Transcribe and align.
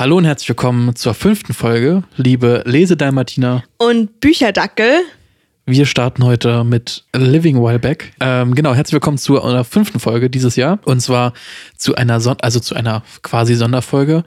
Hallo 0.00 0.16
und 0.16 0.24
herzlich 0.24 0.48
willkommen 0.48 0.96
zur 0.96 1.12
fünften 1.12 1.52
Folge, 1.52 2.04
liebe 2.16 2.62
Lesedalmatiner. 2.64 3.64
Und 3.76 4.18
Bücherdackel. 4.20 5.02
Wir 5.66 5.84
starten 5.84 6.24
heute 6.24 6.64
mit 6.64 7.04
Living 7.14 7.62
While 7.62 7.80
Back. 7.80 8.14
Ähm, 8.18 8.54
genau, 8.54 8.72
herzlich 8.72 8.94
willkommen 8.94 9.18
zu 9.18 9.42
einer 9.42 9.62
fünften 9.62 10.00
Folge 10.00 10.30
dieses 10.30 10.56
Jahr. 10.56 10.78
Und 10.86 11.00
zwar 11.00 11.34
zu 11.76 11.96
einer, 11.96 12.18
Son 12.20 12.38
also 12.40 12.60
zu 12.60 12.74
einer 12.74 13.02
quasi 13.20 13.54
Sonderfolge, 13.54 14.24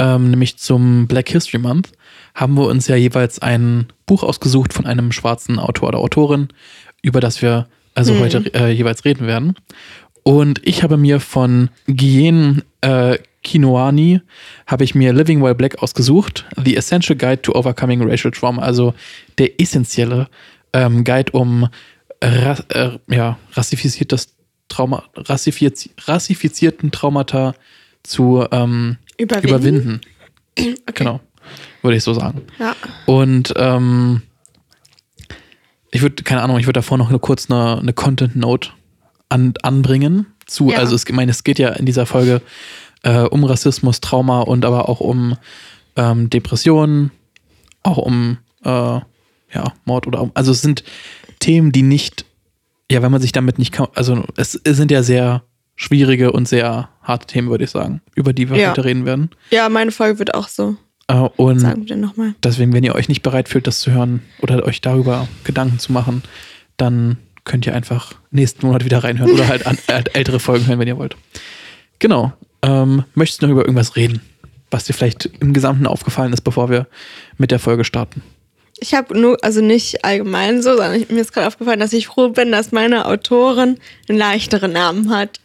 ähm, 0.00 0.32
nämlich 0.32 0.56
zum 0.56 1.06
Black 1.06 1.28
History 1.28 1.58
Month. 1.58 1.92
Haben 2.34 2.54
wir 2.54 2.66
uns 2.66 2.88
ja 2.88 2.96
jeweils 2.96 3.38
ein 3.38 3.86
Buch 4.06 4.24
ausgesucht 4.24 4.72
von 4.72 4.86
einem 4.86 5.12
schwarzen 5.12 5.60
Autor 5.60 5.90
oder 5.90 5.98
Autorin, 5.98 6.48
über 7.00 7.20
das 7.20 7.42
wir 7.42 7.68
also 7.94 8.14
Hm. 8.14 8.20
heute 8.20 8.54
äh, 8.54 8.70
jeweils 8.72 9.04
reden 9.04 9.28
werden. 9.28 9.54
Und 10.24 10.66
ich 10.66 10.82
habe 10.82 10.96
mir 10.96 11.20
von 11.20 11.68
Guyen 11.86 12.62
äh, 12.80 13.18
Kinoani 13.42 14.20
habe 14.66 14.84
ich 14.84 14.94
mir 14.94 15.12
Living 15.12 15.42
While 15.42 15.54
Black 15.54 15.82
ausgesucht. 15.82 16.44
The 16.62 16.76
Essential 16.76 17.16
Guide 17.16 17.42
to 17.42 17.54
Overcoming 17.54 18.02
Racial 18.02 18.30
Trauma. 18.30 18.62
Also 18.62 18.94
der 19.38 19.60
essentielle 19.60 20.28
ähm, 20.72 21.04
Guide, 21.04 21.32
um 21.32 21.68
ra 22.22 22.56
äh, 22.68 22.98
ja, 23.08 23.38
rassifiziertes 23.52 24.34
Trauma, 24.68 25.04
rassifiz 25.16 25.88
rassifizierten 26.06 26.90
Traumata 26.92 27.54
zu 28.02 28.46
ähm, 28.50 28.96
Überwinden. 29.18 29.48
überwinden. 29.48 30.00
Okay. 30.58 30.74
Genau, 30.94 31.20
würde 31.80 31.96
ich 31.96 32.04
so 32.04 32.12
sagen. 32.12 32.42
Ja. 32.58 32.76
Und 33.06 33.54
ähm, 33.56 34.20
ich 35.90 36.02
würde, 36.02 36.22
keine 36.24 36.42
Ahnung, 36.42 36.58
ich 36.58 36.66
würde 36.66 36.78
davor 36.78 36.98
noch 36.98 37.08
eine, 37.08 37.18
kurz 37.18 37.50
eine, 37.50 37.78
eine 37.78 37.94
Content-Note 37.94 38.68
an, 39.30 39.54
anbringen 39.62 40.26
zu, 40.44 40.70
Ja. 40.70 40.78
also 40.78 40.94
es, 40.94 41.04
ich 41.06 41.12
meine, 41.14 41.30
es 41.30 41.42
geht 41.42 41.58
ja 41.58 41.70
in 41.70 41.86
dieser 41.86 42.04
Folge 42.04 42.42
äh, 43.02 43.20
um 43.22 43.44
Rassismus, 43.44 44.00
Trauma 44.00 44.40
und 44.40 44.64
aber 44.64 44.88
auch 44.88 45.00
um 45.00 45.36
ähm, 45.96 46.30
Depressionen, 46.30 47.10
auch 47.82 47.98
um 47.98 48.38
äh, 48.64 48.68
ja, 48.68 49.72
Mord 49.84 50.06
oder 50.06 50.22
um, 50.22 50.30
also 50.34 50.52
es 50.52 50.62
sind 50.62 50.82
Themen, 51.40 51.72
die 51.72 51.82
nicht, 51.82 52.24
ja, 52.90 53.02
wenn 53.02 53.12
man 53.12 53.20
sich 53.20 53.32
damit 53.32 53.58
nicht, 53.58 53.78
also 53.94 54.24
es, 54.36 54.54
es 54.64 54.76
sind 54.76 54.90
ja 54.90 55.02
sehr 55.02 55.42
schwierige 55.76 56.32
und 56.32 56.46
sehr 56.48 56.88
harte 57.02 57.26
Themen, 57.26 57.50
würde 57.50 57.64
ich 57.64 57.70
sagen, 57.70 58.00
über 58.14 58.32
die 58.32 58.48
wir 58.48 58.56
Ja. 58.58 58.70
heute 58.70 58.84
reden 58.84 59.04
werden. 59.04 59.30
ja, 59.50 59.68
meine 59.68 59.90
Folge 59.90 60.18
wird 60.18 60.34
auch 60.34 60.48
so. 60.48 60.76
Äh, 61.08 61.14
und 61.36 61.58
Sagen 61.58 61.88
wir 61.88 61.96
nochmal. 61.96 62.34
Deswegen, 62.44 62.72
wenn 62.72 62.84
ihr 62.84 62.94
euch 62.94 63.08
nicht 63.08 63.22
bereit 63.22 63.48
fühlt, 63.48 63.66
das 63.66 63.80
zu 63.80 63.90
hören 63.90 64.22
oder 64.40 64.64
euch 64.64 64.80
darüber 64.80 65.26
Gedanken 65.44 65.78
zu 65.80 65.92
machen, 65.92 66.22
dann 66.76 67.18
könnt 67.44 67.66
ihr 67.66 67.74
einfach 67.74 68.14
nächsten 68.30 68.64
Monat 68.66 68.84
wieder 68.84 69.02
reinhören 69.02 69.32
oder 69.32 69.48
halt 69.48 69.66
an, 69.66 69.76
äh, 69.88 70.04
ältere 70.12 70.38
Folgen 70.38 70.66
hören, 70.68 70.78
wenn 70.78 70.86
ihr 70.88 70.96
wollt. 70.98 71.16
Genau. 71.98 72.32
Ähm, 72.62 73.04
möchtest 73.14 73.42
du 73.42 73.46
noch 73.46 73.52
über 73.52 73.62
irgendwas 73.62 73.96
reden, 73.96 74.20
was 74.70 74.84
dir 74.84 74.92
vielleicht 74.94 75.26
im 75.40 75.52
Gesamten 75.52 75.86
aufgefallen 75.86 76.32
ist, 76.32 76.42
bevor 76.42 76.70
wir 76.70 76.86
mit 77.38 77.50
der 77.50 77.58
Folge 77.58 77.84
starten? 77.84 78.22
Ich 78.80 78.94
habe 78.94 79.18
nur, 79.18 79.38
also 79.42 79.60
nicht 79.60 80.04
allgemein 80.04 80.62
so, 80.62 80.70
sondern 80.70 80.94
ich, 80.94 81.08
mir 81.08 81.20
ist 81.20 81.32
gerade 81.32 81.46
aufgefallen, 81.46 81.78
dass 81.80 81.92
ich 81.92 82.06
froh 82.08 82.30
bin, 82.30 82.50
dass 82.52 82.72
meine 82.72 83.06
Autorin 83.06 83.78
einen 84.08 84.18
leichteren 84.18 84.72
Namen 84.72 85.10
hat. 85.10 85.38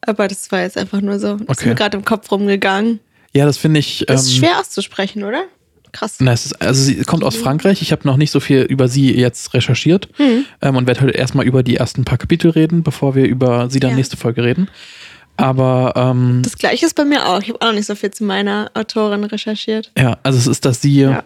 Aber 0.00 0.28
das 0.28 0.50
war 0.50 0.62
jetzt 0.62 0.78
einfach 0.78 1.00
nur 1.00 1.18
so. 1.18 1.34
Das 1.36 1.40
ist 1.40 1.48
Okay. 1.60 1.68
mir 1.68 1.74
gerade 1.74 1.96
im 1.98 2.04
Kopf 2.04 2.30
rumgegangen. 2.30 3.00
Ja, 3.34 3.44
das 3.44 3.58
finde 3.58 3.80
ich. 3.80 4.04
Das 4.06 4.24
ist 4.24 4.32
ähm, 4.32 4.38
schwer 4.38 4.58
auszusprechen, 4.60 5.22
oder? 5.24 5.44
Krass. 5.92 6.16
Na, 6.20 6.32
es 6.32 6.46
ist, 6.46 6.60
also 6.62 6.82
sie 6.82 6.96
kommt 7.02 7.24
aus 7.24 7.36
Frankreich. 7.36 7.80
Ich 7.82 7.92
habe 7.92 8.06
noch 8.06 8.16
nicht 8.16 8.30
so 8.30 8.40
viel 8.40 8.62
über 8.62 8.88
sie 8.88 9.14
jetzt 9.14 9.54
recherchiert 9.54 10.08
Hm. 10.16 10.44
ähm, 10.62 10.76
und 10.76 10.86
werde 10.86 11.00
heute 11.00 11.12
erstmal 11.16 11.46
über 11.46 11.62
die 11.62 11.76
ersten 11.76 12.04
paar 12.04 12.18
Kapitel 12.18 12.50
reden, 12.50 12.82
bevor 12.82 13.14
wir 13.14 13.26
über 13.26 13.70
sie 13.70 13.80
dann 13.80 13.90
Ja. 13.90 13.96
nächste 13.96 14.16
Folge 14.16 14.42
reden. 14.44 14.68
Aber 15.38 15.92
ähm, 15.96 16.42
Das 16.42 16.58
gleiche 16.58 16.84
ist 16.84 16.94
bei 16.94 17.04
mir 17.04 17.26
auch. 17.28 17.40
Ich 17.40 17.48
habe 17.48 17.60
auch 17.62 17.66
noch 17.68 17.74
nicht 17.74 17.86
so 17.86 17.94
viel 17.94 18.10
zu 18.10 18.24
meiner 18.24 18.70
Autorin 18.74 19.22
recherchiert. 19.24 19.90
Ja, 19.96 20.18
also 20.24 20.36
es 20.38 20.46
ist, 20.48 20.64
dass 20.64 20.82
sie 20.82 21.00
Ja. 21.00 21.22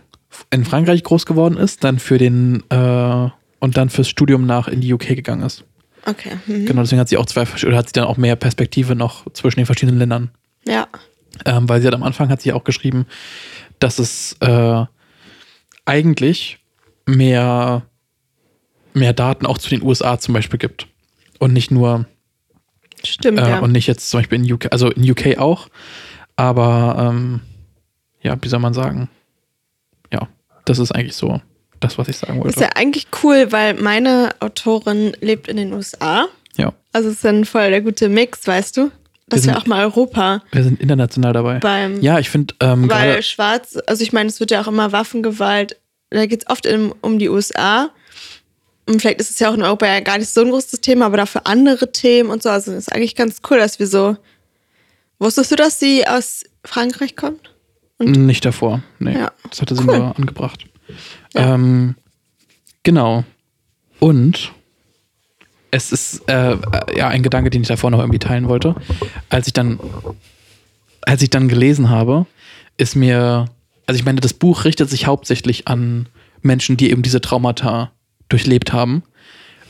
in 0.50 0.64
Frankreich 0.64 1.02
groß 1.02 1.24
geworden 1.26 1.56
ist, 1.56 1.82
dann 1.82 1.98
für 1.98 2.18
den 2.18 2.62
äh, 2.70 3.28
und 3.58 3.76
dann 3.76 3.88
fürs 3.90 4.08
Studium 4.08 4.44
nach 4.46 4.68
in 4.68 4.80
die 4.82 4.92
UK 4.92 5.08
gegangen 5.08 5.42
ist. 5.42 5.64
Okay. 6.04 6.32
Mhm. 6.46 6.66
Genau, 6.66 6.82
deswegen 6.82 7.00
hat 7.00 7.08
sie 7.08 7.16
auch 7.16 7.26
zwei 7.26 7.44
oder 7.66 7.76
hat 7.76 7.86
sie 7.88 7.92
dann 7.92 8.04
auch 8.04 8.16
mehr 8.18 8.36
Perspektive 8.36 8.94
noch 8.94 9.24
zwischen 9.32 9.60
den 9.60 9.66
verschiedenen 9.66 9.98
Ländern. 9.98 10.30
Ja. 10.66 10.86
Ähm, 11.46 11.68
weil 11.68 11.80
sie 11.80 11.86
hat 11.86 11.94
am 11.94 12.02
Anfang 12.02 12.28
hat 12.28 12.42
sie 12.42 12.52
auch 12.52 12.64
geschrieben, 12.64 13.06
dass 13.78 13.98
es 13.98 14.36
äh, 14.40 14.84
eigentlich 15.86 16.58
mehr, 17.06 17.82
mehr 18.94 19.12
Daten 19.12 19.46
auch 19.46 19.58
zu 19.58 19.70
den 19.70 19.82
USA 19.82 20.18
zum 20.18 20.34
Beispiel 20.34 20.58
gibt. 20.58 20.86
Und 21.38 21.52
nicht 21.52 21.70
nur 21.70 22.06
Stimmt, 23.04 23.38
äh, 23.40 23.48
ja. 23.50 23.58
und 23.60 23.72
nicht 23.72 23.86
jetzt 23.86 24.10
zum 24.10 24.20
Beispiel 24.20 24.38
in 24.44 24.52
UK, 24.52 24.68
also 24.70 24.90
in 24.90 25.08
UK 25.10 25.38
auch, 25.38 25.68
aber 26.36 26.96
ähm, 27.10 27.40
ja, 28.22 28.36
wie 28.40 28.48
soll 28.48 28.60
man 28.60 28.74
sagen? 28.74 29.08
Ja, 30.12 30.28
das 30.64 30.78
ist 30.78 30.92
eigentlich 30.92 31.16
so 31.16 31.40
das, 31.80 31.98
was 31.98 32.08
ich 32.08 32.16
sagen 32.16 32.38
ist 32.38 32.44
wollte. 32.44 32.60
ja 32.60 32.68
eigentlich 32.76 33.06
cool, 33.22 33.50
weil 33.50 33.74
meine 33.74 34.30
Autorin 34.40 35.12
lebt 35.20 35.48
in 35.48 35.56
den 35.56 35.72
USA. 35.72 36.26
Ja, 36.56 36.72
Also 36.92 37.08
es 37.08 37.16
ist 37.16 37.24
dann 37.24 37.44
voll 37.44 37.70
der 37.70 37.80
gute 37.80 38.08
Mix, 38.08 38.46
weißt 38.46 38.76
du? 38.76 38.90
Dass 39.28 39.38
Wir 39.38 39.52
sind- 39.52 39.56
auch 39.56 39.66
mal 39.66 39.82
Europa 39.84 40.42
wir 40.52 40.62
sind 40.62 40.80
international 40.80 41.32
dabei. 41.32 41.58
beim, 41.58 42.00
Ja, 42.02 42.18
ich 42.18 42.28
finde, 42.30 42.54
ähm, 42.60 42.88
weil 42.90 43.22
Schwarz, 43.22 43.78
also 43.86 44.02
ich 44.02 44.12
meine, 44.12 44.28
es 44.28 44.38
wird 44.38 44.50
ja 44.50 44.60
auch 44.62 44.68
immer 44.68 44.92
Waffengewalt, 44.92 45.76
da 46.10 46.26
geht 46.26 46.42
es 46.42 46.50
oft 46.50 46.66
im, 46.66 46.94
um 47.00 47.18
die 47.18 47.30
USA. 47.30 47.90
Und 48.86 49.00
vielleicht 49.00 49.20
ist 49.20 49.30
es 49.30 49.38
ja 49.38 49.48
auch 49.50 49.54
in 49.54 49.62
Europa 49.62 49.86
ja 49.86 50.00
gar 50.00 50.18
nicht 50.18 50.28
so 50.28 50.40
ein 50.40 50.50
großes 50.50 50.80
Thema, 50.80 51.06
aber 51.06 51.16
dafür 51.16 51.46
andere 51.46 51.92
Themen 51.92 52.30
und 52.30 52.42
so. 52.42 52.48
Also 52.50 52.72
es 52.72 52.78
ist 52.88 52.92
eigentlich 52.92 53.14
ganz 53.14 53.40
cool, 53.50 53.58
dass 53.58 53.78
wir 53.78 53.86
so. 53.86 54.16
Wusstest 55.18 55.52
du, 55.52 55.56
dass 55.56 55.78
sie 55.78 56.06
aus 56.06 56.44
Frankreich 56.64 57.14
kommt? 57.16 57.50
nicht 57.98 58.44
davor. 58.44 58.82
Nee, 58.98 59.14
Ja. 59.16 59.30
das 59.48 59.60
hatte 59.62 59.76
sie 59.76 59.82
Cool. 59.88 59.96
nur 59.98 60.16
angebracht. 60.16 60.64
Ja. 61.34 61.54
Ähm, 61.54 61.94
genau. 62.82 63.22
Und 64.00 64.50
es 65.70 65.92
ist 65.92 66.28
äh, 66.28 66.56
ja 66.96 67.06
ein 67.08 67.22
Gedanke, 67.22 67.50
den 67.50 67.62
ich 67.62 67.68
davor 67.68 67.92
noch 67.92 68.00
irgendwie 68.00 68.18
teilen 68.18 68.48
wollte. 68.48 68.74
Als 69.28 69.46
ich 69.46 69.52
dann, 69.52 69.78
als 71.02 71.22
ich 71.22 71.30
dann 71.30 71.46
gelesen 71.48 71.90
habe, 71.90 72.26
ist 72.76 72.96
mir, 72.96 73.46
also 73.86 73.96
ich 73.98 74.04
meine, 74.04 74.20
das 74.20 74.34
Buch 74.34 74.64
richtet 74.64 74.90
sich 74.90 75.06
hauptsächlich 75.06 75.68
an 75.68 76.08
Menschen, 76.40 76.76
die 76.76 76.90
eben 76.90 77.02
diese 77.02 77.20
Traumata 77.20 77.92
durchlebt 78.32 78.72
haben. 78.72 79.02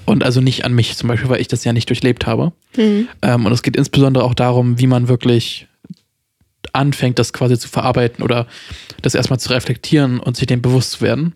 Und 0.05 0.25
also 0.25 0.41
nicht 0.41 0.65
an 0.65 0.73
mich 0.73 0.97
zum 0.97 1.09
Beispiel, 1.09 1.28
weil 1.28 1.41
ich 1.41 1.49
das 1.49 1.62
ja 1.65 1.73
nicht 1.73 1.89
durchlebt 1.89 2.27
habe. 2.27 2.53
Hm. 2.75 3.09
Ähm, 3.23 3.47
und 3.47 3.53
es 3.53 3.62
geht 3.62 3.77
insbesondere 3.77 4.25
auch 4.25 4.34
darum, 4.34 4.78
wie 4.81 4.89
man 4.89 5.06
wirklich 5.06 5.69
anfängt, 6.73 7.19
das 7.19 7.33
quasi 7.33 7.59
zu 7.59 7.69
verarbeiten 7.69 8.25
oder 8.25 8.47
das 9.03 9.15
erstmal 9.15 9.39
zu 9.39 9.50
reflektieren 9.50 10.19
und 10.19 10.37
sich 10.37 10.47
dem 10.47 10.62
bewusst 10.62 10.93
zu 10.93 11.00
werden. 11.03 11.34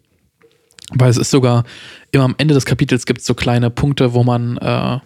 Weil 0.90 1.10
es 1.10 1.16
ist 1.16 1.30
sogar 1.30 1.64
immer 2.12 2.24
am 2.24 2.34
Ende 2.38 2.54
des 2.54 2.64
Kapitels 2.64 3.06
gibt 3.06 3.20
es 3.20 3.26
so 3.26 3.34
kleine 3.34 3.70
Punkte, 3.70 4.14
wo 4.14 4.24
man 4.24 4.56
äh, 4.58 4.98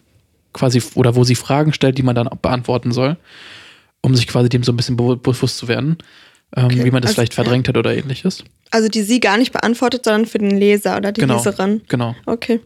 quasi 0.52 0.82
oder 0.94 1.14
wo 1.14 1.24
sie 1.24 1.34
Fragen 1.34 1.72
stellt, 1.72 1.98
die 1.98 2.02
man 2.02 2.14
dann 2.14 2.28
beantworten 2.42 2.92
soll, 2.92 3.16
um 4.00 4.14
sich 4.14 4.26
quasi 4.26 4.48
dem 4.48 4.62
so 4.62 4.72
ein 4.72 4.76
bisschen 4.76 4.96
bewu- 4.96 5.16
bewusst 5.16 5.58
zu 5.58 5.68
werden, 5.68 5.98
Okay, 6.54 6.84
wie 6.84 6.90
man 6.90 7.02
das 7.02 7.10
also, 7.10 7.14
vielleicht 7.14 7.34
verdrängt 7.34 7.68
hat 7.68 7.76
oder 7.76 7.96
ähnliches. 7.96 8.44
Also 8.70 8.88
die 8.88 9.02
sie 9.02 9.20
gar 9.20 9.38
nicht 9.38 9.52
beantwortet, 9.52 10.04
sondern 10.04 10.26
für 10.26 10.38
den 10.38 10.56
Leser 10.58 10.96
oder 10.96 11.12
die 11.12 11.20
Genau. 11.20 11.36
Leserin. 11.36 11.82
Genau. 11.88 12.16
Okay. 12.26 12.60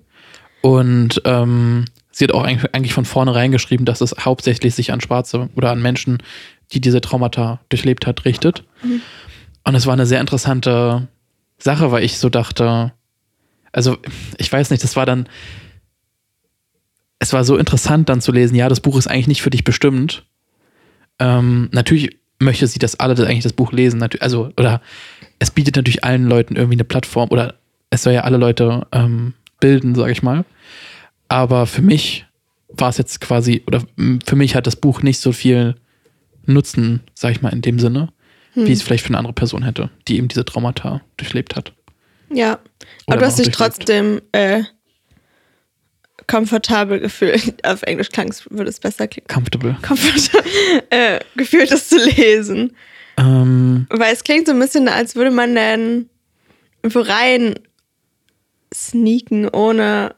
Und 0.62 1.20
ähm, 1.26 1.84
sie 2.10 2.24
hat 2.24 2.32
auch 2.32 2.44
eigentlich 2.44 2.94
von 2.94 3.04
vornherein 3.04 3.52
geschrieben, 3.52 3.84
dass 3.84 4.00
es 4.00 4.14
hauptsächlich 4.18 4.74
sich 4.74 4.92
an 4.92 5.02
Schwarze 5.02 5.50
oder 5.54 5.70
an 5.70 5.82
Menschen, 5.82 6.22
die 6.72 6.80
diese 6.80 7.02
Traumata 7.02 7.60
durchlebt 7.68 8.06
hat, 8.06 8.24
richtet. 8.24 8.64
Und 9.64 9.74
es 9.74 9.86
war 9.86 9.92
eine 9.92 10.06
sehr 10.06 10.20
interessante 10.20 11.08
Sache, 11.58 11.92
weil 11.92 12.04
ich 12.04 12.18
so 12.18 12.30
dachte, 12.30 12.92
also 13.72 13.98
ich 14.38 14.50
weiß 14.50 14.70
nicht, 14.70 14.82
das 14.82 14.96
war 14.96 15.04
dann, 15.04 15.28
es 17.18 17.32
war 17.34 17.44
so 17.44 17.56
interessant 17.56 18.08
dann 18.08 18.22
zu 18.22 18.32
lesen, 18.32 18.54
ja, 18.54 18.68
das 18.68 18.80
Buch 18.80 18.96
ist 18.96 19.06
eigentlich 19.06 19.28
nicht 19.28 19.42
für 19.42 19.50
dich 19.50 19.64
bestimmt. 19.64 20.24
Ähm, 21.18 21.68
natürlich 21.72 22.18
möchte 22.44 22.66
sie, 22.66 22.78
dass 22.78 23.00
alle 23.00 23.14
das 23.14 23.26
eigentlich 23.26 23.42
das 23.42 23.52
Buch 23.52 23.72
lesen, 23.72 24.02
also, 24.20 24.50
oder 24.56 24.80
es 25.38 25.50
bietet 25.50 25.76
natürlich 25.76 26.04
allen 26.04 26.28
Leuten 26.28 26.56
irgendwie 26.56 26.76
eine 26.76 26.84
Plattform 26.84 27.30
oder 27.30 27.54
es 27.90 28.02
soll 28.02 28.12
ja 28.12 28.22
alle 28.22 28.36
Leute 28.36 28.86
ähm, 28.92 29.34
bilden, 29.60 29.94
sage 29.94 30.12
ich 30.12 30.22
mal. 30.22 30.44
Aber 31.28 31.66
für 31.66 31.82
mich 31.82 32.26
war 32.68 32.88
es 32.90 32.98
jetzt 32.98 33.20
quasi, 33.20 33.62
oder 33.66 33.82
für 34.24 34.36
mich 34.36 34.54
hat 34.54 34.66
das 34.66 34.76
Buch 34.76 35.02
nicht 35.02 35.18
so 35.18 35.32
viel 35.32 35.74
Nutzen, 36.46 37.00
sag 37.14 37.32
ich 37.32 37.42
mal, 37.42 37.52
in 37.52 37.62
dem 37.62 37.78
Sinne, 37.78 38.12
wie 38.54 38.70
es 38.70 38.82
vielleicht 38.82 39.04
für 39.04 39.08
eine 39.08 39.18
andere 39.18 39.32
Person 39.32 39.62
hätte, 39.62 39.90
die 40.06 40.18
eben 40.18 40.28
diese 40.28 40.44
Traumata 40.44 41.00
durchlebt 41.16 41.56
hat. 41.56 41.72
Ja. 42.30 42.58
Aber 43.06 43.18
du 43.18 43.26
hast 43.26 43.38
dich 43.38 43.50
trotzdem 43.50 44.20
äh, 44.32 44.62
komfortabel 46.26 47.00
gefühlt. 47.00 47.64
Auf 47.66 47.82
Englisch 47.82 48.08
klang 48.10 48.28
es, 48.28 48.48
würde 48.50 48.70
es 48.70 48.80
besser 48.80 49.06
klingen. 49.08 49.26
Comfortable. 49.28 49.76
Komfortabel 49.82 50.50
äh, 50.90 51.20
gefühlt, 51.36 51.70
das 51.70 51.88
zu 51.88 51.96
lesen. 51.98 52.76
Ähm, 53.16 53.86
Weil 53.90 54.12
es 54.12 54.24
klingt 54.24 54.46
so 54.46 54.52
ein 54.52 54.58
bisschen, 54.58 54.88
als 54.88 55.14
würde 55.16 55.30
man 55.30 55.54
dann 55.54 56.08
irgendwo 56.82 57.00
rein 57.00 57.54
sneaken, 58.74 59.48
ohne. 59.48 60.14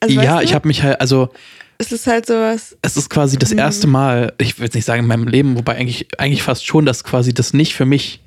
Also 0.00 0.14
ja, 0.20 0.34
weißt 0.34 0.40
du? 0.42 0.44
ich 0.44 0.54
habe 0.54 0.68
mich 0.68 0.82
halt, 0.82 1.00
also 1.00 1.30
es 1.78 1.90
ist 1.92 2.06
halt 2.06 2.26
sowas. 2.26 2.76
Es 2.82 2.96
ist 2.96 3.10
quasi 3.10 3.38
das 3.38 3.50
erste 3.52 3.86
Mal, 3.86 4.34
ich 4.38 4.58
will 4.58 4.64
jetzt 4.66 4.74
nicht 4.74 4.84
sagen 4.84 5.02
in 5.02 5.08
meinem 5.08 5.26
Leben, 5.26 5.56
wobei 5.56 5.74
eigentlich, 5.76 6.06
eigentlich 6.18 6.42
fast 6.42 6.66
schon, 6.66 6.86
dass 6.86 7.02
quasi 7.02 7.34
das 7.34 7.54
nicht 7.54 7.74
für 7.74 7.86
mich, 7.86 8.20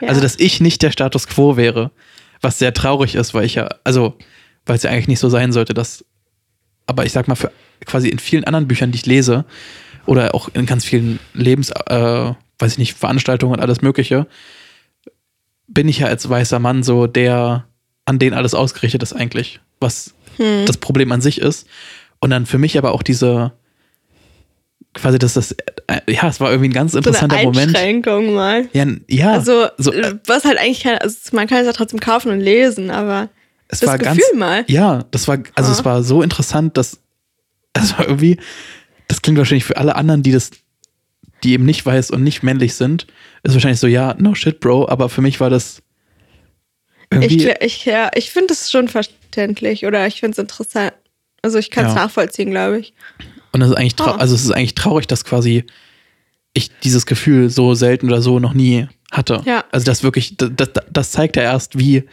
Ja. 0.00 0.08
also 0.08 0.20
dass 0.20 0.38
ich 0.38 0.60
nicht 0.60 0.82
der 0.82 0.90
Status 0.90 1.26
quo 1.26 1.56
wäre, 1.56 1.90
was 2.40 2.58
sehr 2.58 2.74
traurig 2.74 3.14
ist, 3.14 3.34
weil 3.34 3.44
ich 3.44 3.54
ja, 3.54 3.68
also, 3.84 4.14
weil 4.66 4.76
es 4.76 4.82
ja 4.82 4.90
eigentlich 4.90 5.08
nicht 5.08 5.20
so 5.20 5.28
sein 5.30 5.52
sollte, 5.52 5.72
dass, 5.74 6.04
aber 6.88 7.06
ich 7.06 7.12
sag 7.12 7.28
mal, 7.28 7.36
für 7.36 7.52
quasi 7.86 8.08
in 8.08 8.18
vielen 8.18 8.44
anderen 8.44 8.66
Büchern, 8.66 8.90
die 8.90 8.96
ich 8.96 9.06
lese, 9.06 9.44
oder 10.06 10.34
auch 10.34 10.48
in 10.54 10.66
ganz 10.66 10.84
vielen 10.84 11.20
Lebens, 11.34 11.70
äh, 11.70 12.32
weiß 12.58 12.72
ich 12.72 12.78
nicht, 12.78 12.94
Veranstaltungen 12.96 13.54
und 13.54 13.60
alles 13.60 13.82
Mögliche, 13.82 14.26
bin 15.68 15.86
ich 15.86 15.98
ja 16.00 16.06
als 16.06 16.28
weißer 16.28 16.58
Mann 16.58 16.82
so 16.82 17.06
der, 17.06 17.66
an 18.06 18.18
den 18.18 18.32
alles 18.34 18.54
ausgerichtet 18.54 19.02
ist 19.02 19.12
eigentlich, 19.12 19.60
was 19.80 20.14
Hm. 20.38 20.64
das 20.66 20.78
Problem 20.78 21.12
an 21.12 21.20
sich 21.20 21.40
ist. 21.40 21.66
Und 22.20 22.30
dann 22.30 22.46
für 22.46 22.58
mich 22.58 22.78
aber 22.78 22.92
auch 22.92 23.02
diese, 23.02 23.52
quasi, 24.94 25.18
dass 25.18 25.34
das, 25.34 25.52
äh, 25.86 26.00
ja, 26.08 26.28
es 26.28 26.40
war 26.40 26.50
irgendwie 26.50 26.70
ein 26.70 26.72
ganz 26.72 26.92
So 26.92 26.98
eine 26.98 27.06
interessanter 27.06 27.42
Moment. 27.42 27.76
Einschränkung 27.76 28.34
mal. 28.34 28.68
Ja, 28.72 28.86
ja 29.08 29.32
Also, 29.32 29.66
so, 29.76 29.92
äh, 29.92 30.16
was 30.26 30.44
halt 30.44 30.58
eigentlich 30.58 30.82
kein, 30.84 30.98
also 30.98 31.16
man 31.32 31.46
kann 31.46 31.58
es 31.58 31.66
ja 31.66 31.72
trotzdem 31.72 32.00
kaufen 32.00 32.32
und 32.32 32.40
lesen, 32.40 32.90
aber 32.90 33.28
es 33.68 33.80
das 33.80 33.88
war 33.88 33.98
Gefühl 33.98 34.16
ganz, 34.16 34.34
mal. 34.34 34.64
ja, 34.68 35.04
das 35.10 35.28
war, 35.28 35.38
also 35.54 35.70
Ah. 35.70 35.72
es 35.74 35.84
war 35.84 36.02
so 36.02 36.22
interessant, 36.22 36.76
dass, 36.76 37.00
es 37.74 37.96
war 37.98 38.06
irgendwie, 38.06 38.38
das 39.08 39.22
klingt 39.22 39.38
wahrscheinlich 39.38 39.64
für 39.64 39.76
alle 39.76 39.94
anderen, 39.96 40.22
die 40.22 40.32
das, 40.32 40.50
die 41.44 41.52
eben 41.52 41.64
nicht 41.64 41.84
weiß 41.86 42.10
und 42.10 42.22
nicht 42.24 42.42
männlich 42.42 42.74
sind, 42.74 43.06
ist 43.42 43.54
wahrscheinlich 43.54 43.80
so, 43.80 43.86
ja, 43.86 44.14
no 44.18 44.34
shit, 44.34 44.58
Bro, 44.60 44.88
aber 44.88 45.08
für 45.08 45.20
mich 45.22 45.38
war 45.40 45.50
das 45.50 45.82
irgendwie, 47.10 47.48
Ich, 47.48 47.60
ich, 47.60 47.84
ja, 47.84 48.10
ich 48.14 48.30
finde 48.30 48.52
es 48.54 48.70
schon 48.70 48.88
verständlich 48.88 49.86
oder 49.86 50.06
ich 50.06 50.20
finde 50.20 50.32
es 50.32 50.38
interessant. 50.38 50.92
Also 51.42 51.58
ich 51.58 51.70
kann 51.70 51.86
es 51.86 51.94
Ja. 51.94 52.02
nachvollziehen, 52.04 52.50
glaube 52.50 52.80
ich. 52.80 52.92
Und 53.52 53.60
das 53.60 53.70
ist 53.70 53.76
eigentlich 53.76 53.94
Ah. 54.00 54.16
also 54.16 54.34
es 54.34 54.44
ist 54.44 54.50
eigentlich 54.50 54.74
traurig, 54.74 55.06
dass 55.06 55.24
quasi 55.24 55.64
ich 56.52 56.70
dieses 56.80 57.06
Gefühl 57.06 57.48
so 57.50 57.74
selten 57.74 58.06
oder 58.08 58.20
so 58.20 58.40
noch 58.40 58.52
nie 58.54 58.88
hatte. 59.12 59.42
Ja. 59.46 59.64
Also 59.70 59.86
das 59.86 60.02
wirklich, 60.02 60.36
das, 60.36 60.70
das 60.90 61.10
zeigt 61.12 61.36
ja 61.36 61.42
erst, 61.42 61.78
wie 61.78 62.04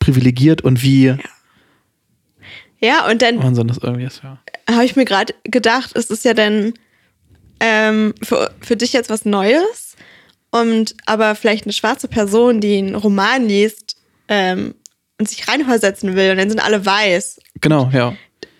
privilegiert 0.00 0.62
und 0.62 0.82
wie 0.82 1.14
Ja, 2.80 3.08
und 3.08 3.22
dann 3.22 3.42
Wahnsinn 3.42 3.68
das 3.68 3.78
irgendwie 3.78 4.04
ist, 4.06 4.22
ja. 4.22 4.38
habe 4.68 4.84
ich 4.84 4.96
mir 4.96 5.04
gerade 5.04 5.34
gedacht, 5.44 5.92
es 5.94 6.06
ist 6.10 6.24
ja 6.24 6.34
dann 6.34 6.72
ähm, 7.60 8.14
für, 8.22 8.50
für 8.60 8.76
dich 8.76 8.92
jetzt 8.92 9.10
was 9.10 9.24
Neues. 9.24 9.96
Und 10.52 10.96
aber 11.06 11.36
vielleicht 11.36 11.64
eine 11.64 11.72
schwarze 11.72 12.08
Person, 12.08 12.60
die 12.60 12.78
einen 12.78 12.96
Roman 12.96 13.46
liest 13.46 13.96
ähm, 14.28 14.74
und 15.18 15.28
sich 15.28 15.46
reinversetzen 15.46 16.16
will 16.16 16.32
und 16.32 16.38
dann 16.38 16.48
sind 16.48 16.58
alle 16.58 16.84
weiß. 16.84 17.38
Genau, 17.60 17.88
ja. 17.92 18.14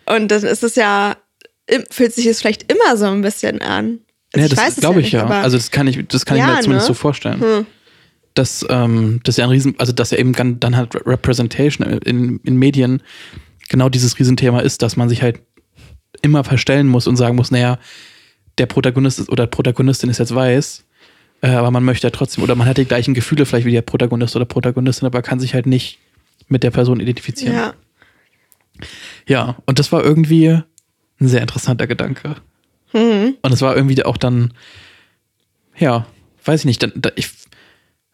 Und 0.06 0.28
dann 0.30 0.44
ist 0.44 0.62
es 0.62 0.76
ja, 0.76 1.16
fühlt 1.90 2.12
sich 2.14 2.26
es 2.26 2.40
vielleicht 2.40 2.70
immer 2.70 2.96
so 2.96 3.06
ein 3.06 3.22
bisschen 3.22 3.60
an. 3.62 4.00
Also 4.34 4.46
ja, 4.46 4.52
ich 4.52 4.54
das 4.54 4.76
glaube 4.76 5.00
ich 5.00 5.06
nicht, 5.06 5.12
ja. 5.14 5.24
aber- 5.24 5.36
Also 5.36 5.56
das 5.56 5.72
kann 5.72 5.88
ich, 5.88 5.98
das 6.06 6.24
kann 6.26 6.36
ich 6.36 6.42
Ja, 6.42 6.54
mir 6.54 6.60
zumindest 6.60 6.88
ne? 6.88 6.94
so 6.94 7.00
vorstellen. 7.00 7.40
Hm. 7.40 7.66
Dass, 8.34 8.64
ähm, 8.70 9.20
dass 9.24 9.36
ja 9.36 9.44
ein 9.44 9.50
Riesen, 9.50 9.74
also 9.78 9.92
dass 9.92 10.12
ja 10.12 10.18
eben 10.18 10.32
dann 10.60 10.76
halt 10.76 10.94
Re- 10.94 11.04
Representation 11.04 11.86
in, 11.86 12.38
in 12.44 12.56
Medien 12.56 13.02
genau 13.68 13.88
dieses 13.88 14.18
Riesenthema 14.18 14.60
ist, 14.60 14.82
dass 14.82 14.96
man 14.96 15.08
sich 15.08 15.22
halt 15.22 15.40
immer 16.22 16.44
verstellen 16.44 16.86
muss 16.86 17.06
und 17.06 17.16
sagen 17.16 17.36
muss, 17.36 17.50
naja, 17.50 17.78
der 18.58 18.66
Protagonist 18.66 19.18
ist, 19.18 19.30
oder 19.30 19.46
Protagonistin 19.46 20.10
ist 20.10 20.18
jetzt 20.18 20.34
weiß, 20.34 20.84
äh, 21.42 21.48
aber 21.48 21.70
man 21.70 21.84
möchte 21.84 22.06
ja 22.06 22.10
trotzdem, 22.10 22.44
oder 22.44 22.54
man 22.54 22.68
hat 22.68 22.78
die 22.78 22.84
gleichen 22.84 23.14
Gefühle 23.14 23.46
vielleicht 23.46 23.66
wie 23.66 23.72
der 23.72 23.82
Protagonist 23.82 24.36
oder 24.36 24.44
Protagonistin, 24.44 25.06
aber 25.06 25.22
kann 25.22 25.40
sich 25.40 25.54
halt 25.54 25.66
nicht 25.66 25.98
mit 26.48 26.62
der 26.62 26.70
Person 26.70 27.00
identifizieren. 27.00 27.54
ja. 27.54 27.74
Ja, 29.26 29.56
und 29.66 29.78
das 29.78 29.92
war 29.92 30.02
irgendwie 30.02 30.48
ein 30.48 31.28
sehr 31.28 31.42
interessanter 31.42 31.86
Gedanke. 31.86 32.36
Mhm. 32.92 33.36
Und 33.42 33.52
es 33.52 33.60
war 33.60 33.76
irgendwie 33.76 34.02
auch 34.04 34.16
dann, 34.16 34.54
ja, 35.76 36.06
weiß 36.44 36.60
ich 36.60 36.64
nicht, 36.66 36.82
dann, 36.82 36.92
da, 36.96 37.10
ich 37.14 37.28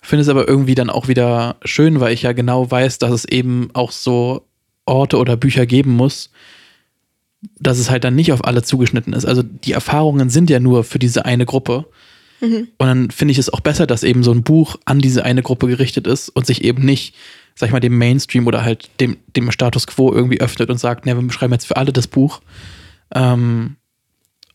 finde 0.07 0.23
es 0.23 0.29
aber 0.29 0.49
irgendwie 0.49 0.75
dann 0.75 0.91
auch 0.91 1.09
wieder 1.09 1.57
schön, 1.65 2.01
weil 2.01 2.13
ich 2.13 2.23
ja 2.23 2.33
genau 2.33 2.71
weiß, 2.71 2.99
dass 2.99 3.13
es 3.13 3.25
eben 3.25 3.71
auch 3.73 3.93
so 3.93 4.47
Orte 4.85 5.19
oder 5.19 5.37
Bücher 5.37 5.67
geben 5.67 5.93
muss, 5.93 6.31
dass 7.59 7.79
es 7.79 7.91
halt 7.91 8.05
dann 8.05 8.15
nicht 8.15 8.33
auf 8.33 8.45
alle 8.45 8.63
zugeschnitten 8.63 9.13
ist. 9.13 9.25
Also 9.25 9.43
die 9.43 9.73
Erfahrungen 9.73 10.31
sind 10.31 10.51
ja 10.51 10.61
nur 10.61 10.85
für 10.85 10.99
diese 10.99 11.25
eine 11.25 11.47
Gruppe. 11.47 11.87
Und 12.79 12.87
dann 12.87 13.11
finde 13.11 13.33
ich 13.33 13.39
es 13.39 13.53
auch 13.53 13.61
besser, 13.61 13.87
dass 13.87 14.03
eben 14.03 14.23
so 14.23 14.31
ein 14.31 14.43
Buch 14.43 14.77
an 14.85 15.01
diese 15.01 15.25
eine 15.25 15.43
Gruppe 15.43 15.67
gerichtet 15.69 16.07
ist 16.07 16.29
und 16.29 16.47
sich 16.47 16.65
eben 16.65 16.85
nicht, 16.85 17.15
sag 17.55 17.69
ich 17.69 17.73
mal, 17.73 17.81
dem 17.81 17.97
Mainstream 17.97 18.47
oder 18.47 18.65
halt 18.65 18.91
dem, 19.01 19.17
dem 19.35 19.51
Status 19.51 19.87
quo 19.87 20.13
irgendwie 20.13 20.41
öffnet 20.41 20.69
und 20.69 20.79
sagt, 20.79 21.07
ne, 21.07 21.21
wir 21.21 21.33
schreiben 21.33 21.55
jetzt 21.55 21.67
für 21.67 21.77
alle 21.77 21.93
das 21.93 22.07
Buch. 22.07 22.41
Ähm, 23.15 23.77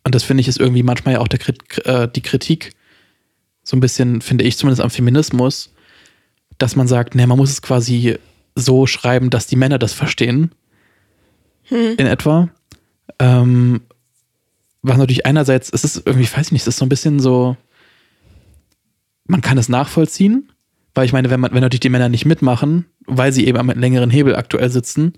und 0.03 0.15
das 0.15 0.24
finde 0.24 0.42
ich 0.42 0.48
ist 0.48 0.59
irgendwie 0.59 0.83
manchmal 0.83 1.15
ja 1.15 1.19
auch 1.21 1.27
der, 1.27 1.39
äh, 1.86 2.07
die 2.07 2.21
Kritik, 2.21 2.74
so 3.63 3.78
ein 3.78 3.80
bisschen, 3.80 4.22
finde 4.22 4.44
ich 4.44 4.58
zumindest 4.58 4.81
am 4.81 4.90
Feminismus, 4.90 5.74
dass 6.58 6.75
man 6.75 6.88
sagt, 6.88 7.16
ne, 7.16 7.28
man 7.28 7.38
muss 7.38 7.52
es 7.52 7.62
quasi 7.62 8.18
so 8.56 8.86
schreiben, 8.86 9.30
dass 9.30 9.48
die 9.48 9.56
Männer 9.56 9.80
das 9.80 9.94
verstehen. 9.94 10.52
In 11.98 12.08
etwa. 12.08 12.50
Ähm, 13.19 13.81
was 14.81 14.98
natürlich 14.98 15.25
einerseits, 15.25 15.69
es 15.72 15.84
ist 15.84 16.04
irgendwie, 16.06 16.24
ich 16.24 16.36
weiß 16.36 16.52
nicht, 16.52 16.62
es 16.62 16.68
ist 16.68 16.78
so 16.78 16.86
ein 16.86 16.90
bisschen 16.90 17.19
so, 17.19 17.56
man 19.25 19.42
kann 19.42 19.58
es 19.58 19.69
nachvollziehen, 19.69 20.52
weil 20.94 21.06
ich 21.06 21.13
meine, 21.13 21.30
wenn 21.30 21.40
man, 21.40 21.54
wenn 21.54 21.62
natürlich 21.62 21.81
die 21.81 21.90
Männer 21.90 22.10
nicht 22.10 22.25
mitmachen, 22.25 22.86
weil 23.06 23.31
sie 23.31 23.48
eben 23.48 23.58
am 23.58 23.69
längeren 23.69 24.10
Hebel 24.10 24.36
aktuell 24.36 24.69
sitzen, 24.69 25.13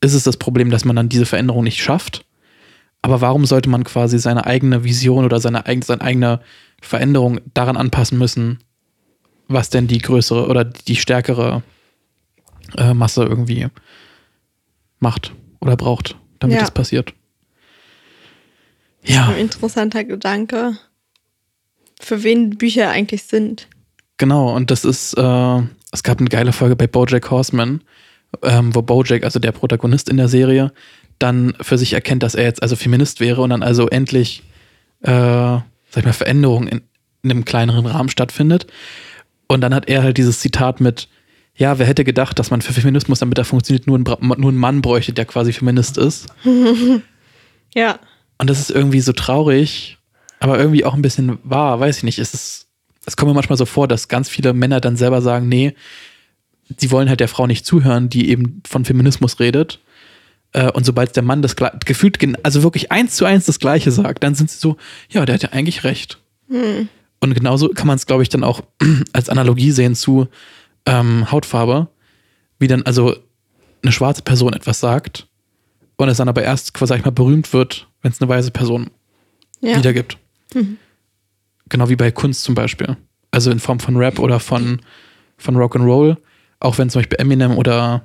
ist 0.00 0.14
es 0.14 0.24
das 0.24 0.36
Problem, 0.36 0.70
dass 0.70 0.84
man 0.84 0.96
dann 0.96 1.08
diese 1.08 1.26
Veränderung 1.26 1.64
nicht 1.64 1.82
schafft. 1.82 2.26
Aber 3.02 3.20
warum 3.20 3.46
sollte 3.46 3.70
man 3.70 3.84
quasi 3.84 4.18
seine 4.18 4.46
eigene 4.46 4.84
Vision 4.84 5.24
oder 5.24 5.40
seine, 5.40 5.66
eigen, 5.66 5.82
seine 5.82 6.40
Veränderung 6.80 7.40
daran 7.54 7.76
anpassen 7.76 8.18
müssen, 8.18 8.58
was 9.48 9.70
denn 9.70 9.86
die 9.86 9.98
größere 9.98 10.46
oder 10.48 10.64
die 10.64 10.96
stärkere 10.96 11.62
äh, 12.76 12.94
Masse 12.94 13.24
irgendwie 13.24 13.66
macht 14.98 15.32
oder 15.60 15.76
braucht, 15.76 16.16
damit 16.38 16.56
Ja. 16.56 16.60
das 16.60 16.70
passiert? 16.70 17.14
Ja, 19.04 19.28
Ein 19.28 19.38
interessanter 19.38 20.04
Gedanke, 20.04 20.76
für 22.00 22.22
wen 22.22 22.50
Bücher 22.58 22.90
eigentlich 22.90 23.22
sind. 23.24 23.66
genau. 24.18 24.54
Und 24.54 24.70
das 24.70 24.84
ist, 24.84 25.14
äh, 25.14 25.62
es 25.92 26.02
gab 26.02 26.18
eine 26.20 26.28
geile 26.28 26.52
Folge 26.52 26.76
bei 26.76 26.86
Bojack 26.86 27.30
Horseman, 27.30 27.82
ähm, 28.42 28.74
wo 28.74 28.82
Bojack, 28.82 29.24
also 29.24 29.38
der 29.38 29.52
Protagonist 29.52 30.08
in 30.08 30.16
der 30.18 30.28
Serie, 30.28 30.72
dann 31.18 31.54
für 31.60 31.78
sich 31.78 31.92
erkennt, 31.94 32.22
dass 32.22 32.34
er 32.34 32.44
jetzt 32.44 32.62
also 32.62 32.76
Feminist 32.76 33.20
wäre 33.20 33.40
und 33.42 33.50
dann 33.50 33.62
also 33.62 33.88
endlich, 33.88 34.42
äh, 35.02 35.58
sag 35.90 35.98
ich 36.02 36.06
mal, 36.06 36.12
Veränderung 36.12 36.66
in, 36.68 36.80
in 37.22 37.30
einem 37.30 37.44
kleineren 37.44 37.84
Rahmen 37.86 38.08
stattfindet. 38.08 38.66
Und 39.46 39.60
dann 39.60 39.74
hat 39.74 39.88
er 39.88 40.02
halt 40.02 40.16
dieses 40.16 40.40
Zitat 40.40 40.80
mit, 40.80 41.08
ja, 41.56 41.78
wer 41.78 41.86
hätte 41.86 42.04
gedacht, 42.04 42.38
dass 42.38 42.50
man 42.50 42.62
für 42.62 42.72
Feminismus, 42.72 43.18
damit 43.18 43.36
er 43.36 43.44
funktioniert, 43.44 43.86
nur 43.86 43.96
einen, 43.96 44.04
Bra- 44.04 44.18
nur 44.20 44.34
einen 44.50 44.56
Mann 44.56 44.80
bräuchte, 44.80 45.12
der 45.12 45.24
quasi 45.26 45.52
Feminist 45.52 45.98
ist. 45.98 46.26
Ja. 47.74 48.00
Und 48.38 48.50
das 48.50 48.58
ist 48.58 48.70
irgendwie 48.70 49.00
so 49.00 49.12
traurig, 49.12 49.98
aber 50.40 50.58
irgendwie 50.58 50.84
auch 50.84 50.94
ein 50.94 51.02
bisschen 51.02 51.38
wahr, 51.44 51.78
weiß 51.78 51.98
ich 51.98 52.02
nicht. 52.02 52.18
Es 52.18 52.34
ist, 52.34 52.66
es 53.06 53.16
kommt 53.16 53.28
mir 53.30 53.34
manchmal 53.34 53.58
so 53.58 53.66
vor, 53.66 53.86
dass 53.86 54.08
ganz 54.08 54.28
viele 54.28 54.52
Männer 54.54 54.80
dann 54.80 54.96
selber 54.96 55.22
sagen, 55.22 55.48
nee, 55.48 55.74
sie 56.76 56.90
wollen 56.90 57.08
halt 57.08 57.20
der 57.20 57.28
Frau 57.28 57.46
nicht 57.46 57.64
zuhören, 57.66 58.08
die 58.08 58.28
eben 58.30 58.60
von 58.66 58.84
Feminismus 58.84 59.38
redet. 59.40 59.78
Äh, 60.52 60.70
Und 60.72 60.84
sobald 60.84 61.14
der 61.16 61.22
Mann 61.22 61.42
das 61.42 61.56
gefühlt, 61.84 62.18
also 62.44 62.62
wirklich 62.62 62.90
eins 62.90 63.16
zu 63.16 63.24
eins 63.24 63.46
das 63.46 63.58
Gleiche 63.58 63.90
sagt, 63.90 64.22
dann 64.24 64.34
sind 64.34 64.50
sie 64.50 64.58
so, 64.58 64.76
ja, 65.10 65.24
der 65.24 65.34
hat 65.34 65.42
ja 65.42 65.50
eigentlich 65.50 65.84
recht. 65.84 66.18
Und 67.20 67.34
genauso 67.34 67.68
kann 67.68 67.86
man 67.86 67.96
es, 67.96 68.06
glaube 68.06 68.22
ich, 68.22 68.28
dann 68.28 68.44
auch 68.44 68.62
als 69.12 69.28
Analogie 69.28 69.70
sehen 69.70 69.94
zu 69.94 70.28
ähm, 70.86 71.30
Hautfarbe, 71.30 71.88
wie 72.58 72.66
dann 72.66 72.82
also 72.82 73.14
eine 73.82 73.92
schwarze 73.92 74.22
Person 74.22 74.52
etwas 74.52 74.80
sagt 74.80 75.28
und 75.96 76.08
es 76.08 76.16
dann 76.16 76.28
aber 76.28 76.42
erst, 76.42 76.74
quasi, 76.74 76.90
sag 76.90 76.98
ich 76.98 77.04
mal, 77.04 77.10
berühmt 77.10 77.52
wird, 77.52 77.88
wenn 78.02 78.10
es 78.10 78.20
eine 78.20 78.28
weiße 78.28 78.50
Person 78.50 78.90
ja. 79.60 79.76
wiedergibt. 79.76 80.16
Genau 81.68 81.88
wie 81.88 81.96
bei 81.96 82.10
Kunst 82.10 82.42
zum 82.42 82.54
Beispiel. 82.54 82.96
Also 83.30 83.50
in 83.50 83.60
Form 83.60 83.80
von 83.80 83.96
Rap 83.96 84.18
oder 84.18 84.40
von, 84.40 84.80
von 85.36 85.56
Rock'n'Roll. 85.56 86.16
Auch 86.58 86.78
wenn 86.78 86.90
zum 86.90 87.00
Beispiel 87.00 87.18
Eminem 87.20 87.56
oder 87.56 88.04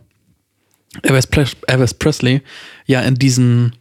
Elvis, 1.03 1.27
Pres- 1.31 1.57
Elvis 1.67 1.93
Presley 1.93 2.41
ja 2.85 3.01
in 3.01 3.15
diesen 3.15 3.75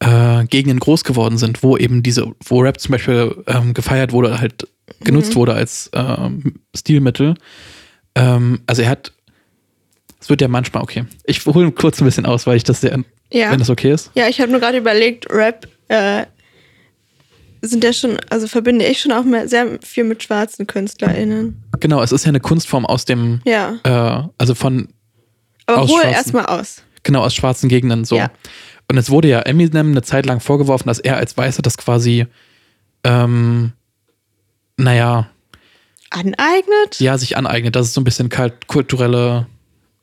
äh, 0.00 0.44
Gegenden 0.46 0.78
groß 0.80 1.04
geworden 1.04 1.38
sind, 1.38 1.62
wo 1.62 1.76
eben 1.76 2.02
diese, 2.02 2.32
wo 2.44 2.60
Rap 2.60 2.78
zum 2.80 2.92
Beispiel 2.92 3.42
ähm, 3.46 3.74
gefeiert 3.74 4.12
wurde, 4.12 4.40
halt 4.40 4.66
genutzt 5.00 5.34
wurde 5.36 5.54
als 5.54 5.90
ähm, 5.92 6.60
Stilmittel. 6.76 7.34
Ähm, 8.14 8.60
also 8.66 8.82
er 8.82 8.90
hat, 8.90 9.12
es 10.20 10.28
wird 10.30 10.40
ja 10.40 10.48
manchmal, 10.48 10.82
okay, 10.82 11.04
ich 11.24 11.44
hole 11.46 11.70
kurz 11.72 12.00
ein 12.00 12.04
bisschen 12.04 12.26
aus, 12.26 12.46
weil 12.46 12.56
ich 12.56 12.64
das 12.64 12.80
sehr, 12.80 12.98
Ja. 13.32 13.50
wenn 13.50 13.58
das 13.58 13.70
okay 13.70 13.92
ist. 13.92 14.10
Ja, 14.14 14.28
ich 14.28 14.40
habe 14.40 14.50
nur 14.50 14.60
gerade 14.60 14.78
überlegt, 14.78 15.26
Rap 15.30 15.68
äh, 15.88 16.24
sind 17.60 17.82
ja 17.82 17.92
schon, 17.92 18.18
also 18.30 18.46
verbinde 18.46 18.86
ich 18.86 19.00
schon 19.00 19.12
auch 19.12 19.24
mehr, 19.24 19.48
sehr 19.48 19.78
viel 19.82 20.04
mit 20.04 20.22
schwarzen 20.22 20.66
KünstlerInnen. 20.68 21.62
Genau, 21.80 22.00
es 22.02 22.12
ist 22.12 22.24
ja 22.24 22.28
eine 22.28 22.40
Kunstform 22.40 22.86
aus 22.86 23.04
dem, 23.04 23.40
Ja. 23.44 23.78
äh, 23.82 24.28
also 24.38 24.54
von, 24.54 24.88
Aber 25.68 25.82
aus 25.82 25.90
hol 25.90 26.02
erstmal 26.02 26.46
aus. 26.46 26.82
genau, 27.02 27.22
aus 27.22 27.34
schwarzen 27.34 27.68
Gegenden 27.68 28.04
so. 28.04 28.16
Ja. 28.16 28.30
Und 28.90 28.96
es 28.96 29.10
wurde 29.10 29.28
ja 29.28 29.40
Eminem 29.40 29.90
eine 29.90 30.02
Zeit 30.02 30.24
lang 30.26 30.40
vorgeworfen, 30.40 30.88
dass 30.88 30.98
er 30.98 31.18
als 31.18 31.36
Weißer 31.36 31.62
das 31.62 31.76
quasi, 31.76 32.26
ähm, 33.04 33.72
naja, 34.78 35.28
Aneignet? 36.10 36.98
ja, 36.98 37.18
sich 37.18 37.36
aneignet. 37.36 37.76
Das 37.76 37.86
ist 37.86 37.94
so 37.94 38.00
ein 38.00 38.04
bisschen 38.04 38.30
kalt 38.30 38.66
kulturelle, 38.66 39.46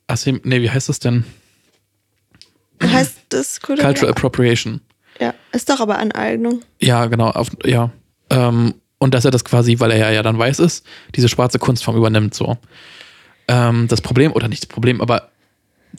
Assim 0.08 0.40
nee, 0.44 0.62
wie 0.62 0.70
heißt 0.70 0.88
das 0.88 1.00
denn? 1.00 1.26
Heißt 2.82 3.18
das 3.30 3.60
Kultur? 3.60 3.84
Cultural 3.84 4.12
Appropriation. 4.12 4.82
Ja, 5.20 5.34
ist 5.52 5.70
doch 5.70 5.80
aber 5.80 5.98
Aneignung. 5.98 6.62
Ja, 6.80 7.08
genau, 7.08 7.30
auf, 7.30 7.50
ja. 7.64 7.90
Ähm, 8.30 8.76
und 9.00 9.14
dass 9.16 9.26
er 9.26 9.32
das 9.32 9.46
quasi, 9.46 9.80
weil 9.80 9.92
er 9.92 9.98
ja, 9.98 10.12
ja 10.12 10.24
dann 10.24 10.38
weiß 10.38 10.60
ist, 10.60 10.86
diese 11.16 11.30
schwarze 11.30 11.58
Kunstform 11.58 11.96
übernimmt 11.96 12.36
so. 12.36 12.58
Ähm, 13.48 13.88
das 13.88 14.02
Problem, 14.02 14.34
oder 14.34 14.48
nicht 14.48 14.64
das 14.64 14.68
Problem, 14.68 15.02
aber 15.02 15.30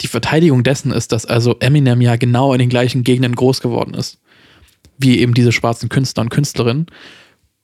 die 0.01 0.09
Verteidigung 0.09 0.63
dessen 0.63 0.93
ist, 0.93 1.13
dass 1.13 1.27
also 1.27 1.57
Eminem 1.61 2.01
ja 2.01 2.17
genau 2.17 2.53
in 2.53 2.59
den 2.59 2.69
gleichen 2.69 3.05
Gegenden 3.05 3.35
groß 3.35 3.61
geworden 3.61 3.95
ist. 3.95 4.19
Wie 4.99 5.19
eben 5.19 5.35
diese 5.35 5.53
schwarzen 5.53 5.89
Künstler 5.89 6.23
und 6.23 6.31
Künstlerinnen. 6.31 6.87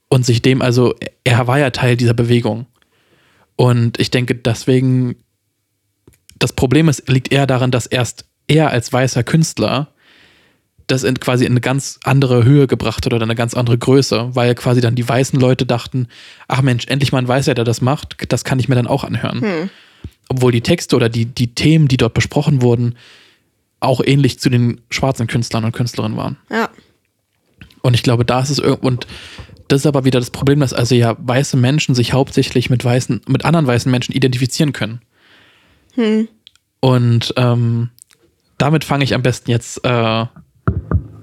Und 0.08 0.26
sich 0.26 0.42
dem 0.42 0.60
also, 0.60 0.94
er 1.24 1.46
war 1.46 1.58
ja 1.58 1.70
Teil 1.70 1.96
dieser 1.96 2.14
Bewegung. 2.14 2.66
Und 3.56 3.98
ich 3.98 4.10
denke, 4.10 4.34
deswegen, 4.34 5.16
das 6.38 6.52
Problem 6.52 6.88
ist, 6.88 7.08
liegt 7.08 7.32
eher 7.32 7.46
daran, 7.46 7.70
dass 7.70 7.86
erst 7.86 8.26
er 8.48 8.70
als 8.70 8.92
weißer 8.92 9.22
Künstler 9.22 9.88
das 10.86 11.04
in 11.04 11.18
quasi 11.18 11.44
in 11.44 11.52
eine 11.52 11.60
ganz 11.60 11.98
andere 12.04 12.44
Höhe 12.44 12.66
gebracht 12.66 13.06
hat 13.06 13.14
oder 13.14 13.22
eine 13.24 13.34
ganz 13.34 13.54
andere 13.54 13.78
Größe, 13.78 14.30
weil 14.34 14.54
quasi 14.54 14.80
dann 14.80 14.94
die 14.94 15.08
weißen 15.08 15.38
Leute 15.38 15.64
dachten, 15.64 16.08
ach 16.48 16.62
Mensch, 16.62 16.86
endlich 16.88 17.12
mal 17.12 17.18
ein 17.18 17.28
Weißer, 17.28 17.54
der 17.54 17.64
das 17.64 17.80
macht, 17.80 18.16
das 18.30 18.44
kann 18.44 18.58
ich 18.58 18.68
mir 18.68 18.74
dann 18.74 18.86
auch 18.86 19.04
anhören. 19.04 19.70
Obwohl 20.28 20.52
die 20.52 20.62
Texte 20.62 20.96
oder 20.96 21.08
die, 21.08 21.26
die 21.26 21.54
Themen, 21.54 21.88
die 21.88 21.96
dort 21.96 22.14
besprochen 22.14 22.62
wurden, 22.62 22.96
auch 23.80 24.00
ähnlich 24.04 24.38
zu 24.38 24.48
den 24.48 24.80
schwarzen 24.90 25.26
Künstlern 25.26 25.64
und 25.64 25.72
Künstlerinnen 25.72 26.16
waren. 26.16 26.36
Ja. 26.50 26.70
Und 27.82 27.94
ich 27.94 28.02
glaube, 28.02 28.24
da 28.24 28.40
ist 28.40 28.50
es 28.50 28.58
irgendwo, 28.58 28.86
und 28.86 29.06
das 29.68 29.80
ist 29.80 29.86
aber 29.86 30.04
wieder 30.04 30.20
das 30.20 30.30
Problem, 30.30 30.60
dass 30.60 30.72
also 30.72 30.94
ja 30.94 31.16
weiße 31.18 31.56
Menschen 31.56 31.94
sich 31.94 32.12
hauptsächlich 32.12 32.70
mit 32.70 32.84
weißen, 32.84 33.22
mit 33.26 33.44
anderen 33.44 33.66
weißen 33.66 33.90
Menschen 33.90 34.14
identifizieren 34.14 34.72
können. 34.72 35.00
Und 36.80 37.34
ähm, 37.36 37.90
damit 38.56 38.84
fange 38.84 39.04
ich 39.04 39.14
am 39.14 39.22
besten 39.22 39.50
jetzt 39.50 39.84
äh, 39.84 40.26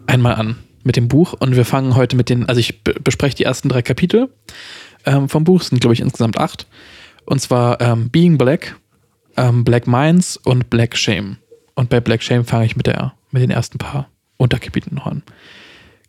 einmal 0.06 0.36
an 0.36 0.58
mit 0.84 0.98
dem 0.98 1.08
Buch. 1.08 1.34
Und 1.34 1.56
wir 1.56 1.65
fangen 1.65 1.96
heute 1.96 2.15
mit 2.15 2.29
den, 2.29 2.48
also 2.50 2.60
ich 2.60 2.84
be- 2.84 2.96
bespreche 3.01 3.38
die 3.38 3.44
ersten 3.44 3.70
drei 3.70 3.82
Kapitel 3.82 4.29
ähm, 5.06 5.29
vom 5.29 5.46
Buch, 5.46 5.62
es 5.62 5.68
sind 5.70 5.79
glaube 5.79 5.94
ich 5.94 6.01
insgesamt 6.01 6.38
acht. 6.38 6.68
Und 7.25 7.39
zwar 7.39 7.79
ähm, 7.79 8.10
Being 8.10 8.38
Black, 8.38 8.75
ähm, 9.39 9.63
Black 9.63 9.88
Minds 9.88 10.38
und 10.38 10.69
Black 10.69 10.96
Shame. 10.98 11.38
Und 11.74 11.89
bei 11.89 12.00
Black 12.01 12.22
Shame 12.22 12.43
fange 12.43 12.65
ich 12.65 12.75
mit, 12.75 12.88
der, 12.88 13.13
mit 13.31 13.41
den 13.41 13.51
ersten 13.51 13.77
paar 13.77 14.10
Unterkapiteln 14.38 14.96
noch 14.96 15.08
an. 15.08 15.24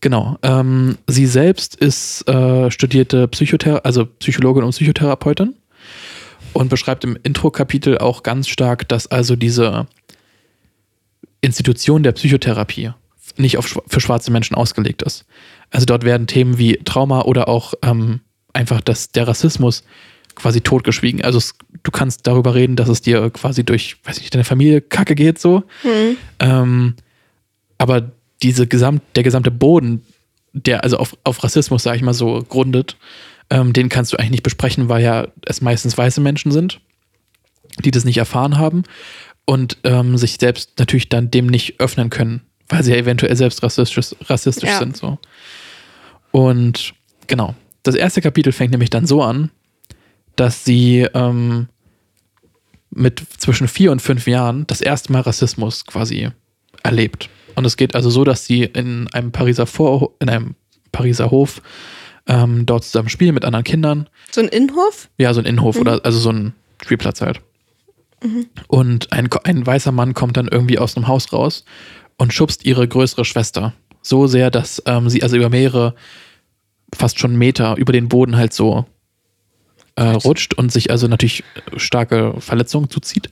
Genau. 0.01 0.37
Ähm, 0.43 0.99
sie 1.07 1.27
selbst 1.27 1.77
ist 1.77 2.27
äh, 2.29 2.71
studierte 2.71 3.29
Psychothera 3.29 3.79
also 3.85 4.07
Psychologin 4.07 4.65
und 4.65 4.71
Psychotherapeutin 4.71 5.55
und 6.53 6.69
beschreibt 6.69 7.05
im 7.05 7.19
Intro-Kapitel 7.23 7.99
auch 7.99 8.23
ganz 8.23 8.49
stark, 8.49 8.89
dass 8.89 9.07
also 9.07 9.37
diese 9.37 9.87
Institution 11.41 12.03
der 12.03 12.13
Psychotherapie 12.13 12.91
nicht 13.37 13.59
auf, 13.59 13.81
für 13.87 14.01
schwarze 14.01 14.33
Menschen 14.33 14.57
ausgelegt 14.57 15.03
ist. 15.03 15.25
Also 15.71 15.87
dort 15.87 16.05
werden 16.05 16.27
Themen 16.27 16.59
wie 16.59 16.79
Trauma 16.79 17.23
oder 17.23 17.49
auch 17.49 17.75
ähm, 17.83 18.21
einfach 18.53 18.81
das, 18.81 19.13
der 19.13 19.29
Rassismus 19.29 19.85
quasi 20.41 20.61
totgeschwiegen. 20.61 21.23
Also 21.23 21.39
es, 21.39 21.55
du 21.83 21.91
kannst 21.91 22.27
darüber 22.27 22.55
reden, 22.55 22.77
dass 22.77 22.89
es 22.89 23.03
dir 23.03 23.31
quasi 23.31 23.65
durch, 23.65 23.97
weiß 24.05 24.17
ich 24.17 24.23
nicht, 24.23 24.35
deine 24.35 24.45
Familie 24.45 24.81
kacke 24.81 25.15
geht 25.15 25.39
so. 25.39 25.63
Ähm, 26.39 26.95
aber 27.79 28.13
diese 28.43 28.67
gesamt, 28.67 29.03
der 29.17 29.23
gesamte 29.23 29.51
Boden, 29.51 30.03
der 30.53 30.83
also 30.83 30.97
auf, 30.99 31.17
auf 31.25 31.43
Rassismus, 31.45 31.83
sage 31.83 31.97
ich 31.97 32.03
mal 32.03 32.15
so, 32.15 32.43
grundet, 32.49 32.97
ähm, 33.51 33.73
den 33.73 33.89
kannst 33.89 34.13
du 34.13 34.17
eigentlich 34.17 34.31
nicht 34.31 34.43
besprechen, 34.43 34.89
weil 34.89 35.03
ja 35.03 35.29
es 35.47 35.61
meistens 35.61 35.97
weiße 35.99 36.21
Menschen 36.21 36.53
sind, 36.53 36.81
die 37.85 37.91
das 37.91 38.05
nicht 38.05 38.19
erfahren 38.19 38.59
haben 38.59 38.85
und 39.45 39.79
ähm, 39.85 40.17
sich 40.17 40.37
selbst 40.41 40.79
natürlich 40.79 41.09
dann 41.09 41.31
dem 41.31 41.47
nicht 41.47 41.81
öffnen 41.81 42.11
können, 42.11 42.43
weil 42.69 42.83
sie 42.85 42.93
ja 42.93 42.97
eventuell 42.97 43.37
selbst 43.37 43.63
rassistisch, 43.63 44.15
rassistisch 44.29 44.69
Ja. 44.71 44.79
sind. 44.79 44.97
So. 44.97 45.19
Und 46.31 46.95
genau, 47.27 47.55
das 47.83 47.95
erste 47.95 48.21
Kapitel 48.21 48.53
fängt 48.53 48.71
nämlich 48.73 48.91
dann 48.91 49.07
so 49.07 49.23
an, 49.23 49.51
dass 50.37 50.65
sie 50.65 51.07
ähm, 51.15 51.69
mit 52.91 53.23
zwischen 53.39 53.69
vier 53.69 53.93
und 53.93 54.03
fünf 54.03 54.27
Jahren 54.27 54.67
das 54.67 54.81
erste 54.81 55.13
Mal 55.13 55.21
Rassismus 55.23 55.87
quasi 55.87 56.31
erlebt. 56.83 57.29
Und 57.55 57.65
es 57.65 57.77
geht 57.77 57.95
also 57.95 58.11
so, 58.11 58.25
dass 58.25 58.47
sie 58.47 58.65
in 58.65 59.09
einem 59.13 59.33
Pariser 59.33 59.67
Vor 59.67 60.13
in 60.21 60.29
einem 60.29 60.55
Pariser 60.93 61.31
Hof 61.31 61.63
ähm, 62.27 62.67
dort 62.67 62.85
zusammen 62.85 63.09
spielen 63.09 63.35
mit 63.35 63.45
anderen 63.45 63.65
Kindern. 63.65 64.09
So 64.31 64.41
ein 64.41 64.49
Innenhof? 64.49 65.09
Ja, 65.19 65.33
so 65.35 65.41
ein 65.41 65.47
Innenhof 65.47 65.77
oder 65.77 66.05
also 66.05 66.19
so 66.19 66.31
ein 66.31 66.55
Spielplatz 66.83 67.21
halt. 67.21 67.41
Und 68.69 69.13
ein, 69.13 69.29
ein 69.45 69.67
weißer 69.67 69.93
Mann 69.93 70.15
kommt 70.15 70.37
dann 70.37 70.49
irgendwie 70.49 70.79
aus 70.79 70.97
einem 70.97 71.09
Haus 71.09 71.33
raus 71.33 71.65
und 72.19 72.35
schubst 72.35 72.65
ihre 72.65 72.87
größere 72.87 73.25
Schwester. 73.25 73.73
So 74.03 74.27
sehr, 74.27 74.51
dass 74.51 74.83
ähm, 74.87 75.09
sie 75.09 75.23
also 75.23 75.37
über 75.37 75.49
mehrere, 75.49 75.95
fast 76.95 77.19
schon 77.19 77.37
Meter 77.37 77.77
über 77.77 77.93
den 77.93 78.09
Boden 78.09 78.37
halt 78.37 78.53
so 78.53 78.87
äh, 79.97 80.03
rutscht 80.05 80.55
und 80.55 80.73
sich 80.73 80.91
also 80.91 81.07
natürlich 81.09 81.45
starke 81.77 82.35
Verletzungen 82.39 82.91
zuzieht. 82.91 83.31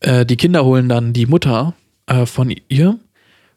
Äh, 0.00 0.24
die 0.26 0.36
Kinder 0.36 0.64
holen 0.64 0.88
dann 0.88 1.12
die 1.12 1.26
Mutter 1.26 1.74
äh, 2.06 2.26
von 2.26 2.54
ihr, 2.68 2.98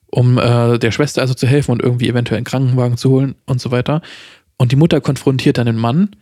um 0.08 0.38
äh, 0.38 0.78
der 0.78 0.92
Schwester 0.92 1.22
also 1.22 1.34
zu 1.34 1.48
helfen 1.48 1.72
und 1.72 1.82
irgendwie 1.82 2.08
eventuell 2.10 2.38
einen 2.38 2.46
Krankenwagen 2.46 2.98
zu 2.98 3.10
holen 3.10 3.36
und 3.46 3.62
so 3.62 3.72
weiter. 3.72 4.02
Und 4.58 4.72
die 4.72 4.76
Mutter 4.76 5.02
konfrontiert 5.02 5.58
dann 5.58 5.66
den 5.68 5.78
Mann. 5.78 6.16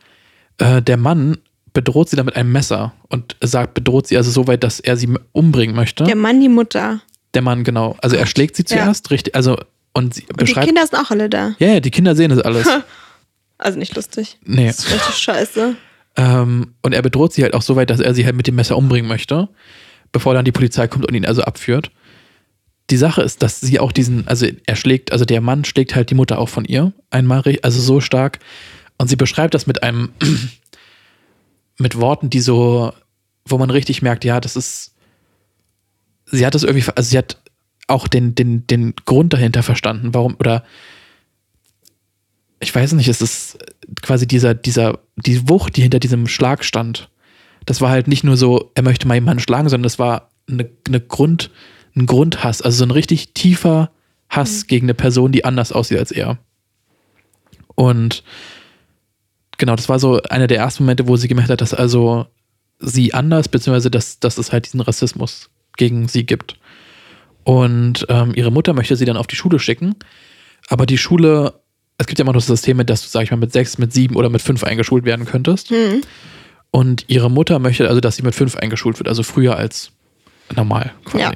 Äh, 0.57 0.81
der 0.81 0.97
Mann 0.97 1.37
bedroht 1.73 2.09
sie 2.09 2.15
dann 2.15 2.25
mit 2.25 2.35
einem 2.35 2.51
Messer 2.51 2.93
und 3.09 3.35
sagt, 3.41 3.73
bedroht 3.73 4.07
sie 4.07 4.17
also 4.17 4.31
so 4.31 4.47
weit, 4.47 4.63
dass 4.63 4.79
er 4.79 4.97
sie 4.97 5.09
umbringen 5.31 5.75
möchte. 5.75 6.03
Der 6.03 6.15
Mann, 6.15 6.39
die 6.41 6.49
Mutter. 6.49 6.99
Der 7.33 7.41
Mann, 7.43 7.63
genau. 7.63 7.95
Also 8.01 8.15
er 8.15 8.25
schlägt 8.25 8.55
sie 8.55 8.63
Ja. 8.69 8.83
zuerst, 8.83 9.11
richtig, 9.11 9.35
also 9.35 9.57
und 9.93 10.13
sie 10.15 10.21
Und 10.23 10.39
die 10.41 10.45
beschreibt. 10.45 10.67
Kinder 10.67 10.85
sind 10.85 10.97
auch 10.99 11.11
alle 11.11 11.29
da. 11.29 11.53
ja, 11.59 11.73
ja, 11.73 11.79
die 11.79 11.91
Kinder 11.91 12.15
sehen 12.15 12.29
das 12.29 12.39
alles. 12.39 12.67
Also 13.59 13.77
nicht 13.77 13.95
lustig. 13.95 14.39
Nee. 14.43 14.67
Das 14.67 14.79
ist 14.79 14.93
richtig 14.93 15.15
scheiße. 15.15 15.75
Ähm, 16.15 16.73
und 16.81 16.93
er 16.93 17.01
bedroht 17.01 17.33
sie 17.33 17.43
halt 17.43 17.53
auch 17.53 17.61
so 17.61 17.75
weit, 17.75 17.89
dass 17.89 17.99
er 17.99 18.13
sie 18.13 18.25
halt 18.25 18.35
mit 18.35 18.47
dem 18.47 18.55
Messer 18.55 18.77
umbringen 18.77 19.07
möchte, 19.07 19.49
bevor 20.11 20.33
dann 20.33 20.45
die 20.45 20.51
Polizei 20.51 20.87
kommt 20.87 21.05
und 21.05 21.13
ihn 21.13 21.25
also 21.25 21.43
abführt. 21.43 21.91
Die 22.89 22.97
Sache 22.97 23.21
ist, 23.21 23.43
dass 23.43 23.61
sie 23.61 23.79
auch 23.79 23.91
diesen, 23.91 24.27
also 24.27 24.47
er 24.65 24.75
schlägt, 24.75 25.11
also 25.11 25.25
der 25.25 25.41
Mann 25.41 25.65
schlägt 25.65 25.93
halt 25.93 26.09
die 26.09 26.15
Mutter 26.15 26.39
auch 26.39 26.49
von 26.49 26.65
ihr 26.65 26.93
einmal, 27.11 27.43
also 27.61 27.79
so 27.81 28.01
stark. 28.01 28.39
Und 28.97 29.09
sie 29.09 29.17
beschreibt 29.17 29.53
das 29.53 29.67
mit 29.67 29.83
einem, 29.83 30.09
mit 31.77 31.99
Worten, 31.99 32.29
die 32.29 32.41
so, 32.41 32.93
wo 33.45 33.57
man 33.57 33.69
richtig 33.69 34.01
merkt, 34.01 34.25
ja, 34.25 34.39
das 34.39 34.55
ist, 34.55 34.95
sie 36.25 36.45
hat 36.45 36.55
das 36.55 36.63
irgendwie, 36.63 36.89
also 36.95 37.09
sie 37.09 37.17
hat 37.17 37.41
auch 37.87 38.07
den, 38.07 38.35
den, 38.35 38.65
den 38.67 38.93
Grund 39.05 39.33
dahinter 39.33 39.63
verstanden, 39.63 40.13
warum, 40.13 40.35
oder 40.39 40.63
ich 42.59 42.73
weiß 42.73 42.93
nicht, 42.93 43.07
es 43.07 43.21
ist 43.21 43.57
quasi 44.01 44.27
dieser, 44.27 44.53
dieser, 44.53 44.99
die 45.15 45.47
Wucht, 45.49 45.77
die 45.77 45.81
hinter 45.81 45.99
diesem 45.99 46.27
Schlag 46.27 46.63
stand. 46.63 47.09
Das 47.65 47.81
war 47.81 47.89
halt 47.89 48.07
nicht 48.07 48.23
nur 48.23 48.37
so, 48.37 48.71
er 48.75 48.83
möchte 48.83 49.07
mal 49.07 49.15
jemanden 49.15 49.41
schlagen, 49.41 49.69
sondern 49.69 49.83
das 49.83 49.99
war 49.99 50.29
eine, 50.49 50.69
eine 50.87 50.99
Grund, 50.99 51.51
ein 51.95 52.05
Grundhass, 52.05 52.61
also 52.61 52.77
so 52.77 52.85
ein 52.85 52.91
richtig 52.91 53.33
tiefer 53.33 53.91
Hass 54.29 54.67
gegen 54.67 54.85
eine 54.85 54.93
Person, 54.93 55.31
die 55.31 55.45
anders 55.45 55.71
aussieht 55.71 55.99
als 55.99 56.11
er. 56.11 56.37
Und 57.75 58.23
genau, 59.57 59.75
das 59.75 59.89
war 59.89 59.99
so 59.99 60.21
einer 60.23 60.47
der 60.47 60.57
ersten 60.57 60.83
Momente, 60.83 61.07
wo 61.07 61.15
sie 61.15 61.27
gemerkt 61.27 61.49
hat, 61.49 61.61
dass 61.61 61.73
also 61.73 62.27
sie 62.79 63.13
anders, 63.13 63.47
beziehungsweise 63.47 63.91
dass, 63.91 64.19
dass 64.19 64.37
es 64.37 64.51
halt 64.51 64.65
diesen 64.65 64.81
Rassismus 64.81 65.49
gegen 65.77 66.07
sie 66.07 66.25
gibt. 66.25 66.59
Und 67.43 68.05
ähm, 68.09 68.33
ihre 68.35 68.51
Mutter 68.51 68.73
möchte 68.73 68.95
sie 68.95 69.05
dann 69.05 69.17
auf 69.17 69.27
die 69.27 69.35
Schule 69.35 69.59
schicken, 69.59 69.95
aber 70.67 70.85
die 70.85 70.97
Schule, 70.97 71.61
es 71.99 72.07
gibt 72.07 72.17
ja 72.17 72.23
immer 72.23 72.31
noch 72.31 72.39
das 72.39 72.47
System, 72.47 72.77
mit 72.77 72.89
dass 72.89 73.03
du, 73.03 73.09
sag 73.09 73.23
ich 73.23 73.31
mal, 73.31 73.37
mit 73.37 73.51
sechs, 73.51 73.77
mit 73.77 73.93
sieben 73.93 74.15
oder 74.15 74.29
mit 74.29 74.41
fünf 74.41 74.63
eingeschult 74.63 75.03
werden 75.03 75.25
könntest. 75.25 75.71
Und 76.71 77.05
ihre 77.07 77.29
Mutter 77.29 77.59
möchte 77.59 77.87
also, 77.87 77.99
dass 77.99 78.15
sie 78.15 78.23
mit 78.23 78.33
fünf 78.33 78.55
eingeschult 78.55 78.97
wird, 78.99 79.09
also 79.09 79.21
früher 79.21 79.57
als 79.57 79.91
normal 80.55 80.93
quasi. 81.03 81.23
Ja. 81.23 81.31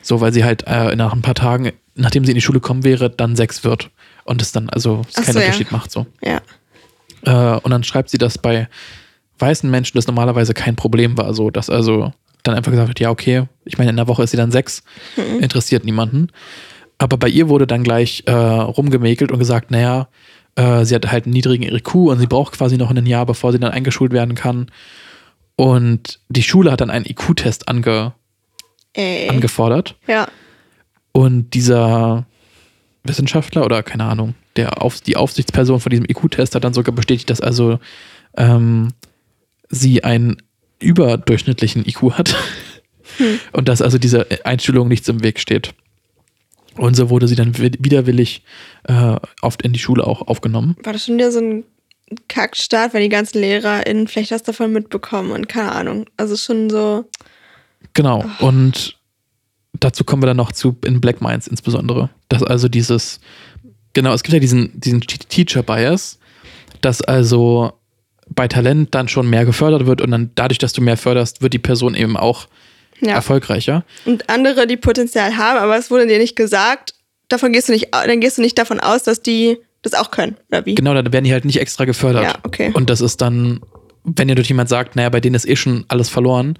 So, 0.00 0.20
weil 0.20 0.32
sie 0.32 0.44
halt 0.44 0.64
äh, 0.66 0.94
nach 0.94 1.12
ein 1.12 1.22
paar 1.22 1.34
Tagen, 1.34 1.72
nachdem 1.94 2.24
sie 2.24 2.30
in 2.30 2.36
die 2.36 2.42
Schule 2.42 2.60
kommen 2.60 2.84
wäre, 2.84 3.10
dann 3.10 3.34
sechs 3.34 3.64
wird. 3.64 3.90
Und 4.24 4.40
es 4.40 4.52
dann 4.52 4.70
also 4.70 5.02
es 5.08 5.16
Ach 5.16 5.24
keinen 5.24 5.34
so, 5.34 5.40
ja. 5.40 5.46
Unterschied 5.46 5.72
macht 5.72 5.90
so. 5.90 6.06
Ja. 6.22 6.40
Äh, 7.24 7.60
und 7.60 7.70
dann 7.72 7.82
schreibt 7.82 8.08
sie, 8.08 8.18
dass 8.18 8.38
bei 8.38 8.68
weißen 9.40 9.68
Menschen 9.68 9.98
das 9.98 10.06
normalerweise 10.06 10.54
kein 10.54 10.76
Problem 10.76 11.18
war, 11.18 11.34
so 11.34 11.50
dass 11.50 11.68
also 11.68 12.12
dann 12.44 12.54
einfach 12.54 12.70
gesagt 12.70 12.88
wird, 12.88 13.00
ja, 13.00 13.10
okay, 13.10 13.48
ich 13.64 13.78
meine, 13.78 13.90
in 13.90 13.96
der 13.96 14.06
Woche 14.06 14.22
ist 14.22 14.30
sie 14.30 14.36
dann 14.36 14.52
sechs, 14.52 14.82
interessiert 15.40 15.84
niemanden. 15.84 16.28
Aber 17.02 17.16
bei 17.16 17.28
ihr 17.28 17.48
wurde 17.48 17.66
dann 17.66 17.82
gleich 17.82 18.22
äh, 18.26 18.32
rumgemäkelt 18.32 19.32
und 19.32 19.40
gesagt, 19.40 19.72
naja, 19.72 20.06
äh, 20.54 20.84
sie 20.84 20.94
hat 20.94 21.10
halt 21.10 21.24
einen 21.24 21.32
niedrigen 21.32 21.64
IQ 21.64 21.94
und 21.96 22.20
sie 22.20 22.28
braucht 22.28 22.52
quasi 22.52 22.76
noch 22.76 22.92
ein 22.92 23.06
Jahr, 23.06 23.26
bevor 23.26 23.50
sie 23.50 23.58
dann 23.58 23.72
eingeschult 23.72 24.12
werden 24.12 24.36
kann. 24.36 24.70
Und 25.56 26.20
die 26.28 26.44
Schule 26.44 26.70
hat 26.70 26.80
dann 26.80 26.90
einen 26.90 27.04
IQ-Test 27.04 27.68
ange 27.68 28.14
Ey. 28.92 29.28
angefordert. 29.28 29.96
Ja. 30.06 30.28
Und 31.10 31.54
dieser 31.54 32.24
Wissenschaftler 33.02 33.64
oder 33.64 33.82
keine 33.82 34.04
Ahnung, 34.04 34.36
der 34.54 34.80
auf, 34.80 35.00
die 35.00 35.16
Aufsichtsperson 35.16 35.80
von 35.80 35.90
diesem 35.90 36.06
IQ-Test 36.08 36.54
hat 36.54 36.62
dann 36.62 36.72
sogar 36.72 36.94
bestätigt, 36.94 37.30
dass 37.30 37.40
also 37.40 37.80
ähm, 38.36 38.92
sie 39.68 40.04
einen 40.04 40.36
überdurchschnittlichen 40.78 41.84
IQ 41.84 42.12
hat 42.12 42.36
hm. 43.16 43.40
und 43.52 43.68
dass 43.68 43.82
also 43.82 43.98
diese 43.98 44.28
Einstellung 44.44 44.86
nichts 44.86 45.08
im 45.08 45.24
Weg 45.24 45.40
steht. 45.40 45.74
Und 46.76 46.94
so 46.94 47.10
wurde 47.10 47.28
sie 47.28 47.34
dann 47.34 47.56
widerwillig 47.58 48.44
äh, 48.84 49.16
oft 49.42 49.62
in 49.62 49.72
die 49.72 49.78
Schule 49.78 50.06
auch 50.06 50.22
aufgenommen. 50.22 50.76
War 50.82 50.92
das 50.92 51.04
schon 51.04 51.16
wieder 51.16 51.30
so 51.30 51.40
ein 51.40 51.64
Kackstart, 52.28 52.94
wenn 52.94 53.02
die 53.02 53.08
ganzen 53.08 53.40
LehrerInnen 53.40 54.08
vielleicht 54.08 54.30
was 54.30 54.42
davon 54.42 54.72
mitbekommen 54.72 55.32
und 55.32 55.48
keine 55.48 55.72
Ahnung. 55.72 56.06
Also 56.16 56.36
schon 56.36 56.70
so. 56.70 57.04
Genau. 57.94 58.24
Oh. 58.40 58.46
Und 58.46 58.96
dazu 59.78 60.04
kommen 60.04 60.22
wir 60.22 60.26
dann 60.26 60.36
noch 60.36 60.52
zu 60.52 60.76
in 60.84 61.00
Black 61.00 61.20
Minds 61.20 61.46
insbesondere. 61.46 62.10
Dass 62.28 62.42
also 62.42 62.68
dieses, 62.68 63.20
genau, 63.92 64.12
es 64.14 64.22
gibt 64.22 64.34
ja 64.34 64.40
diesen, 64.40 64.78
diesen 64.80 65.00
Teacher 65.00 65.62
Bias, 65.62 66.18
dass 66.80 67.02
also 67.02 67.72
bei 68.34 68.48
Talent 68.48 68.94
dann 68.94 69.08
schon 69.08 69.28
mehr 69.28 69.44
gefördert 69.44 69.86
wird 69.86 70.00
und 70.00 70.10
dann 70.10 70.30
dadurch, 70.34 70.58
dass 70.58 70.72
du 70.72 70.80
mehr 70.80 70.96
förderst, 70.96 71.42
wird 71.42 71.52
die 71.52 71.58
Person 71.58 71.94
eben 71.94 72.16
auch 72.16 72.46
ja. 73.02 73.14
erfolgreicher. 73.14 73.84
Und 74.04 74.28
andere, 74.28 74.66
die 74.66 74.76
Potenzial 74.76 75.36
haben, 75.36 75.58
aber 75.58 75.76
es 75.76 75.90
wurde 75.90 76.06
dir 76.06 76.18
nicht 76.18 76.36
gesagt, 76.36 76.94
davon 77.28 77.52
gehst 77.52 77.68
du 77.68 77.72
nicht, 77.72 77.88
dann 77.92 78.20
gehst 78.20 78.38
du 78.38 78.42
nicht 78.42 78.58
davon 78.58 78.80
aus, 78.80 79.02
dass 79.02 79.22
die 79.22 79.58
das 79.82 79.94
auch 79.94 80.10
können, 80.10 80.36
oder 80.48 80.64
wie? 80.64 80.74
Genau, 80.74 80.94
dann 80.94 81.12
werden 81.12 81.24
die 81.24 81.32
halt 81.32 81.44
nicht 81.44 81.60
extra 81.60 81.84
gefördert. 81.84 82.24
Ja, 82.24 82.34
okay. 82.44 82.70
Und 82.72 82.88
das 82.88 83.00
ist 83.00 83.20
dann, 83.20 83.60
wenn 84.04 84.28
dir 84.28 84.36
durch 84.36 84.48
jemand 84.48 84.68
sagt, 84.68 84.96
naja, 84.96 85.08
bei 85.08 85.20
denen 85.20 85.34
ist 85.34 85.48
eh 85.48 85.56
schon 85.56 85.84
alles 85.88 86.08
verloren, 86.08 86.58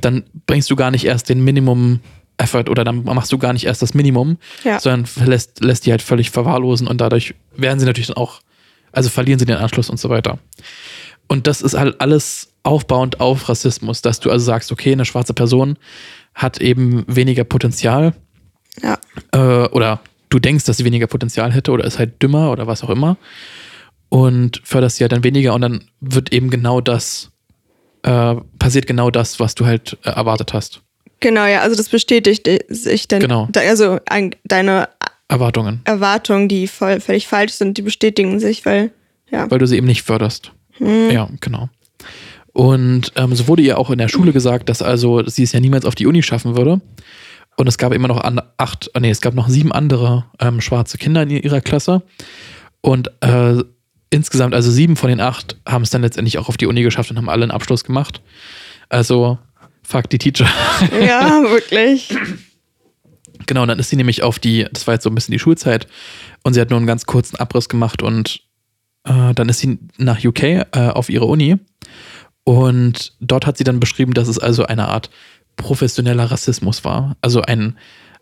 dann 0.00 0.24
bringst 0.46 0.70
du 0.70 0.76
gar 0.76 0.90
nicht 0.90 1.04
erst 1.04 1.28
den 1.28 1.42
Minimum 1.44 2.00
Effort 2.38 2.68
oder 2.68 2.84
dann 2.84 3.04
machst 3.04 3.32
du 3.32 3.38
gar 3.38 3.52
nicht 3.52 3.64
erst 3.64 3.82
das 3.82 3.94
Minimum, 3.94 4.36
ja. 4.64 4.78
sondern 4.78 5.06
lässt, 5.26 5.62
lässt 5.64 5.86
die 5.86 5.90
halt 5.90 6.02
völlig 6.02 6.30
verwahrlosen 6.30 6.86
und 6.86 7.00
dadurch 7.00 7.34
werden 7.56 7.78
sie 7.78 7.86
natürlich 7.86 8.08
dann 8.08 8.16
auch, 8.16 8.40
also 8.92 9.08
verlieren 9.08 9.38
sie 9.38 9.46
den 9.46 9.56
Anschluss 9.56 9.88
und 9.88 9.98
so 9.98 10.10
weiter. 10.10 10.38
Und 11.28 11.46
das 11.46 11.62
ist 11.62 11.74
halt 11.74 12.00
alles 12.00 12.52
aufbauend 12.66 13.20
auf 13.20 13.48
Rassismus, 13.48 14.02
dass 14.02 14.20
du 14.20 14.30
also 14.30 14.44
sagst, 14.44 14.72
okay, 14.72 14.92
eine 14.92 15.04
schwarze 15.04 15.34
Person 15.34 15.78
hat 16.34 16.60
eben 16.60 17.04
weniger 17.06 17.44
Potenzial. 17.44 18.12
Ja. 18.82 18.98
Äh, 19.32 19.68
oder 19.68 20.00
du 20.28 20.38
denkst, 20.38 20.64
dass 20.64 20.76
sie 20.76 20.84
weniger 20.84 21.06
Potenzial 21.06 21.52
hätte 21.52 21.70
oder 21.70 21.84
ist 21.84 21.98
halt 21.98 22.22
dümmer 22.22 22.50
oder 22.50 22.66
was 22.66 22.82
auch 22.82 22.90
immer. 22.90 23.16
Und 24.08 24.60
förderst 24.64 24.96
sie 24.96 25.04
halt 25.04 25.12
dann 25.12 25.24
weniger 25.24 25.54
und 25.54 25.62
dann 25.62 25.84
wird 26.00 26.32
eben 26.32 26.50
genau 26.50 26.80
das, 26.80 27.30
äh, 28.02 28.34
passiert 28.58 28.86
genau 28.86 29.10
das, 29.10 29.40
was 29.40 29.54
du 29.54 29.64
halt 29.64 29.96
äh, 30.04 30.10
erwartet 30.10 30.52
hast. 30.52 30.82
Genau, 31.20 31.46
ja, 31.46 31.62
also 31.62 31.76
das 31.76 31.88
bestätigt 31.88 32.48
sich 32.68 33.08
dann. 33.08 33.20
Genau. 33.20 33.48
Also 33.54 33.98
deine 34.44 34.88
Erwartungen. 35.28 35.80
Erwartungen, 35.84 36.48
die 36.48 36.66
voll, 36.68 37.00
völlig 37.00 37.26
falsch 37.26 37.52
sind, 37.54 37.78
die 37.78 37.82
bestätigen 37.82 38.38
sich, 38.38 38.66
weil, 38.66 38.90
ja. 39.30 39.50
Weil 39.50 39.58
du 39.58 39.66
sie 39.66 39.76
eben 39.76 39.86
nicht 39.86 40.02
förderst. 40.02 40.52
Hm. 40.72 41.10
Ja, 41.10 41.28
genau. 41.40 41.68
Und 42.56 43.12
ähm, 43.16 43.34
so 43.34 43.48
wurde 43.48 43.60
ihr 43.60 43.76
auch 43.76 43.90
in 43.90 43.98
der 43.98 44.08
Schule 44.08 44.32
gesagt, 44.32 44.70
dass 44.70 44.80
also 44.80 45.22
sie 45.28 45.42
es 45.42 45.52
ja 45.52 45.60
niemals 45.60 45.84
auf 45.84 45.94
die 45.94 46.06
Uni 46.06 46.22
schaffen 46.22 46.56
würde. 46.56 46.80
Und 47.58 47.66
es 47.66 47.76
gab 47.76 47.92
immer 47.92 48.08
noch 48.08 48.18
an, 48.18 48.40
acht, 48.56 48.90
nee, 48.98 49.10
es 49.10 49.20
gab 49.20 49.34
noch 49.34 49.50
sieben 49.50 49.72
andere 49.72 50.24
ähm, 50.40 50.62
schwarze 50.62 50.96
Kinder 50.96 51.24
in 51.24 51.28
ihrer 51.28 51.60
Klasse. 51.60 52.00
Und 52.80 53.10
äh, 53.20 53.62
insgesamt, 54.08 54.54
also 54.54 54.70
sieben 54.70 54.96
von 54.96 55.10
den 55.10 55.20
acht, 55.20 55.58
haben 55.68 55.82
es 55.82 55.90
dann 55.90 56.00
letztendlich 56.00 56.38
auch 56.38 56.48
auf 56.48 56.56
die 56.56 56.64
Uni 56.64 56.82
geschafft 56.82 57.10
und 57.10 57.18
haben 57.18 57.28
alle 57.28 57.42
einen 57.42 57.50
Abschluss 57.50 57.84
gemacht. 57.84 58.22
Also, 58.88 59.36
fuck 59.82 60.08
die 60.08 60.16
Teacher. 60.16 60.48
Ja, 60.98 61.42
wirklich. 61.50 62.16
Genau, 63.44 63.62
und 63.62 63.68
dann 63.68 63.78
ist 63.78 63.90
sie 63.90 63.96
nämlich 63.96 64.22
auf 64.22 64.38
die, 64.38 64.66
das 64.72 64.86
war 64.86 64.94
jetzt 64.94 65.04
so 65.04 65.10
ein 65.10 65.14
bisschen 65.14 65.32
die 65.32 65.38
Schulzeit, 65.38 65.88
und 66.42 66.54
sie 66.54 66.60
hat 66.62 66.70
nur 66.70 66.78
einen 66.78 66.86
ganz 66.86 67.04
kurzen 67.04 67.36
Abriss 67.36 67.68
gemacht 67.68 68.02
und 68.02 68.40
äh, 69.04 69.34
dann 69.34 69.50
ist 69.50 69.58
sie 69.58 69.78
nach 69.98 70.24
UK 70.24 70.42
äh, 70.42 70.66
auf 70.72 71.10
ihre 71.10 71.26
Uni. 71.26 71.58
Und 72.48 73.12
dort 73.18 73.44
hat 73.44 73.58
sie 73.58 73.64
dann 73.64 73.80
beschrieben, 73.80 74.14
dass 74.14 74.28
es 74.28 74.38
also 74.38 74.64
eine 74.66 74.86
Art 74.86 75.10
professioneller 75.56 76.30
Rassismus 76.30 76.84
war. 76.84 77.16
Also 77.20 77.42
ein, 77.42 77.76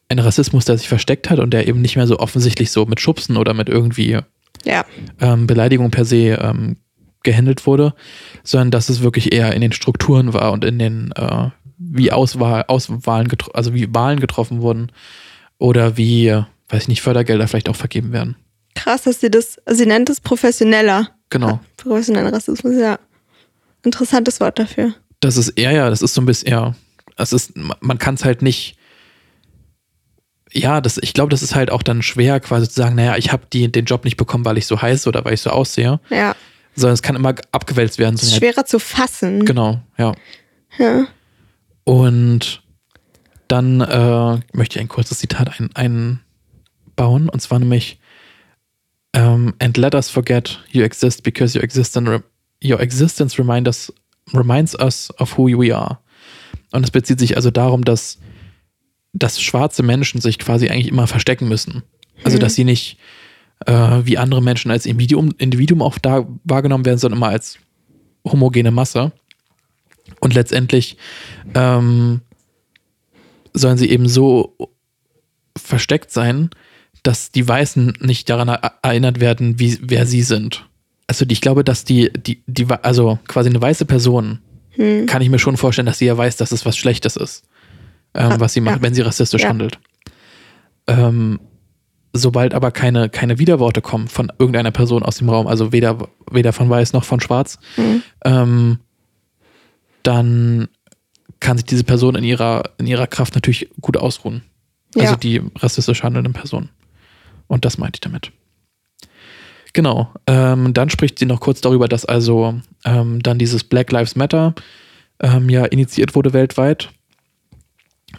ein 0.08 0.18
Rassismus, 0.18 0.64
der 0.64 0.78
sich 0.78 0.88
versteckt 0.88 1.28
hat 1.28 1.40
und 1.40 1.50
der 1.50 1.68
eben 1.68 1.82
nicht 1.82 1.96
mehr 1.96 2.06
so 2.06 2.18
offensichtlich 2.18 2.70
so 2.70 2.86
mit 2.86 3.00
Schubsen 3.00 3.36
oder 3.36 3.52
mit 3.52 3.68
irgendwie 3.68 4.18
ja. 4.64 4.86
ähm, 5.20 5.46
Beleidigung 5.46 5.90
per 5.90 6.06
se 6.06 6.38
ähm, 6.40 6.76
gehandelt 7.22 7.66
wurde, 7.66 7.92
sondern 8.44 8.70
dass 8.70 8.88
es 8.88 9.02
wirklich 9.02 9.34
eher 9.34 9.52
in 9.52 9.60
den 9.60 9.72
Strukturen 9.72 10.32
war 10.32 10.52
und 10.52 10.64
in 10.64 10.78
den, 10.78 11.12
äh, 11.16 11.50
wie 11.76 12.10
Auswahl, 12.10 12.64
Auswahlen, 12.68 13.28
also 13.52 13.74
wie 13.74 13.94
Wahlen 13.94 14.20
getroffen 14.20 14.62
wurden 14.62 14.90
oder 15.58 15.98
wie, 15.98 16.30
weiß 16.70 16.84
ich 16.84 16.88
nicht, 16.88 17.02
Fördergelder 17.02 17.46
vielleicht 17.46 17.68
auch 17.68 17.76
vergeben 17.76 18.12
werden. 18.12 18.36
Krass, 18.74 19.02
dass 19.02 19.20
sie 19.20 19.30
das, 19.30 19.58
sie 19.66 19.84
nennt 19.84 20.08
es 20.08 20.22
professioneller. 20.22 21.10
Genau. 21.28 21.60
Professioneller 21.76 22.32
Rassismus, 22.32 22.74
ja. 22.76 22.98
Interessantes 23.84 24.40
Wort 24.40 24.58
dafür. 24.58 24.94
Das 25.20 25.36
ist 25.36 25.50
eher, 25.50 25.72
ja, 25.72 25.90
das 25.90 26.02
ist 26.02 26.14
so 26.14 26.20
ein 26.20 26.26
bisschen, 26.26 26.50
ja, 26.50 26.74
es 27.16 27.32
ist, 27.32 27.52
man 27.56 27.98
kann 27.98 28.14
es 28.14 28.24
halt 28.24 28.42
nicht. 28.42 28.76
Ja, 30.52 30.80
das, 30.80 30.98
ich 30.98 31.14
glaube, 31.14 31.30
das 31.30 31.42
ist 31.42 31.54
halt 31.54 31.70
auch 31.70 31.82
dann 31.82 32.02
schwer, 32.02 32.38
quasi 32.38 32.68
zu 32.68 32.74
sagen, 32.74 32.94
naja, 32.94 33.16
ich 33.16 33.32
habe 33.32 33.46
den 33.50 33.84
Job 33.84 34.04
nicht 34.04 34.16
bekommen, 34.16 34.44
weil 34.44 34.58
ich 34.58 34.66
so 34.66 34.80
heiße 34.80 35.08
oder 35.08 35.24
weil 35.24 35.34
ich 35.34 35.40
so 35.40 35.50
aussehe. 35.50 36.00
Ja. 36.10 36.36
Sondern 36.76 36.94
es 36.94 37.02
kann 37.02 37.16
immer 37.16 37.34
abgewälzt 37.50 37.98
werden. 37.98 38.16
So 38.16 38.36
schwerer 38.36 38.58
halt, 38.58 38.68
zu 38.68 38.78
fassen. 38.78 39.44
Genau, 39.44 39.80
ja. 39.98 40.14
Ja. 40.78 41.06
Und 41.84 42.62
dann 43.48 43.80
äh, 43.80 44.40
möchte 44.52 44.78
ich 44.78 44.80
ein 44.80 44.88
kurzes 44.88 45.18
Zitat 45.18 45.58
ein, 45.58 45.70
einbauen, 45.74 47.28
und 47.28 47.40
zwar 47.40 47.58
nämlich 47.58 47.98
um, 49.14 49.20
ähm, 49.22 49.54
And 49.60 49.76
let 49.76 49.94
us 49.94 50.10
forget 50.10 50.60
you 50.70 50.82
exist 50.82 51.22
because 51.22 51.56
your 51.56 51.62
existence, 51.62 52.22
your 52.62 52.80
existence 52.80 53.38
remind 53.38 53.66
us, 53.66 53.92
reminds 54.32 54.78
us 54.78 55.10
of 55.18 55.36
who 55.36 55.46
we 55.46 55.74
are. 55.74 55.98
Und 56.72 56.84
es 56.84 56.90
bezieht 56.90 57.18
sich 57.18 57.36
also 57.36 57.50
darum, 57.50 57.84
dass, 57.84 58.18
dass 59.12 59.40
schwarze 59.40 59.82
Menschen 59.82 60.20
sich 60.20 60.38
quasi 60.38 60.68
eigentlich 60.68 60.88
immer 60.88 61.06
verstecken 61.06 61.48
müssen. 61.48 61.82
Also, 62.24 62.38
dass 62.38 62.52
mhm. 62.52 62.56
sie 62.56 62.64
nicht 62.64 62.98
äh, 63.66 64.00
wie 64.04 64.18
andere 64.18 64.42
Menschen 64.42 64.70
als 64.70 64.86
Individuum, 64.86 65.34
Individuum 65.38 65.82
auch 65.82 65.98
da 65.98 66.26
wahrgenommen 66.44 66.84
werden, 66.84 66.98
sondern 66.98 67.18
immer 67.18 67.28
als 67.28 67.58
homogene 68.26 68.70
Masse. 68.70 69.12
Und 70.20 70.34
letztendlich 70.34 70.96
ähm, 71.54 72.20
sollen 73.52 73.78
sie 73.78 73.90
eben 73.90 74.08
so 74.08 74.56
versteckt 75.56 76.10
sein, 76.10 76.50
dass 77.02 77.30
die 77.30 77.46
Weißen 77.46 77.98
nicht 78.00 78.28
daran 78.28 78.48
erinnert 78.82 79.20
werden, 79.20 79.58
wie, 79.58 79.78
wer 79.82 80.06
sie 80.06 80.22
sind. 80.22 80.68
Also 81.06 81.24
ich 81.28 81.40
glaube, 81.40 81.64
dass 81.64 81.84
die, 81.84 82.10
die, 82.12 82.42
die, 82.46 82.66
also 82.82 83.18
quasi 83.28 83.50
eine 83.50 83.60
weiße 83.60 83.84
Person 83.84 84.40
hm. 84.70 85.06
kann 85.06 85.22
ich 85.22 85.28
mir 85.28 85.38
schon 85.38 85.56
vorstellen, 85.56 85.86
dass 85.86 85.98
sie 85.98 86.06
ja 86.06 86.16
weiß, 86.16 86.36
dass 86.36 86.52
es 86.52 86.64
was 86.64 86.76
Schlechtes 86.76 87.16
ist, 87.16 87.44
ähm, 88.14 88.32
ah, 88.32 88.40
was 88.40 88.54
sie 88.54 88.60
macht, 88.60 88.76
ja. 88.76 88.82
wenn 88.82 88.94
sie 88.94 89.02
rassistisch 89.02 89.42
ja. 89.42 89.48
handelt. 89.48 89.78
Ähm, 90.86 91.40
sobald 92.12 92.54
aber 92.54 92.70
keine, 92.70 93.10
keine 93.10 93.38
Widerworte 93.38 93.82
kommen 93.82 94.08
von 94.08 94.32
irgendeiner 94.38 94.70
Person 94.70 95.02
aus 95.02 95.18
dem 95.18 95.28
Raum, 95.28 95.46
also 95.46 95.72
weder, 95.72 96.08
weder 96.30 96.52
von 96.52 96.70
Weiß 96.70 96.92
noch 96.92 97.04
von 97.04 97.20
Schwarz, 97.20 97.58
mhm. 97.76 98.02
ähm, 98.24 98.78
dann 100.02 100.68
kann 101.40 101.58
sich 101.58 101.66
diese 101.66 101.84
Person 101.84 102.14
in 102.14 102.24
ihrer, 102.24 102.62
in 102.78 102.86
ihrer 102.86 103.06
Kraft 103.06 103.34
natürlich 103.34 103.68
gut 103.80 103.96
ausruhen. 103.96 104.42
Also 104.96 105.12
ja. 105.12 105.16
die 105.16 105.42
rassistisch 105.56 106.02
handelnden 106.02 106.32
Person. 106.32 106.70
Und 107.48 107.64
das 107.64 107.78
meinte 107.78 107.96
ich 107.96 108.00
damit. 108.00 108.32
Genau. 109.74 110.08
Ähm, 110.26 110.72
dann 110.72 110.88
spricht 110.88 111.18
sie 111.18 111.26
noch 111.26 111.40
kurz 111.40 111.60
darüber, 111.60 111.88
dass 111.88 112.06
also 112.06 112.54
ähm, 112.84 113.22
dann 113.22 113.38
dieses 113.38 113.64
Black 113.64 113.92
Lives 113.92 114.16
Matter 114.16 114.54
ähm, 115.20 115.50
ja 115.50 115.66
initiiert 115.66 116.14
wurde 116.14 116.32
weltweit. 116.32 116.90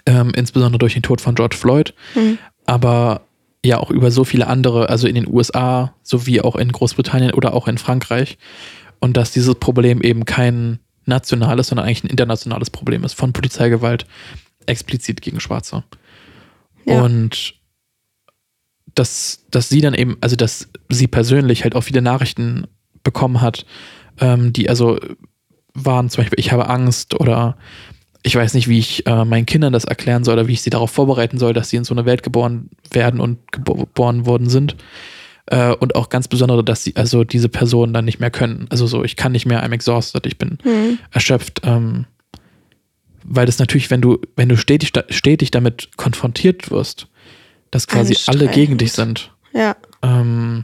Ähm, 0.06 0.34
insbesondere 0.36 0.78
durch 0.78 0.94
den 0.94 1.02
Tod 1.02 1.22
von 1.22 1.34
George 1.34 1.56
Floyd. 1.56 1.94
Mhm. 2.14 2.38
Aber 2.66 3.22
ja 3.64 3.80
auch 3.80 3.90
über 3.90 4.12
so 4.12 4.26
viele 4.26 4.48
andere, 4.48 4.90
also 4.90 5.08
in 5.08 5.16
den 5.16 5.28
USA 5.28 5.94
sowie 6.04 6.42
auch 6.42 6.58
in 6.58 6.72
Großbritannien 6.72 7.34
oder 7.34 7.54
auch 7.54 7.68
in 7.68 7.78
Frankreich. 7.78 8.38
Und 9.00 9.16
dass 9.16 9.32
dieses 9.32 9.56
Problem 9.56 10.02
eben 10.02 10.26
kein 10.26 10.80
nationales, 11.06 11.68
sondern 11.68 11.86
eigentlich 11.86 12.04
ein 12.04 12.10
internationales 12.10 12.70
Problem 12.70 13.04
ist 13.06 13.14
von 13.14 13.32
Polizeigewalt 13.32 14.06
explizit 14.66 15.22
gegen 15.22 15.40
Schwarze. 15.40 15.84
Ja. 16.86 17.02
Und 17.02 17.56
dass, 18.96 19.46
dass 19.52 19.70
sie 19.70 19.82
dann 19.82 19.94
eben, 19.94 20.18
also 20.22 20.36
dass 20.36 20.70
sie 20.90 21.08
persönlich 21.08 21.64
halt 21.64 21.76
auch 21.76 21.82
viele 21.82 22.02
Nachrichten 22.02 22.66
bekommen 23.04 23.42
hat, 23.42 23.66
ähm, 24.20 24.54
die 24.54 24.70
also 24.70 24.98
waren 25.74 26.10
zum 26.10 26.24
Beispiel, 26.24 26.40
ich 26.40 26.52
habe 26.52 26.70
Angst 26.70 27.20
oder 27.20 27.58
ich 28.24 28.36
weiß 28.36 28.56
nicht, 28.56 28.68
wie 28.68 28.80
ich 28.80 29.06
äh, 29.06 29.24
meinen 29.24 29.46
Kindern 29.46 29.72
das 29.72 29.86
erklären 29.86 30.24
soll 30.24 30.34
oder 30.34 30.48
wie 30.48 30.54
ich 30.54 30.62
sie 30.62 30.72
darauf 30.72 30.90
vorbereiten 30.90 31.38
soll, 31.38 31.54
dass 31.54 31.70
sie 31.70 31.78
in 31.78 31.84
so 31.84 31.94
eine 31.94 32.06
Welt 32.06 32.24
geboren 32.24 32.72
werden 32.90 33.20
und 33.20 33.52
geboren 33.52 34.26
worden 34.26 34.50
sind. 34.50 34.76
Äh, 35.48 35.74
und 35.74 35.96
auch 35.96 36.10
ganz 36.10 36.28
besonders, 36.28 36.66
dass 36.66 36.84
sie 36.84 36.96
also 36.96 37.24
diese 37.24 37.50
Personen 37.50 37.94
dann 37.94 38.06
nicht 38.06 38.20
mehr 38.20 38.32
können. 38.32 38.66
Also 38.70 38.88
so, 38.88 39.04
ich 39.04 39.16
kann 39.16 39.34
nicht 39.34 39.46
mehr, 39.46 39.64
I'm 39.64 39.74
exhausted, 39.74 40.26
ich 40.26 40.40
bin 40.40 40.58
mhm. 40.64 40.98
erschöpft. 41.12 41.62
Ähm, 41.64 42.06
weil 43.24 43.46
das 43.46 43.60
natürlich, 43.60 43.92
wenn 43.92 44.02
du, 44.02 44.20
wenn 44.36 44.50
du 44.50 44.58
stetig, 44.58 44.92
stetig 45.10 45.52
damit 45.52 45.96
konfrontiert 45.98 46.72
wirst, 46.72 47.08
dass 47.76 47.88
quasi 47.88 48.16
alle 48.28 48.48
gegen 48.48 48.78
dich 48.78 48.94
sind. 48.94 49.34
Ja. 49.54 49.76
Ähm, 50.02 50.64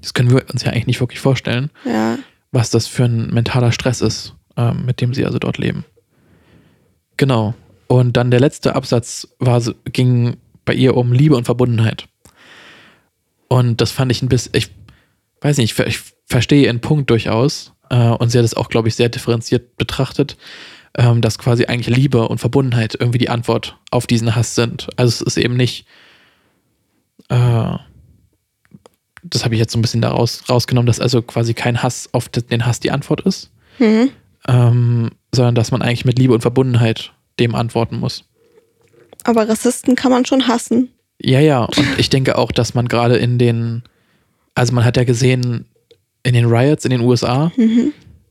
das 0.00 0.14
können 0.14 0.32
wir 0.32 0.42
uns 0.52 0.64
ja 0.64 0.72
eigentlich 0.72 0.88
nicht 0.88 1.00
wirklich 1.00 1.20
vorstellen, 1.20 1.70
Ja. 1.84 2.18
was 2.50 2.70
das 2.70 2.88
für 2.88 3.04
ein 3.04 3.28
mentaler 3.32 3.70
Stress 3.70 4.00
ist, 4.00 4.34
ähm, 4.56 4.84
mit 4.84 5.00
dem 5.00 5.14
sie 5.14 5.24
also 5.24 5.38
dort 5.38 5.58
leben. 5.58 5.84
Genau. 7.16 7.54
Und 7.86 8.16
dann 8.16 8.32
der 8.32 8.40
letzte 8.40 8.74
Absatz 8.74 9.28
war, 9.38 9.62
ging 9.84 10.38
bei 10.64 10.74
ihr 10.74 10.96
um 10.96 11.12
Liebe 11.12 11.36
und 11.36 11.44
Verbundenheit. 11.44 12.08
Und 13.46 13.80
das 13.80 13.92
fand 13.92 14.10
ich 14.10 14.22
ein 14.22 14.28
bisschen, 14.28 14.52
ich 14.56 14.70
weiß 15.40 15.58
nicht, 15.58 15.78
ich, 15.78 15.86
ich 15.86 16.00
verstehe 16.26 16.64
ihren 16.64 16.80
Punkt 16.80 17.10
durchaus. 17.10 17.74
Äh, 17.90 18.08
und 18.08 18.30
sie 18.30 18.38
hat 18.38 18.44
es 18.44 18.54
auch, 18.54 18.70
glaube 18.70 18.88
ich, 18.88 18.96
sehr 18.96 19.08
differenziert 19.08 19.76
betrachtet, 19.76 20.36
ähm, 20.96 21.20
dass 21.20 21.38
quasi 21.38 21.66
eigentlich 21.66 21.94
Liebe 21.94 22.28
und 22.28 22.38
Verbundenheit 22.38 22.96
irgendwie 22.98 23.18
die 23.18 23.28
Antwort 23.28 23.76
auf 23.90 24.06
diesen 24.06 24.34
Hass 24.34 24.54
sind. 24.54 24.88
Also 24.96 25.10
es 25.10 25.20
ist 25.22 25.36
eben 25.38 25.56
nicht, 25.56 25.86
äh, 27.28 27.76
das 29.22 29.44
habe 29.44 29.54
ich 29.54 29.60
jetzt 29.60 29.72
so 29.72 29.78
ein 29.78 29.82
bisschen 29.82 30.02
daraus 30.02 30.44
rausgenommen, 30.48 30.86
dass 30.86 31.00
also 31.00 31.22
quasi 31.22 31.54
kein 31.54 31.82
Hass 31.82 32.08
auf 32.12 32.28
den 32.28 32.64
Hass 32.66 32.80
die 32.80 32.90
Antwort 32.90 33.20
ist, 33.22 33.50
Mhm. 33.78 34.10
ähm, 34.48 35.10
sondern 35.34 35.54
dass 35.54 35.70
man 35.70 35.82
eigentlich 35.82 36.04
mit 36.04 36.18
Liebe 36.18 36.32
und 36.32 36.40
Verbundenheit 36.40 37.12
dem 37.38 37.54
antworten 37.54 37.98
muss. 37.98 38.24
Aber 39.24 39.48
Rassisten 39.48 39.96
kann 39.96 40.12
man 40.12 40.24
schon 40.24 40.46
hassen. 40.48 40.90
Ja, 41.20 41.40
ja, 41.40 41.64
und 41.64 41.98
ich 41.98 42.08
denke 42.10 42.38
auch, 42.38 42.52
dass 42.52 42.74
man 42.74 42.88
gerade 42.88 43.16
in 43.16 43.38
den, 43.38 43.82
also 44.54 44.72
man 44.72 44.84
hat 44.84 44.96
ja 44.96 45.04
gesehen, 45.04 45.66
in 46.22 46.34
den 46.34 46.46
Riots 46.46 46.84
in 46.84 46.90
den 46.90 47.00
USA, 47.00 47.50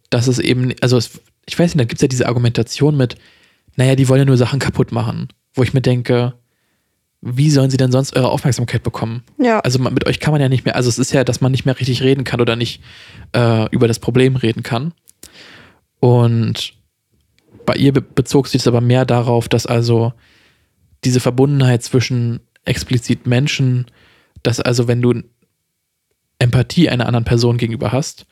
dass 0.09 0.27
es 0.27 0.39
eben, 0.39 0.73
also 0.81 0.97
es, 0.97 1.19
ich 1.45 1.57
weiß 1.57 1.75
nicht, 1.75 1.79
da 1.81 1.85
gibt 1.85 1.99
es 1.99 2.01
ja 2.01 2.07
diese 2.07 2.27
Argumentation 2.27 2.97
mit, 2.97 3.15
naja, 3.75 3.95
die 3.95 4.07
wollen 4.07 4.19
ja 4.19 4.25
nur 4.25 4.37
Sachen 4.37 4.59
kaputt 4.59 4.91
machen, 4.91 5.29
wo 5.53 5.63
ich 5.63 5.73
mir 5.73 5.81
denke, 5.81 6.33
wie 7.21 7.49
sollen 7.49 7.71
sie 7.71 7.77
denn 7.77 7.91
sonst 7.91 8.15
eure 8.15 8.29
Aufmerksamkeit 8.29 8.83
bekommen? 8.83 9.23
Ja. 9.39 9.59
Also 9.59 9.79
mit 9.79 10.05
euch 10.05 10.19
kann 10.19 10.31
man 10.31 10.41
ja 10.41 10.49
nicht 10.49 10.65
mehr, 10.65 10.75
also 10.75 10.89
es 10.89 10.99
ist 10.99 11.11
ja, 11.11 11.23
dass 11.23 11.41
man 11.41 11.51
nicht 11.51 11.65
mehr 11.65 11.79
richtig 11.79 12.03
reden 12.03 12.23
kann 12.23 12.39
oder 12.39 12.55
nicht 12.55 12.81
äh, 13.35 13.67
über 13.71 13.87
das 13.87 13.99
Problem 13.99 14.35
reden 14.35 14.63
kann. 14.63 14.93
Und 15.99 16.73
bei 17.65 17.73
ihr 17.75 17.93
be 17.93 18.01
bezog 18.01 18.47
sich 18.47 18.61
das 18.61 18.67
aber 18.67 18.81
mehr 18.81 19.05
darauf, 19.05 19.49
dass 19.49 19.65
also 19.65 20.13
diese 21.03 21.19
Verbundenheit 21.19 21.83
zwischen 21.83 22.41
explizit 22.63 23.25
Menschen, 23.25 23.87
dass 24.43 24.59
also 24.59 24.87
wenn 24.87 25.01
du 25.01 25.23
Empathie 26.37 26.89
einer 26.89 27.07
anderen 27.07 27.25
Person 27.25 27.57
gegenüber 27.57 27.91
hast, 27.91 28.25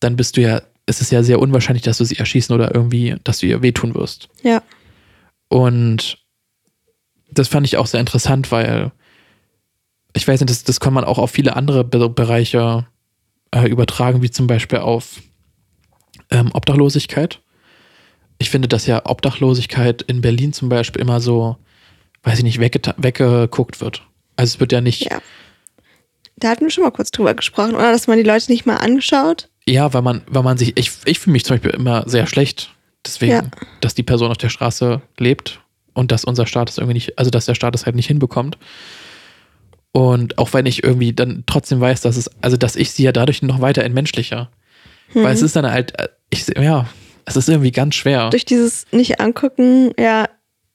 dann 0.00 0.16
bist 0.16 0.36
du 0.36 0.42
ja, 0.42 0.62
es 0.86 1.00
ist 1.00 1.10
ja 1.12 1.22
sehr 1.22 1.40
unwahrscheinlich, 1.40 1.82
dass 1.82 1.98
du 1.98 2.04
sie 2.04 2.16
erschießen 2.16 2.54
oder 2.54 2.74
irgendwie, 2.74 3.16
dass 3.24 3.38
du 3.38 3.46
ihr 3.46 3.62
wehtun 3.62 3.94
wirst. 3.94 4.28
ja. 4.42 4.62
Und 5.48 6.18
das 7.30 7.46
fand 7.48 7.66
ich 7.66 7.76
auch 7.76 7.86
sehr 7.86 8.00
interessant, 8.00 8.50
weil 8.50 8.90
ich 10.14 10.26
weiß 10.26 10.40
nicht, 10.40 10.50
das, 10.50 10.64
das 10.64 10.80
kann 10.80 10.92
man 10.94 11.04
auch 11.04 11.18
auf 11.18 11.30
viele 11.30 11.54
andere 11.54 11.84
Be 11.84 12.08
Bereiche 12.08 12.86
äh, 13.52 13.68
übertragen, 13.68 14.22
wie 14.22 14.30
zum 14.30 14.46
Beispiel 14.46 14.78
auf 14.80 15.20
ähm, 16.30 16.50
Obdachlosigkeit. 16.52 17.40
Ich 18.38 18.50
finde, 18.50 18.66
dass 18.68 18.86
ja 18.86 19.06
Obdachlosigkeit 19.06 20.02
in 20.02 20.20
Berlin 20.20 20.52
zum 20.52 20.68
Beispiel 20.68 21.02
immer 21.02 21.20
so, 21.20 21.56
weiß 22.22 22.38
ich 22.38 22.44
nicht, 22.44 22.58
weggeguckt 22.58 23.80
wird. 23.80 24.02
Also 24.36 24.54
es 24.54 24.60
wird 24.60 24.72
ja 24.72 24.80
nicht, 24.80 25.10
Ja. 25.10 25.20
Da 26.38 26.50
hatten 26.50 26.64
wir 26.64 26.70
schon 26.70 26.84
mal 26.84 26.90
kurz 26.90 27.10
drüber 27.10 27.34
gesprochen, 27.34 27.74
oder? 27.74 27.92
Dass 27.92 28.08
man 28.08 28.18
die 28.18 28.24
Leute 28.24 28.50
nicht 28.50 28.66
mal 28.66 28.76
angeschaut. 28.76 29.48
Ja, 29.68 29.92
weil 29.92 30.02
man, 30.02 30.22
weil 30.28 30.42
man 30.42 30.58
sich, 30.58 30.76
ich, 30.78 30.92
ich 31.04 31.18
fühle 31.18 31.32
mich 31.32 31.44
zum 31.44 31.56
Beispiel 31.56 31.72
immer 31.72 32.04
sehr 32.08 32.26
schlecht, 32.26 32.70
deswegen, 33.04 33.32
Ja. 33.32 33.42
dass 33.80 33.94
die 33.94 34.02
Person 34.04 34.30
auf 34.30 34.36
der 34.38 34.48
Straße 34.48 35.02
lebt 35.18 35.60
und 35.92 36.12
dass 36.12 36.24
unser 36.24 36.46
Staat 36.46 36.70
es 36.70 36.78
irgendwie 36.78 36.94
nicht, 36.94 37.18
also 37.18 37.30
dass 37.30 37.46
der 37.46 37.54
Staat 37.54 37.74
es 37.74 37.84
halt 37.86 37.96
nicht 37.96 38.06
hinbekommt. 38.06 38.58
Und 39.92 40.36
auch 40.38 40.52
wenn 40.52 40.66
ich 40.66 40.84
irgendwie 40.84 41.12
dann 41.14 41.44
trotzdem 41.46 41.80
weiß, 41.80 42.02
dass 42.02 42.16
es, 42.16 42.30
also 42.42 42.56
dass 42.56 42.76
ich 42.76 42.92
sie 42.92 43.02
ja 43.04 43.12
dadurch 43.12 43.42
noch 43.42 43.60
weiter 43.60 43.82
entmenschlicher. 43.82 44.50
Weil 45.14 45.32
es 45.34 45.40
ist 45.42 45.56
dann 45.56 45.70
halt, 45.70 45.94
ich, 46.30 46.46
ja, 46.48 46.86
es 47.24 47.36
ist 47.36 47.48
irgendwie 47.48 47.70
ganz 47.72 47.94
schwer. 47.94 48.28
Durch 48.30 48.44
dieses 48.44 48.86
nicht 48.92 49.20
angucken, 49.20 49.92
ja, 49.98 50.28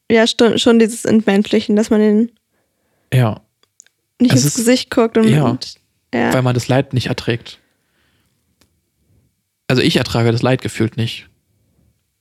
ja, 0.09 0.25
schon 0.27 0.79
dieses 0.79 1.05
Entmenschlichen, 1.05 1.75
dass 1.75 1.89
man 1.89 1.99
den 1.99 2.31
Ja, 3.13 3.41
nicht 4.19 4.33
Es 4.33 4.43
ins 4.43 4.51
ist- 4.51 4.55
Gesicht 4.55 4.89
guckt 4.89 5.17
und, 5.17 5.27
ja. 5.27 5.43
und 5.43 5.75
ja. 6.13 6.33
weil 6.33 6.41
man 6.41 6.53
das 6.55 6.67
Leid 6.67 6.93
nicht 6.93 7.07
erträgt. 7.07 7.59
Also 9.71 9.83
ich 9.83 9.95
ertrage 9.95 10.33
das 10.33 10.41
Leid 10.41 10.61
gefühlt 10.61 10.97
nicht. 10.97 11.29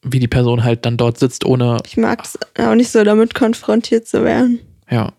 Wie 0.05 0.21
die 0.21 0.29
Person 0.29 0.63
halt 0.63 0.87
dann 0.87 0.97
dort 0.97 1.19
sitzt, 1.19 1.45
ohne 1.45 1.79
ich 1.85 1.97
mag 1.97 2.23
es 2.23 2.39
auch 2.57 2.77
nicht 2.77 2.93
so, 2.93 3.03
damit 3.03 3.35
konfrontiert 3.35 4.07
zu 4.07 4.23
werden. 4.23 4.61
Ja. 4.89 5.15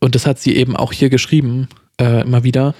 Und 0.00 0.16
das 0.16 0.26
hat 0.26 0.40
sie 0.40 0.56
eben 0.56 0.74
auch 0.74 0.92
hier 0.92 1.10
geschrieben, 1.10 1.68
äh, 2.00 2.22
immer 2.22 2.42
wieder, 2.42 2.74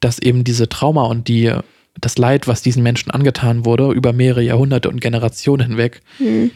dass 0.00 0.18
eben 0.18 0.44
diese 0.44 0.68
Trauma 0.68 1.04
und 1.04 1.28
die, 1.28 1.50
das 1.98 2.18
Leid, 2.18 2.46
was 2.46 2.60
diesen 2.60 2.82
Menschen 2.82 3.10
angetan 3.10 3.64
wurde, 3.64 3.90
über 3.92 4.12
mehrere 4.12 4.42
Jahrhunderte 4.42 4.90
und 4.90 5.00
Generationen 5.00 5.68
hinweg, 5.68 6.02
Hm. 6.18 6.50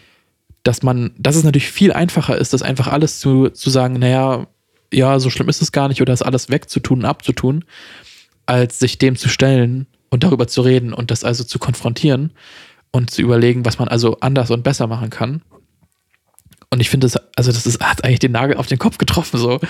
dass 0.65 0.83
man, 0.83 1.13
dass 1.17 1.37
es 1.37 1.45
natürlich 1.45 1.71
viel 1.71 1.95
einfacher 1.95 2.37
ist, 2.37 2.53
das 2.53 2.61
einfach 2.61 2.89
alles 2.89 3.21
zu, 3.21 3.49
zu 3.49 3.71
sagen, 3.71 3.95
naja, 3.95 4.49
ja, 4.93 5.19
so 5.19 5.31
schlimm 5.31 5.49
ist 5.49 5.63
es 5.63 5.73
gar 5.73 5.89
nicht 5.89 6.03
oder 6.03 6.13
das 6.13 6.21
alles 6.21 6.51
wegzutun 6.51 6.99
und 6.99 7.05
abzutun, 7.07 7.65
als 8.45 8.81
sich 8.81 8.99
dem 8.99 9.17
zu 9.17 9.31
stellen 9.31 9.87
und 10.11 10.23
darüber 10.25 10.47
zu 10.47 10.61
reden 10.63 10.93
und 10.93 11.11
das 11.11 11.25
also 11.25 11.45
zu 11.45 11.59
konfrontieren 11.59 12.33
und 12.91 13.11
zu 13.11 13.23
überlegen, 13.23 13.65
was 13.65 13.79
man 13.79 13.89
also 13.89 14.19
anders 14.21 14.51
und 14.51 14.63
besser 14.63 14.87
machen 14.87 15.11
kann. 15.11 15.43
Und 16.71 16.81
ich 16.81 16.91
finde, 16.91 17.07
das, 17.07 17.17
also 17.37 17.51
das 17.53 17.67
ist, 17.67 17.81
hat 17.81 18.05
eigentlich 18.05 18.19
den 18.21 18.33
Nagel 18.33 18.57
auf 18.57 18.67
den 18.67 18.79
Kopf 18.79 18.99
getroffen, 18.99 19.39
so. 19.39 19.61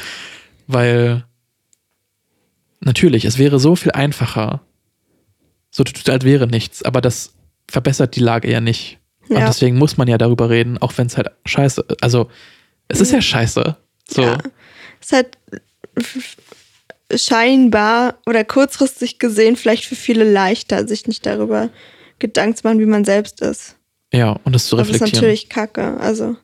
Weil 0.67 1.25
natürlich, 2.81 3.25
es 3.25 3.39
wäre 3.39 3.59
so 3.61 3.77
viel 3.77 3.93
einfacher. 3.93 4.61
So 5.71 5.85
tut 5.85 6.09
als 6.11 6.25
wäre 6.25 6.47
nichts, 6.47 6.83
aber 6.83 7.01
das 7.01 7.35
verbessert 7.69 8.17
die 8.17 8.21
Lage 8.21 8.51
ja 8.51 8.61
nicht. 8.61 8.99
Und 9.29 9.39
Ja. 9.39 9.47
deswegen 9.47 9.79
muss 9.79 9.97
man 9.97 10.09
ja 10.09 10.19
darüber 10.19 10.51
reden, 10.51 10.79
auch 10.79 10.93
wenn 10.97 11.07
es 11.07 11.17
halt 11.17 11.31
scheiße, 11.45 11.85
also 12.01 12.29
es 12.89 13.01
ist 13.01 13.13
ja 13.13 13.23
scheiße. 13.23 13.77
So. 14.09 14.23
Ja. 14.23 14.39
Es 15.01 15.07
ist 15.07 15.13
halt 15.13 15.39
scheinbar 17.15 18.19
oder 18.27 18.45
kurzfristig 18.45 19.19
gesehen 19.19 19.57
vielleicht 19.57 19.85
für 19.85 19.97
viele 19.97 20.31
leichter, 20.31 20.87
sich 20.87 21.07
nicht 21.07 21.27
darüber 21.27 21.71
Gedanken 22.19 22.57
zu 22.57 22.67
machen, 22.67 22.79
wie 22.79 22.87
man 22.87 23.05
selbst 23.05 23.41
ist. 23.41 23.77
Ja, 24.13 24.39
und 24.45 24.55
das 24.55 24.67
zu 24.67 24.77
Das 24.77 24.89
ist 24.89 24.95
reflektieren. 24.95 25.23
natürlich 25.25 25.49
kacke. 25.49 25.97
Also 25.99 26.37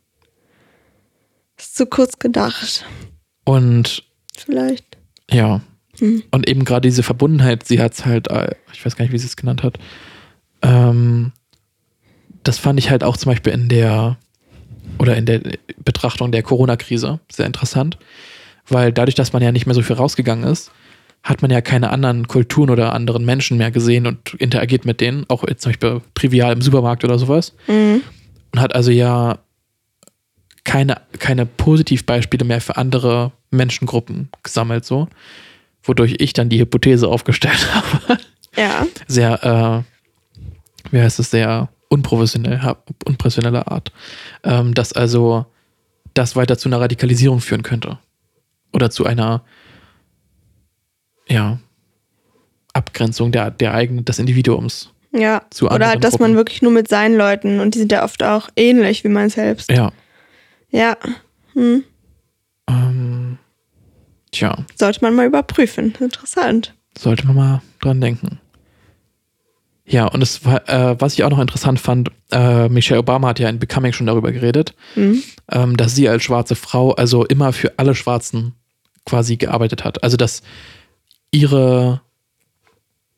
ist 1.59 1.77
zu 1.77 1.87
kurz 1.87 2.19
gedacht. 2.19 2.85
Und 3.45 4.05
Vielleicht. 4.37 4.97
ja. 5.31 5.61
Hm. 5.99 6.23
Und 6.31 6.47
eben 6.47 6.67
gerade 6.67 6.87
diese 6.87 7.03
Verbundenheit, 7.03 7.67
sie 7.67 7.81
hat 7.81 7.95
es 7.95 8.05
halt, 8.05 8.29
äh, 8.29 8.55
ich 8.73 8.85
weiß 8.85 8.97
gar 8.97 9.05
nicht, 9.05 9.13
wie 9.13 9.19
sie 9.19 9.27
es 9.27 9.37
genannt 9.37 9.63
hat. 9.63 9.79
Ähm, 10.61 11.33
das 12.45 12.59
fand 12.59 12.79
ich 12.79 12.91
halt 12.91 13.03
auch 13.03 13.17
zum 13.17 13.33
Beispiel 13.33 13.55
in 13.55 13.71
der 13.71 14.19
oder 14.99 15.17
in 15.17 15.25
der 15.25 15.41
Betrachtung 15.79 16.33
der 16.33 16.43
Corona-Krise 16.43 17.21
sehr 17.33 17.47
interessant, 17.47 17.99
weil 18.69 18.93
dadurch, 18.93 19.15
dass 19.15 19.33
man 19.33 19.43
ja 19.43 19.53
nicht 19.53 19.67
mehr 19.67 19.75
so 19.75 19.83
viel 19.83 19.97
rausgegangen 19.97 20.45
ist, 20.45 20.71
hat 21.23 21.43
man 21.43 21.51
ja 21.51 21.61
keine 21.61 21.91
anderen 21.91 22.29
Kulturen 22.29 22.71
oder 22.71 22.93
anderen 22.93 23.25
Menschen 23.25 23.59
mehr 23.59 23.71
gesehen 23.71 24.07
und 24.07 24.35
interagiert 24.35 24.85
mit 24.85 25.01
denen, 25.01 25.25
auch 25.29 25.45
jetzt 25.47 25.63
zum 25.63 25.73
Beispiel 25.73 26.01
trivial 26.15 26.53
im 26.53 26.63
Supermarkt 26.63 27.05
oder 27.05 27.19
sowas. 27.19 27.55
Mhm. 27.67 28.03
und 28.53 28.61
hat 28.61 28.75
also 28.75 28.91
ja 28.91 29.39
keine, 30.65 31.01
keine 31.19 31.47
Positivbeispiele 31.47 32.45
mehr 32.45 32.61
für 32.61 32.77
andere 32.77 33.33
Menschengruppen 33.51 34.29
gesammelt, 34.43 34.85
so. 34.85 35.09
Wodurch 35.83 36.17
ich 36.19 36.33
dann 36.33 36.49
die 36.49 36.59
Hypothese 36.59 37.07
aufgestellt 37.09 37.73
habe. 37.75 38.19
Ja. 38.57 38.87
Sehr, 39.07 39.85
äh, 39.85 40.43
wie 40.91 41.01
heißt 41.01 41.21
es, 41.21 41.31
sehr 41.31 41.69
unprofessionell, 41.89 42.77
unprofessioneller 43.05 43.71
Art. 43.71 43.93
Ähm, 44.43 44.75
dass 44.75 44.93
also 44.93 45.47
das 46.15 46.35
weiter 46.35 46.59
zu 46.59 46.69
einer 46.69 46.81
Radikalisierung 46.81 47.41
führen 47.41 47.63
könnte. 47.63 47.99
Oder 48.77 48.91
zu 48.91 49.07
einer, 49.07 49.43
ja, 51.29 51.59
Abgrenzung 52.75 53.33
der, 53.33 53.51
der 53.51 53.73
eigenen, 53.73 54.05
des 54.05 54.19
Individuums. 54.19 54.93
Ja. 55.13 55.41
Zu 55.49 55.71
Oder 55.71 55.89
halt, 55.89 56.05
dass 56.05 56.19
man 56.19 56.33
Gruppen. 56.33 56.37
wirklich 56.37 56.61
nur 56.61 56.73
mit 56.73 56.89
seinen 56.89 57.17
Leuten 57.17 57.61
und 57.61 57.75
die 57.75 57.79
sind 57.79 57.91
ja 57.91 58.05
oft 58.05 58.23
auch 58.23 58.51
ähnlich 58.55 59.03
wie 59.03 59.09
man 59.09 59.31
selbst. 59.31 59.71
Ja. 59.71 59.93
Ja. 60.69 60.99
Hm. 61.55 61.85
Ähm, 62.69 63.39
tja. 64.31 64.59
Sollte 64.75 65.01
man 65.01 65.15
mal 65.15 65.25
überprüfen. 65.27 65.95
Interessant. 65.99 66.75
Sollte 66.99 67.27
man 67.27 67.37
mal 67.37 67.63
dran 67.81 68.03
denken. 68.03 68.41
Ja, 69.87 70.05
und 70.07 70.21
es 70.21 70.45
war, 70.45 70.69
äh, 70.69 71.01
was 71.01 71.15
ich 71.15 71.25
auch 71.25 71.31
noch 71.31 71.39
interessant 71.39 71.81
fand, 71.81 72.11
äh, 72.33 72.69
Michelle 72.69 73.01
Obama 73.01 73.29
hat 73.29 73.39
ja 73.39 73.49
in 73.49 73.59
Becoming 73.59 73.95
schon 73.95 74.07
darüber 74.09 74.33
geredet, 74.33 74.75
Mhm. 74.97 75.23
ähm, 75.51 75.77
dass 75.79 75.95
sie 75.95 76.11
als 76.11 76.25
schwarze 76.25 76.57
Frau 76.57 76.93
also 76.93 77.25
immer 77.25 77.55
für 77.55 77.79
alle 77.79 77.95
Schwarzen 77.95 78.53
quasi 79.07 79.37
gearbeitet 79.37 79.85
hat. 79.85 80.03
Also 80.03 80.17
dass 80.17 80.43
ihre, 81.31 82.01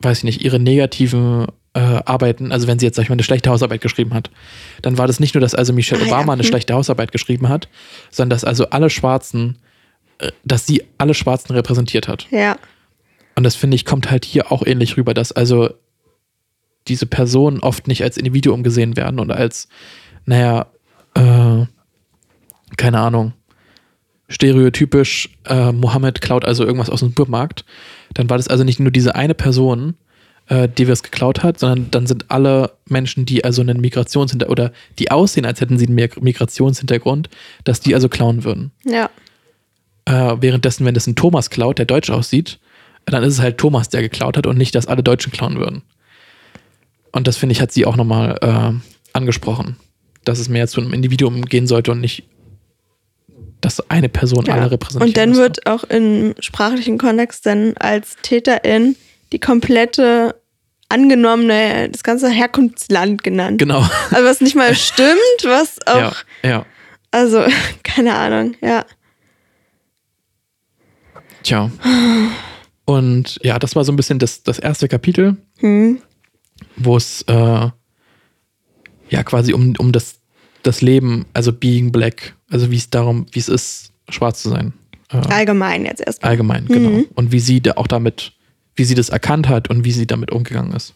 weiß 0.01 0.19
ich 0.19 0.25
nicht, 0.25 0.43
ihre 0.43 0.59
negativen 0.61 1.47
äh, 1.75 1.81
Arbeiten, 2.05 2.53
also 2.53 2.67
wenn 2.67 2.79
sie 2.79 2.87
jetzt, 2.87 2.97
sag 2.97 3.03
ich 3.05 3.09
mal, 3.09 3.15
eine 3.15 3.23
schlechte 3.25 3.51
Hausarbeit 3.51 3.81
geschrieben 3.81 4.15
hat, 4.15 4.31
dann 4.83 4.99
war 4.99 5.07
das 5.07 5.21
nicht 5.21 5.35
nur, 5.35 5.41
dass 5.41 5.55
also 5.55 5.73
Michelle 5.73 6.03
Ah, 6.03 6.07
ja. 6.07 6.13
Obama 6.13 6.33
eine 6.35 6.43
Hm. 6.43 6.49
schlechte 6.49 6.75
Hausarbeit 6.75 7.13
geschrieben 7.13 7.49
hat, 7.49 7.69
sondern 8.11 8.31
dass 8.31 8.45
also 8.45 8.71
alle 8.71 8.91
Schwarzen 8.91 9.59
äh, 10.19 10.33
dass 10.45 10.67
sie 10.67 10.83
alle 10.99 11.15
Schwarzen 11.15 11.53
repräsentiert 11.55 12.09
hat. 12.09 12.27
Ja. 12.31 12.57
Und 13.37 13.45
das 13.45 13.55
finde 13.55 13.77
ich, 13.77 13.85
kommt 13.85 14.11
halt 14.11 14.25
hier 14.25 14.51
auch 14.51 14.67
ähnlich 14.67 14.97
rüber, 14.97 15.15
dass 15.15 15.31
also 15.31 15.71
diese 16.89 17.07
Personen 17.07 17.61
oft 17.61 17.87
nicht 17.87 18.03
als 18.03 18.17
Individuum 18.17 18.65
gesehen 18.65 18.97
werden 18.97 19.21
und 19.21 19.31
als, 19.31 19.69
naja, 20.25 20.67
äh, 21.15 21.67
keine 22.77 22.99
Ahnung, 22.99 23.33
stereotypisch, 24.29 25.31
äh, 25.47 25.73
Mohammed 25.73 26.21
klaut 26.21 26.45
also 26.45 26.65
irgendwas 26.65 26.91
aus 26.91 27.01
dem 27.01 27.11
Supermarkt. 27.11 27.65
Dann 28.15 28.29
war 28.29 28.37
das 28.37 28.49
also 28.49 28.65
nicht 28.65 28.81
nur 28.81 28.91
diese 28.91 29.15
eine 29.15 29.35
Person, 29.35 29.95
äh, 30.49 30.69
die 30.69 30.85
es 30.85 31.03
geklaut 31.03 31.43
hat, 31.43 31.59
sondern 31.59 31.91
dann 31.91 32.07
sind 32.07 32.31
alle 32.31 32.73
Menschen, 32.87 33.27
die 33.27 33.45
also 33.45 33.63
einen 33.63 33.81
Migrationshintergrund 33.81 34.59
oder 34.59 34.73
die 34.99 35.11
aussehen, 35.11 35.47
als 35.47 35.61
hätten 35.61 35.79
sie 35.79 35.87
einen 35.87 36.09
Migrationshintergrund, 36.21 37.29
dass 37.65 37.81
die 37.81 37.95
also 37.95 38.09
klauen 38.09 38.45
würden. 38.45 38.71
Ja. 38.85 39.11
Äh, 40.05 40.37
währenddessen, 40.41 40.85
wenn 40.87 40.95
das 40.95 41.07
ein 41.07 41.17
Thomas 41.17 41.51
klaut, 41.51 41.79
der 41.79 41.87
deutsch 41.87 42.11
aussieht, 42.11 42.59
dann 43.07 43.23
ist 43.23 43.35
es 43.35 43.41
halt 43.41 43.59
Thomas, 43.59 43.89
der 43.89 44.03
geklaut 44.03 44.37
hat 44.37 44.47
und 44.47 44.59
nicht, 44.59 44.75
dass 44.75 44.87
alle 44.87 45.03
Deutschen 45.03 45.33
klauen 45.33 45.59
würden. 45.59 45.83
Und 47.13 47.27
das 47.27 47.37
finde 47.37 47.55
ich, 47.55 47.61
hat 47.61 47.73
sie 47.73 47.87
auch 47.87 47.97
nochmal 47.97 48.39
äh, 48.43 48.73
angesprochen, 49.13 49.77
dass 50.25 50.39
es 50.39 50.49
mehr 50.49 50.69
zu 50.69 50.81
einem 50.81 50.93
Individuum 50.93 51.43
gehen 51.43 51.67
sollte 51.67 51.93
und 51.93 52.01
nicht, 52.01 52.25
dass 53.69 53.91
eine 53.91 54.09
Person 54.09 54.47
ja. 54.47 54.55
alle 54.55 54.71
repräsentiert. 54.71 55.09
Und 55.09 55.17
dann 55.19 55.37
wird 55.37 55.67
auch 55.67 55.85
im 55.85 56.35
sprachlichen 56.41 56.97
Kontext 56.97 57.45
dann 57.45 57.75
als 57.77 58.17
Täterin 58.23 58.97
die 59.31 59.39
komplette 59.39 60.35
angenommene, 60.89 61.91
das 61.91 62.03
ganze 62.03 62.31
Herkunftsland 62.31 63.23
genannt. 63.23 63.59
Genau. 63.59 63.87
Also 64.11 64.25
was 64.25 64.41
nicht 64.41 64.57
mal 64.57 64.75
stimmt, 64.75 65.19
was 65.45 65.77
auch. 65.87 66.15
Ja, 66.43 66.49
ja. 66.49 66.67
Also, 67.11 67.45
keine 67.83 68.15
Ahnung, 68.15 68.55
ja. 68.63 68.87
Tja. 71.43 71.71
Und 72.87 73.39
ja, 73.43 73.59
das 73.59 73.77
war 73.77 73.85
so 73.85 73.93
ein 73.93 73.97
bisschen 73.97 74.19
das, 74.19 74.45
das 74.45 74.59
erste 74.59 74.89
Kapitel, 74.89 75.37
Hm. 75.59 76.01
wo 76.77 76.97
es 76.97 77.21
äh, 77.29 77.69
ja 79.11 79.23
quasi 79.25 79.53
um, 79.53 79.75
um 79.79 79.93
das, 79.93 80.21
das 80.63 80.81
Leben, 80.81 81.27
also 81.35 81.53
Being 81.53 81.93
Black, 81.93 82.35
also 82.51 82.71
wie 82.71 82.77
es 82.77 82.91
darum, 82.91 83.27
wie 83.33 83.39
es 83.39 83.49
ist, 83.49 83.93
schwarz 84.09 84.43
zu 84.43 84.49
sein. 84.51 84.73
Äh, 85.11 85.17
Allgemein 85.29 85.85
jetzt 85.85 86.01
erstmal. 86.07 86.31
allgemein, 86.31 86.67
genau. 86.67 87.05
Und 87.15 87.33
wie 87.33 87.41
sie 87.41 87.61
da 87.61 87.73
auch 87.77 87.87
damit, 87.87 88.33
wie 88.77 88.85
sie 88.85 88.95
das 88.95 89.09
erkannt 89.09 89.49
hat 89.49 89.71
und 89.71 89.85
wie 89.85 89.93
sie 89.93 90.07
damit 90.07 90.31
umgegangen 90.31 90.73
ist. 90.73 90.95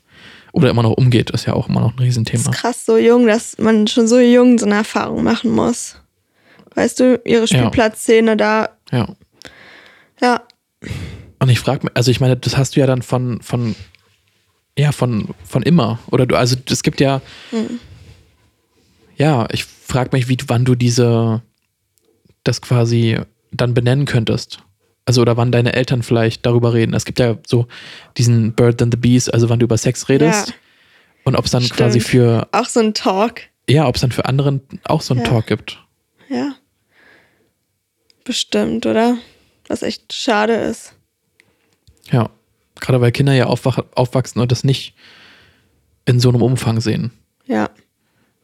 Oder 0.53 0.69
immer 0.69 0.83
noch 0.83 0.93
umgeht, 0.93 1.31
ist 1.31 1.47
ja 1.47 1.55
auch 1.55 1.69
immer 1.71 1.81
noch 1.81 1.93
ein 1.93 1.97
Das 1.97 2.05
Riesenthema. 2.07 2.51
ist 2.51 2.53
krass 2.53 2.85
so 2.85 2.99
jung, 2.99 3.27
dass 3.27 3.57
man 3.59 3.87
schon 3.87 4.07
so 4.07 4.19
jung 4.21 4.59
so 4.59 4.67
eine 4.67 4.75
Erfahrung 4.77 5.23
machen 5.25 5.51
muss. 5.51 5.97
Weißt 6.75 7.01
du, 7.01 7.21
ihre 7.25 7.47
Spielplatzszene 7.49 8.37
da, 8.37 8.69
Ja. 8.91 9.09
ja. 10.21 10.43
Und 11.39 11.49
ich 11.49 11.59
frage 11.59 11.85
mich, 11.87 11.97
also 11.97 12.11
ich 12.11 12.21
meine, 12.21 12.37
das 12.37 12.57
hast 12.57 12.77
du 12.77 12.81
ja 12.81 12.87
dann 12.87 13.03
von, 13.03 13.41
von, 13.43 13.75
ja, 14.79 14.93
von, 14.93 15.29
von 15.45 15.63
immer. 15.63 15.99
Oder 16.11 16.27
du, 16.27 16.37
also 16.37 16.55
es 16.71 16.83
gibt 16.83 17.01
ja, 17.01 17.21
ja, 19.17 19.47
ich 19.53 19.65
frage 19.93 20.11
mich, 20.17 20.29
wie, 20.29 20.39
wann 20.47 20.65
du 20.65 20.75
diese, 20.75 21.43
das 22.45 22.61
quasi 22.63 23.19
dann 23.51 23.75
benennen 23.75 24.07
könntest. 24.07 24.61
Also 25.05 25.21
oder 25.21 25.37
wann 25.37 25.53
deine 25.53 25.73
Eltern 25.75 26.03
vielleicht 26.03 26.47
darüber 26.47 26.73
reden. 26.75 26.95
Es 26.95 27.05
gibt 27.05 27.19
ja 27.19 27.37
so 27.47 27.67
diesen 28.17 28.55
Bird 28.55 28.81
and 28.81 28.95
the 28.95 28.99
Bees, 28.99 29.29
also 29.29 29.49
wann 29.49 29.59
du 29.59 29.65
über 29.65 29.77
Sex 29.77 30.09
redest. 30.09 30.49
Ja. 30.49 30.55
Und 31.25 31.37
ob 31.37 31.45
es 31.45 31.51
dann 31.51 31.63
Stimmt. 31.63 31.79
quasi 31.79 32.01
für, 32.01 32.49
Auch 32.53 32.67
so 32.67 32.81
ein 32.81 32.95
Talk. 32.95 33.43
ja, 33.69 33.87
ob 33.87 33.97
es 33.97 34.01
dann 34.01 34.13
für 34.13 34.25
anderen 34.25 34.61
auch 34.85 35.03
so 35.03 35.13
einen 35.15 35.25
Ja. 35.25 35.29
Talk 35.31 35.47
gibt. 35.47 35.79
Ja. 36.29 36.55
Bestimmt, 38.25 38.87
oder? 38.87 39.19
Was 39.69 39.83
echt 39.83 40.13
schade 40.13 40.55
ist. 40.55 40.95
Ja. 42.11 42.31
Gerade 42.81 43.01
weil 43.01 43.13
Kinder 43.13 43.33
ja 43.35 43.47
aufwach, 43.47 43.79
aufwachsen 43.95 44.41
und 44.41 44.51
das 44.51 44.65
nicht 44.65 44.95
in 46.05 46.19
so 46.21 46.29
einem 46.31 46.43
Umfang 46.43 46.81
sehen. 46.81 47.13
Ja. 47.47 47.71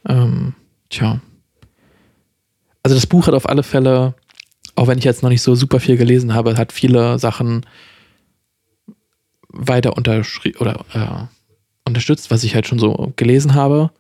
Ähm, 0.07 0.55
tja. 0.91 1.21
Also 2.89 2.97
das 2.97 3.07
Buch 3.07 3.27
hat 3.27 3.35
auf 3.35 3.47
alle 3.47 3.63
Fälle, 3.63 4.15
auch 4.75 4.87
wenn 4.87 4.97
ich 4.97 5.05
jetzt 5.05 5.23
noch 5.23 5.29
nicht 5.29 5.43
so 5.43 5.55
super 5.55 5.79
viel 5.79 5.99
gelesen 5.99 6.33
habe, 6.33 6.57
hat 6.57 6.73
viele 6.73 7.19
Sachen 7.19 7.67
weiter 9.51 9.95
unterschrieben 9.95 10.59
oder 10.59 10.87
äh, 10.95 11.27
unterstützt, 11.85 12.31
was 12.31 12.45
ich 12.45 12.55
halt 12.55 12.67
schon 12.67 12.79
so 12.79 13.13
gelesen 13.17 13.53
habe. 13.55 13.91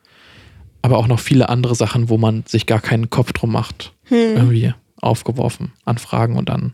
Aber 0.80 0.96
auch 0.96 1.06
noch 1.06 1.20
viele 1.20 1.50
andere 1.50 1.74
Sachen, 1.74 2.08
wo 2.08 2.16
man 2.16 2.44
sich 2.46 2.64
gar 2.64 2.80
keinen 2.80 3.10
Kopf 3.10 3.34
drum 3.34 3.52
macht, 3.52 3.92
Hm. 4.04 4.36
irgendwie 4.36 4.72
aufgeworfen 5.02 5.72
an 5.84 5.98
Fragen 5.98 6.36
und 6.36 6.48
an 6.48 6.72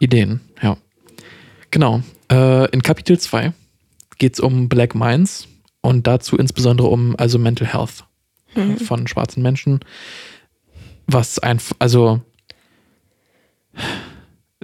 Ideen. 0.00 0.40
Ja. 0.62 0.78
Genau. 1.70 2.00
Äh, 2.32 2.70
in 2.70 2.82
Kapitel 2.82 3.18
2 3.18 3.52
geht 4.16 4.32
es 4.32 4.40
um 4.40 4.70
Black 4.70 4.94
Minds 4.94 5.46
und 5.82 6.06
dazu 6.06 6.38
insbesondere 6.38 6.88
um 6.88 7.14
also 7.18 7.38
Mental 7.38 7.68
Health 7.70 8.04
äh, 8.54 8.76
von 8.82 9.06
schwarzen 9.06 9.42
Menschen. 9.42 9.80
Was 11.06 11.38
einfach, 11.38 11.76
also 11.78 12.20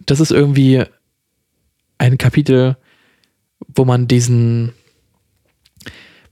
das 0.07 0.21
ist 0.21 0.31
irgendwie 0.31 0.85
ein 1.99 2.19
Kapitel, 2.19 2.77
wo 3.75 3.85
man 3.85 4.09
diesen, 4.09 4.73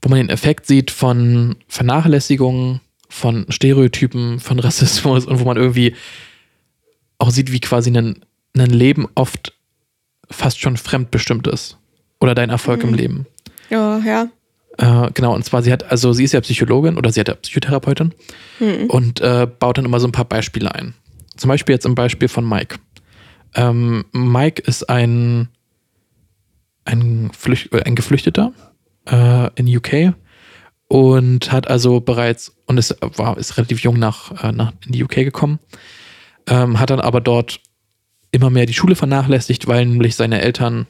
wo 0.01 0.09
man 0.09 0.17
den 0.17 0.29
Effekt 0.29 0.65
sieht 0.65 0.91
von 0.91 1.55
Vernachlässigung, 1.67 2.81
von 3.09 3.45
Stereotypen, 3.49 4.39
von 4.39 4.59
Rassismus 4.59 5.25
und 5.25 5.39
wo 5.39 5.45
man 5.45 5.57
irgendwie 5.57 5.95
auch 7.17 7.29
sieht, 7.29 7.51
wie 7.51 7.59
quasi 7.59 7.95
ein, 7.95 8.25
ein 8.57 8.69
Leben 8.69 9.07
oft 9.15 9.53
fast 10.29 10.59
schon 10.59 10.77
fremdbestimmt 10.77 11.47
ist. 11.47 11.77
Oder 12.19 12.35
dein 12.35 12.49
Erfolg 12.49 12.83
im 12.83 12.93
Leben. 12.93 13.25
Ja, 13.69 13.99
ja. 13.99 14.29
Äh, 14.77 15.09
genau, 15.13 15.33
und 15.33 15.43
zwar, 15.43 15.63
sie 15.63 15.71
hat, 15.71 15.91
also 15.91 16.13
sie 16.13 16.23
ist 16.23 16.31
ja 16.31 16.41
Psychologin 16.41 16.97
oder 16.97 17.11
sie 17.11 17.19
hat 17.19 17.27
ja 17.27 17.35
Psychotherapeutin 17.35 18.13
und 18.87 19.19
äh, 19.21 19.47
baut 19.47 19.77
dann 19.77 19.85
immer 19.85 19.99
so 19.99 20.07
ein 20.07 20.13
paar 20.13 20.25
Beispiele 20.25 20.73
ein. 20.73 20.93
Zum 21.35 21.49
Beispiel 21.49 21.73
jetzt 21.73 21.85
im 21.85 21.95
Beispiel 21.95 22.27
von 22.27 22.47
Mike. 22.47 22.77
Ähm, 23.55 24.05
Mike 24.13 24.61
ist 24.65 24.89
ein, 24.89 25.49
ein, 26.85 27.31
Flücht, 27.37 27.73
äh, 27.73 27.83
ein 27.83 27.95
Geflüchteter 27.95 28.53
äh, 29.09 29.49
in 29.55 29.67
UK 29.67 30.13
und 30.87 31.51
hat 31.51 31.67
also 31.69 31.99
bereits, 31.99 32.55
und 32.65 32.77
ist, 32.77 32.95
war, 33.01 33.37
ist 33.37 33.57
relativ 33.57 33.79
jung 33.81 33.99
nach, 33.99 34.43
äh, 34.43 34.51
nach 34.51 34.71
in 34.85 34.93
die 34.93 35.03
UK 35.03 35.15
gekommen, 35.15 35.59
ähm, 36.47 36.79
hat 36.79 36.89
dann 36.89 37.01
aber 37.01 37.21
dort 37.21 37.59
immer 38.31 38.49
mehr 38.49 38.65
die 38.65 38.73
Schule 38.73 38.95
vernachlässigt, 38.95 39.67
weil 39.67 39.85
nämlich 39.85 40.15
seine 40.15 40.41
Eltern 40.41 40.87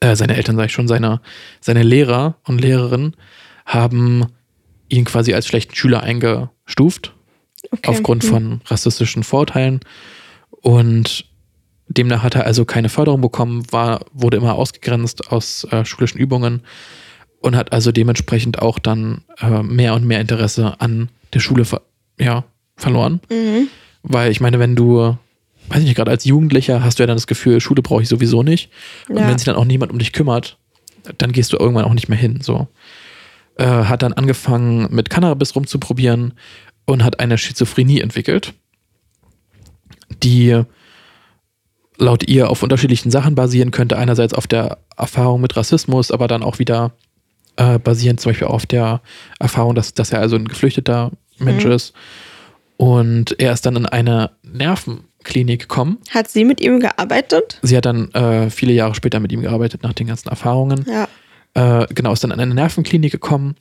äh, 0.00 0.16
seine 0.16 0.36
Eltern, 0.36 0.56
sage 0.56 0.66
ich 0.66 0.72
schon, 0.72 0.88
seine, 0.88 1.20
seine 1.60 1.82
Lehrer 1.82 2.36
und 2.44 2.60
Lehrerinnen 2.60 3.16
haben 3.66 4.26
ihn 4.88 5.04
quasi 5.04 5.34
als 5.34 5.46
schlechten 5.46 5.74
Schüler 5.74 6.02
eingestuft, 6.02 7.14
Okay. 7.72 7.90
aufgrund 7.90 8.22
Hm. 8.22 8.30
von 8.30 8.60
rassistischen 8.66 9.24
Vorurteilen. 9.24 9.80
Und 10.50 11.24
demnach 11.88 12.22
hat 12.22 12.34
er 12.36 12.46
also 12.46 12.64
keine 12.64 12.88
Förderung 12.88 13.20
bekommen, 13.20 13.64
war, 13.70 14.00
wurde 14.12 14.36
immer 14.36 14.54
ausgegrenzt 14.54 15.32
aus 15.32 15.64
äh, 15.70 15.84
schulischen 15.84 16.18
Übungen 16.18 16.62
und 17.40 17.56
hat 17.56 17.72
also 17.72 17.92
dementsprechend 17.92 18.60
auch 18.60 18.78
dann 18.78 19.22
äh, 19.40 19.62
mehr 19.62 19.94
und 19.94 20.04
mehr 20.06 20.20
Interesse 20.20 20.80
an 20.80 21.08
der 21.34 21.40
Schule 21.40 21.64
ver 21.64 21.82
ja, 22.18 22.44
verloren. 22.76 23.20
Mhm. 23.30 23.68
Weil 24.02 24.30
ich 24.30 24.40
meine, 24.40 24.58
wenn 24.58 24.74
du, 24.76 25.16
weiß 25.68 25.78
ich 25.80 25.84
nicht, 25.84 25.94
gerade 25.96 26.10
als 26.10 26.24
Jugendlicher 26.24 26.82
hast 26.82 26.98
du 26.98 27.02
ja 27.02 27.06
dann 27.06 27.16
das 27.16 27.26
Gefühl, 27.26 27.60
Schule 27.60 27.82
brauche 27.82 28.02
ich 28.02 28.08
sowieso 28.08 28.42
nicht. 28.42 28.70
Und 29.08 29.16
Ja. 29.18 29.28
wenn 29.28 29.38
sich 29.38 29.46
dann 29.46 29.56
auch 29.56 29.64
niemand 29.64 29.92
um 29.92 29.98
dich 29.98 30.12
kümmert, 30.12 30.58
dann 31.18 31.32
gehst 31.32 31.52
du 31.52 31.56
irgendwann 31.56 31.84
auch 31.84 31.94
nicht 31.94 32.08
mehr 32.08 32.18
hin. 32.18 32.40
So. 32.42 32.68
Äh, 33.56 33.66
hat 33.66 34.02
dann 34.02 34.12
angefangen 34.12 34.88
mit 34.94 35.10
Cannabis 35.10 35.54
rumzuprobieren 35.56 36.34
und 36.86 37.02
hat 37.04 37.20
eine 37.20 37.38
Schizophrenie 37.38 38.00
entwickelt, 38.00 38.54
die 40.22 40.62
laut 41.98 42.28
ihr 42.28 42.50
auf 42.50 42.62
unterschiedlichen 42.62 43.10
Sachen 43.10 43.34
basieren 43.34 43.70
könnte. 43.72 43.98
Einerseits 43.98 44.32
auf 44.34 44.46
der 44.46 44.78
Erfahrung 44.96 45.40
mit 45.40 45.56
Rassismus, 45.56 46.10
aber 46.10 46.28
dann 46.28 46.42
auch 46.42 46.58
wieder 46.58 46.92
äh, 47.56 47.78
basierend 47.78 48.20
zum 48.20 48.30
Beispiel 48.30 48.46
auf 48.46 48.66
der 48.66 49.00
Erfahrung, 49.40 49.74
dass, 49.74 49.92
dass 49.94 50.12
er 50.12 50.20
also 50.20 50.36
ein 50.36 50.46
geflüchteter 50.46 51.10
Mensch 51.38 51.64
Mhm. 51.64 51.72
ist. 51.72 51.92
Und 52.76 53.38
er 53.40 53.52
ist 53.52 53.66
dann 53.66 53.74
in 53.74 53.86
eine 53.86 54.30
Nervenklinik 55.28 55.60
gekommen. 55.60 55.98
Hat 56.10 56.28
sie 56.28 56.44
mit 56.44 56.60
ihm 56.60 56.80
gearbeitet? 56.80 57.58
Sie 57.62 57.76
hat 57.76 57.84
dann 57.84 58.10
äh, 58.12 58.50
viele 58.50 58.72
Jahre 58.72 58.94
später 58.94 59.20
mit 59.20 59.32
ihm 59.32 59.42
gearbeitet, 59.42 59.82
nach 59.82 59.92
den 59.92 60.06
ganzen 60.06 60.28
Erfahrungen. 60.28 60.84
Ja. 60.88 61.82
Äh, 61.82 61.86
genau, 61.94 62.12
ist 62.12 62.24
dann 62.24 62.30
in 62.30 62.40
eine 62.40 62.54
Nervenklinik 62.54 63.12
gekommen, 63.12 63.56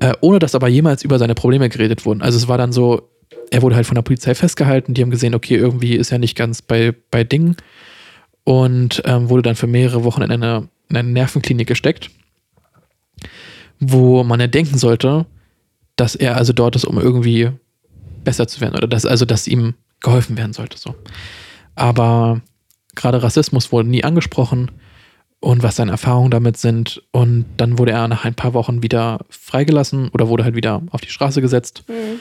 äh, 0.00 0.12
ohne 0.20 0.38
dass 0.38 0.54
aber 0.54 0.68
jemals 0.68 1.04
über 1.04 1.18
seine 1.18 1.34
Probleme 1.34 1.68
geredet 1.68 2.04
wurden. 2.06 2.22
Also 2.22 2.38
es 2.38 2.48
war 2.48 2.58
dann 2.58 2.72
so, 2.72 3.10
er 3.50 3.62
wurde 3.62 3.76
halt 3.76 3.86
von 3.86 3.96
der 3.96 4.02
Polizei 4.02 4.34
festgehalten, 4.34 4.94
die 4.94 5.02
haben 5.02 5.10
gesehen, 5.10 5.34
okay, 5.34 5.56
irgendwie 5.56 5.96
ist 5.96 6.12
er 6.12 6.18
nicht 6.18 6.36
ganz 6.36 6.62
bei, 6.62 6.94
bei 7.10 7.24
Dingen 7.24 7.56
und 8.44 9.02
ähm, 9.04 9.28
wurde 9.28 9.42
dann 9.42 9.56
für 9.56 9.66
mehrere 9.66 10.04
Wochen 10.04 10.22
in 10.22 10.30
eine, 10.30 10.68
in 10.88 10.96
eine 10.96 11.08
Nervenklinik 11.08 11.66
gesteckt, 11.66 12.10
wo 13.78 14.22
man 14.22 14.40
ja 14.40 14.46
denken 14.46 14.78
sollte, 14.78 15.26
dass 15.96 16.14
er 16.14 16.36
also 16.36 16.52
dort 16.52 16.76
ist, 16.76 16.84
um 16.84 16.98
irgendwie 16.98 17.50
besser 18.24 18.46
zu 18.46 18.60
werden 18.60 18.76
oder 18.76 18.86
dass 18.86 19.06
also, 19.06 19.24
dass 19.24 19.48
ihm 19.48 19.74
geholfen 20.00 20.36
werden 20.36 20.52
sollte. 20.52 20.78
So. 20.78 20.94
Aber 21.74 22.40
gerade 22.94 23.22
Rassismus 23.22 23.72
wurde 23.72 23.88
nie 23.88 24.04
angesprochen 24.04 24.70
und 25.40 25.62
was 25.62 25.76
seine 25.76 25.90
Erfahrungen 25.92 26.30
damit 26.30 26.56
sind. 26.56 27.02
Und 27.12 27.46
dann 27.56 27.78
wurde 27.78 27.92
er 27.92 28.08
nach 28.08 28.24
ein 28.24 28.34
paar 28.34 28.54
Wochen 28.54 28.82
wieder 28.82 29.20
freigelassen 29.30 30.08
oder 30.10 30.28
wurde 30.28 30.44
halt 30.44 30.54
wieder 30.54 30.82
auf 30.90 31.00
die 31.00 31.08
Straße 31.10 31.40
gesetzt. 31.40 31.84
Mhm. 31.88 32.18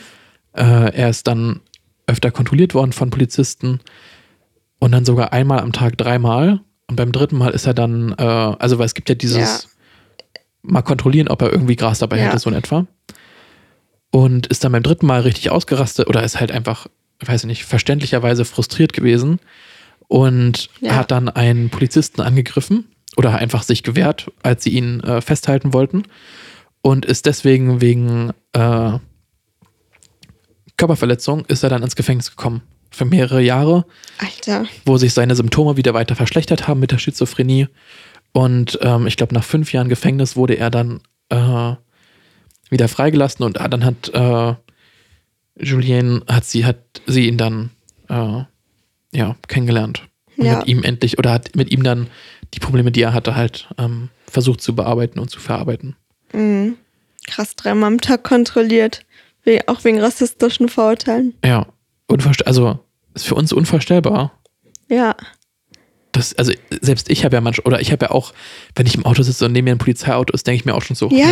Äh, 0.54 0.94
er 0.96 1.10
ist 1.10 1.28
dann 1.28 1.60
öfter 2.08 2.32
kontrolliert 2.32 2.74
worden 2.74 2.92
von 2.94 3.10
Polizisten 3.10 3.80
und 4.80 4.92
dann 4.92 5.06
sogar 5.06 5.34
einmal 5.34 5.60
am 5.60 5.74
Tag 5.74 5.98
dreimal. 5.98 6.62
Und 6.88 6.96
beim 6.96 7.12
dritten 7.12 7.38
Mal 7.38 7.52
ist 7.52 7.68
er 7.68 7.74
dann, 7.74 8.14
äh, 8.18 8.24
also 8.24 8.80
weil 8.80 8.86
es 8.86 8.96
gibt 8.96 9.10
ja 9.10 9.16
dieses 9.16 9.64
Ja. 9.64 9.70
mal 10.64 10.82
kontrollieren, 10.82 11.28
ob 11.28 11.42
er 11.42 11.52
irgendwie 11.52 11.76
Gras 11.76 12.00
dabei 12.00 12.18
Ja. 12.18 12.26
hätte, 12.26 12.40
so 12.40 12.50
in 12.50 12.56
etwa. 12.56 12.88
Und 14.12 14.48
ist 14.48 14.64
dann 14.64 14.72
beim 14.72 14.82
dritten 14.82 15.06
Mal 15.06 15.22
richtig 15.22 15.52
ausgerastet 15.52 16.08
oder 16.08 16.24
ist 16.24 16.40
halt 16.40 16.52
einfach, 16.52 16.88
weiß 17.26 17.44
ich 17.44 17.48
nicht, 17.48 17.66
verständlicherweise 17.66 18.46
frustriert 18.46 18.94
gewesen 18.94 19.40
und 20.08 20.70
Ja. 20.80 20.96
hat 20.96 21.12
dann 21.12 21.30
einen 21.30 21.70
Polizisten 21.70 22.22
angegriffen 22.22 22.86
oder 23.18 23.38
einfach 23.38 23.64
sich 23.64 23.84
gewehrt, 23.84 24.32
als 24.44 24.64
sie 24.64 24.70
ihn 24.72 25.02
äh, 25.02 25.22
festhalten 25.22 25.74
wollten 25.74 26.04
und 26.82 27.06
ist 27.06 27.26
deswegen 27.26 27.82
wegen 27.82 28.32
äh, 28.54 28.98
Körperverletzung 30.78 31.46
ist 31.46 31.64
er 31.64 31.70
dann 31.70 31.84
ins 31.84 31.96
Gefängnis 31.96 32.30
gekommen 32.30 32.62
für 32.92 33.06
mehrere 33.06 33.42
Jahre 33.42 33.86
Alter. 34.18 34.66
wo 34.86 34.98
sich 34.98 35.14
seine 35.14 35.36
Symptome 35.36 35.78
wieder 35.78 35.94
weiter 35.94 36.16
verschlechtert 36.16 36.68
haben 36.68 36.80
mit 36.80 36.92
der 36.92 36.98
Schizophrenie. 36.98 37.68
Und 38.32 38.80
ähm, 38.82 39.06
ich 39.08 39.18
glaube, 39.18 39.34
nach 39.36 39.44
fünf 39.44 39.74
Jahren 39.74 39.90
Gefängnis 39.90 40.36
wurde 40.36 40.56
er 40.58 40.70
dann 40.70 41.02
äh, 41.30 41.74
wieder 42.70 42.88
freigelassen 42.88 43.44
und 43.46 43.58
dann 43.60 43.84
hat 43.86 44.10
äh, 44.14 44.56
Julien 45.62 46.24
hat 46.28 46.46
sie 46.46 46.66
hat 46.66 46.78
sie 47.06 47.28
ihn 47.28 47.38
dann 47.38 47.72
äh, 48.10 48.44
ja 49.12 49.36
kennengelernt 49.48 50.08
und 50.38 50.46
Ja. 50.46 50.60
mit 50.60 50.68
ihm 50.68 50.84
endlich 50.84 51.18
oder 51.18 51.32
hat 51.32 51.56
mit 51.56 51.72
ihm 51.72 51.84
dann 51.84 52.08
die 52.54 52.60
Probleme, 52.60 52.92
die 52.92 53.02
er 53.02 53.14
hatte, 53.14 53.36
halt 53.36 53.68
ähm, 53.78 54.10
versucht 54.28 54.62
zu 54.62 54.76
bearbeiten 54.76 55.20
und 55.20 55.30
zu 55.30 55.40
verarbeiten. 55.40 55.96
Mhm. 56.34 56.78
Krass, 57.28 57.56
dreimal 57.56 57.88
am 57.92 58.02
Tag 58.02 58.24
kontrolliert. 58.24 59.06
We 59.44 59.60
auch 59.68 59.84
wegen 59.84 60.00
rassistischen 60.00 60.68
Vorurteilen. 60.70 61.36
Ja, 61.46 61.68
also 62.46 62.80
ist 63.14 63.26
für 63.28 63.36
uns 63.36 63.54
unvorstellbar. 63.54 64.34
Ja. 64.90 65.16
Das, 66.12 66.34
also 66.36 66.52
selbst 66.82 67.10
ich 67.10 67.24
habe 67.24 67.36
ja 67.36 67.42
manchmal, 67.42 67.68
oder 67.68 67.82
ich 67.82 67.92
habe 67.92 68.06
ja 68.08 68.12
auch, 68.12 68.34
wenn 68.76 68.88
ich 68.88 68.96
im 68.96 69.06
Auto 69.06 69.22
sitze 69.22 69.46
und 69.46 69.52
neben 69.52 69.66
mir 69.66 69.72
ein 69.72 69.78
Polizeiauto 69.78 70.34
ist, 70.34 70.48
denke 70.48 70.56
ich 70.62 70.66
mir 70.66 70.74
auch 70.74 70.82
schon 70.82 70.96
so, 70.96 71.10
Ja, 71.12 71.28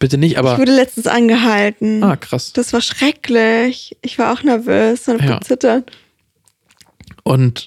bitte 0.00 0.18
nicht, 0.18 0.32
ich 0.32 0.38
aber 0.38 0.58
wurde 0.58 0.74
letztens 0.74 1.06
angehalten. 1.06 2.02
ah, 2.02 2.16
krass. 2.16 2.52
Das 2.52 2.72
war 2.72 2.80
schrecklich. 2.80 3.96
Ich 4.02 4.18
war 4.18 4.32
auch 4.32 4.42
nervös 4.42 5.06
und 5.08 5.22
Ja. 5.22 5.38
gezittert. 5.38 5.90
Und 7.22 7.66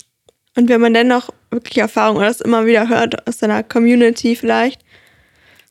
Und 0.56 0.68
wenn 0.70 0.82
man 0.82 0.94
dennoch 0.94 1.30
wirklich 1.52 1.78
Erfahrung 1.78 2.18
oder 2.18 2.28
das 2.28 2.42
immer 2.42 2.66
wieder 2.66 2.90
hört 2.90 3.28
aus 3.28 3.40
seiner 3.40 3.64
Community 3.64 4.36
vielleicht. 4.36 4.82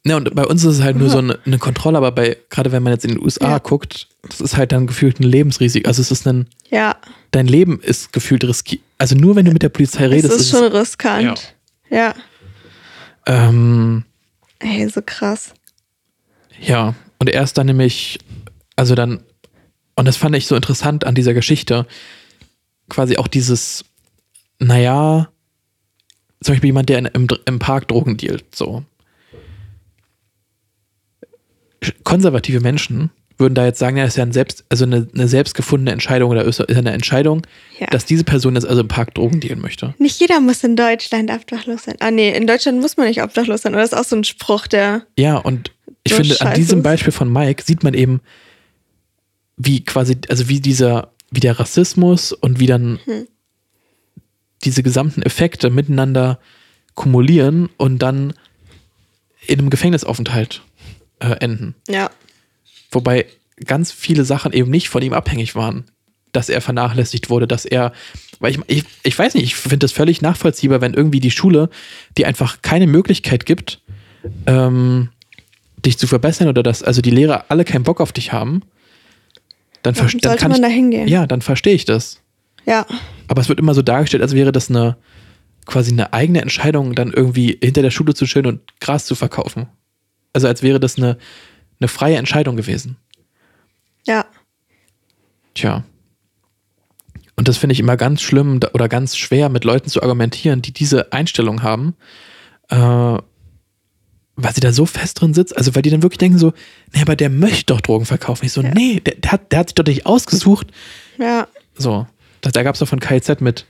Ne, 0.09 0.17
und 0.17 0.35
bei 0.35 0.45
uns 0.45 0.65
ist 0.65 0.79
es 0.79 0.83
halt 0.83 0.97
nur 0.97 1.09
so 1.11 1.19
eine, 1.19 1.39
eine 1.47 1.59
Kontrolle, 1.59 1.99
aber 1.99 2.11
bei, 2.13 2.37
gerade 2.51 2.73
wenn 2.73 2.83
man 2.83 2.93
jetzt 2.93 3.05
in 3.05 3.13
den 3.13 3.23
USA 3.23 3.51
Ja. 3.53 3.59
guckt, 3.59 4.09
das 4.29 4.41
ist 4.41 4.57
halt 4.57 4.73
dann 4.73 4.87
gefühlt 4.87 5.21
ein 5.21 5.25
Lebensrisiko. 5.25 5.87
Also 5.89 6.03
es 6.03 6.11
ist 6.11 6.27
ein, 6.27 6.49
Ja, 6.71 6.97
dein 7.31 7.47
Leben 7.47 7.81
ist 7.81 8.13
gefühlt 8.13 8.43
riskiert. 8.45 8.83
Also 8.99 9.15
nur 9.15 9.37
wenn 9.37 9.45
du 9.45 9.53
mit 9.53 9.63
der 9.63 9.69
Polizei 9.69 10.05
es 10.07 10.11
redest, 10.11 10.41
ist 10.41 10.51
schon 10.51 10.65
riskant. 10.73 11.55
Ja. 11.91 12.15
ähm, 13.27 14.05
Ey, 14.59 14.89
so 14.89 15.01
krass. 15.05 15.55
Ja, 16.61 16.95
und 17.21 17.29
er 17.31 17.43
ist 17.45 17.57
dann 17.57 17.67
nämlich, 17.67 18.19
also 18.77 18.95
dann, 18.97 19.21
und 19.95 20.07
das 20.09 20.17
fand 20.17 20.35
ich 20.35 20.47
so 20.47 20.57
interessant 20.57 21.05
an 21.07 21.15
dieser 21.15 21.35
Geschichte, 21.35 21.87
quasi 22.89 23.17
auch 23.17 23.29
dieses, 23.29 23.85
naja, 24.59 25.29
zum 26.43 26.53
Beispiel 26.55 26.69
jemand, 26.69 26.89
der 26.89 26.99
in, 26.99 27.07
im, 27.07 27.27
im 27.47 27.59
Park 27.59 27.89
Drogen 27.89 28.17
dealt, 28.17 28.45
so. 28.55 28.85
Konservative 32.05 32.61
Menschen 32.61 33.11
würden 33.39 33.55
da 33.55 33.65
jetzt 33.65 33.79
sagen, 33.79 33.97
ja, 33.97 34.03
das 34.05 34.15
ist 34.15 34.17
ja 34.17 34.25
ein 34.25 34.33
selbst, 34.33 34.65
also 34.69 34.85
eine, 34.85 35.09
eine 35.15 35.29
selbstgefundene 35.29 35.93
Entscheidung 35.93 36.31
oder 36.31 36.45
ist 36.45 36.59
ja 36.59 36.67
eine 36.67 36.91
Entscheidung, 36.91 37.47
Ja. 37.79 37.87
dass 37.87 38.05
diese 38.05 38.25
Person 38.25 38.57
jetzt 38.57 38.67
also 38.67 38.81
im 38.81 38.89
Park 38.89 39.15
Drogen 39.15 39.39
dealen 39.41 39.61
möchte. 39.61 39.95
Nicht 39.99 40.19
jeder 40.21 40.41
muss 40.41 40.65
in 40.65 40.75
Deutschland 40.75 41.31
obdachlos 41.31 41.85
sein. 41.85 41.95
Ah, 42.01 42.11
nee, 42.11 42.37
in 42.37 42.49
Deutschland 42.49 42.81
muss 42.81 42.97
man 42.97 43.07
nicht 43.07 43.23
obdachlos 43.23 43.63
sein. 43.63 43.75
Oder 43.75 43.83
das 43.83 43.93
ist 43.93 43.99
auch 43.99 44.05
so 44.05 44.17
ein 44.17 44.25
Spruch, 44.25 44.67
der. 44.67 45.03
Ja, 45.17 45.37
und 45.37 45.71
ich 46.03 46.15
finde, 46.15 46.41
an 46.41 46.55
diesem. 46.55 46.83
Beispiel 46.83 47.13
von 47.13 47.33
Mike 47.33 47.63
sieht 47.65 47.85
man 47.85 47.95
eben, 47.95 48.21
wie 49.57 49.85
quasi, 49.85 50.17
also 50.29 50.49
wie 50.49 50.59
dieser, 50.61 51.13
wie 51.31 51.41
der 51.41 51.61
Rassismus 51.61 52.33
und 52.33 52.59
wie 52.59 52.67
dann 52.67 52.99
Hm. 53.05 53.29
diese 54.65 54.83
gesamten 54.83 55.23
Effekte 55.23 55.71
miteinander 55.71 56.41
kumulieren 56.95 57.69
und 57.77 58.01
dann 58.01 58.33
in 59.47 59.61
einem 59.61 59.71
Gefängnisaufenthalt 59.71 60.63
äh, 61.21 61.37
enden. 61.41 61.75
Ja. 61.89 62.11
Wobei 62.91 63.27
ganz 63.65 63.93
viele 63.93 64.25
Sachen 64.25 64.53
eben 64.53 64.71
nicht 64.71 64.89
von 64.89 65.03
ihm 65.03 65.13
abhängig 65.13 65.55
waren. 65.55 65.85
Dass 66.33 66.51
er 66.51 66.61
vernachlässigt 66.61 67.31
wurde, 67.31 67.49
dass 67.49 67.65
er, 67.65 67.93
weil 68.39 68.53
ich, 68.53 68.61
ich, 68.67 68.85
ich 69.03 69.19
weiß 69.19 69.35
nicht, 69.35 69.45
ich 69.45 69.57
finde 69.57 69.79
das 69.79 69.93
völlig 69.93 70.21
nachvollziehbar, 70.21 70.83
wenn 70.83 70.93
irgendwie 70.93 71.21
die 71.21 71.31
Schule 71.31 71.71
dir 72.19 72.29
einfach 72.29 72.61
keine 72.61 72.87
Möglichkeit 72.87 73.47
gibt, 73.47 73.81
ähm, 74.47 75.09
dich 75.85 75.97
zu 75.97 76.07
verbessern 76.07 76.49
oder 76.49 76.63
dass 76.63 76.83
also 76.83 77.01
die 77.01 77.11
Lehrer 77.11 77.47
alle 77.49 77.65
keinen 77.65 77.85
Bock 77.85 78.01
auf 78.03 78.13
dich 78.13 78.33
haben, 78.33 78.63
dann, 79.83 79.95
verste- 79.95 80.21
dann 80.21 80.37
kann 80.37 80.51
man 80.51 80.61
ich, 80.61 80.67
da 80.67 80.69
hingehen? 80.69 81.09
ja, 81.09 81.27
dann 81.27 81.41
verstehe 81.41 81.75
ich 81.75 81.87
das. 81.87 82.21
Ja. 82.67 82.85
Aber 83.27 83.41
es 83.41 83.49
wird 83.49 83.59
immer 83.59 83.73
so 83.75 83.81
dargestellt, 83.83 84.23
als 84.23 84.35
wäre 84.35 84.53
das 84.53 84.69
eine 84.69 84.97
quasi 85.65 85.93
eine 85.93 86.13
eigene 86.13 86.43
Entscheidung, 86.43 86.95
dann 86.95 87.13
irgendwie 87.13 87.59
hinter 87.63 87.83
der 87.83 87.91
Schule 87.91 88.15
zu 88.15 88.27
chillen 88.27 88.47
und 88.47 88.61
Gras 88.81 89.07
zu 89.07 89.15
verkaufen. 89.15 89.67
Also 90.33 90.47
als 90.47 90.63
wäre 90.63 90.81
das 90.81 90.97
eine, 90.97 91.19
eine 91.81 91.89
freie 91.89 92.17
Entscheidung 92.17 92.57
gewesen. 92.57 92.97
Ja. 94.07 94.25
Tja. 95.55 95.85
Und 97.37 97.47
das 97.49 97.57
finde 97.57 97.73
ich 97.73 97.81
immer 97.81 97.97
ganz 97.97 98.21
schlimm 98.23 98.61
oder 98.73 98.89
ganz 98.89 99.17
schwer 99.17 99.49
mit 99.49 99.65
Leuten 99.65 99.89
zu 99.89 100.03
argumentieren, 100.03 100.61
die 100.63 100.73
diese 100.73 101.13
Einstellung 101.13 101.63
haben, 101.63 101.95
äh, 102.69 102.77
weil 102.77 104.55
sie 104.55 104.61
da 104.61 104.73
so 104.73 104.87
fest 104.87 105.21
drin 105.21 105.35
sitzt. 105.35 105.57
Also 105.57 105.75
weil 105.75 105.83
die 105.83 105.91
dann 105.91 106.03
wirklich 106.03 106.19
denken 106.19 106.39
so, 106.39 106.53
nee, 106.93 107.01
aber 107.03 107.17
der 107.17 107.31
möchte 107.31 107.67
doch 107.67 107.81
Drogen 107.81 108.07
verkaufen. 108.07 108.45
Ich 108.45 108.53
so, 108.53 108.63
Ja. 108.63 108.73
nee, 108.75 109.01
der, 109.01 109.15
der, 109.17 109.33
hat, 109.33 109.53
der 109.53 109.61
hat 109.61 109.69
sich 109.69 109.75
doch 109.75 109.85
nicht 109.85 110.07
ausgesucht. 110.07 110.69
Ja. 111.19 111.47
So, 111.77 112.07
da, 112.41 112.51
da 112.51 112.63
gab 112.63 112.75
es 112.75 112.81
doch 112.81 112.89
von 112.89 113.01
KZ 113.01 113.41
mit 113.41 113.67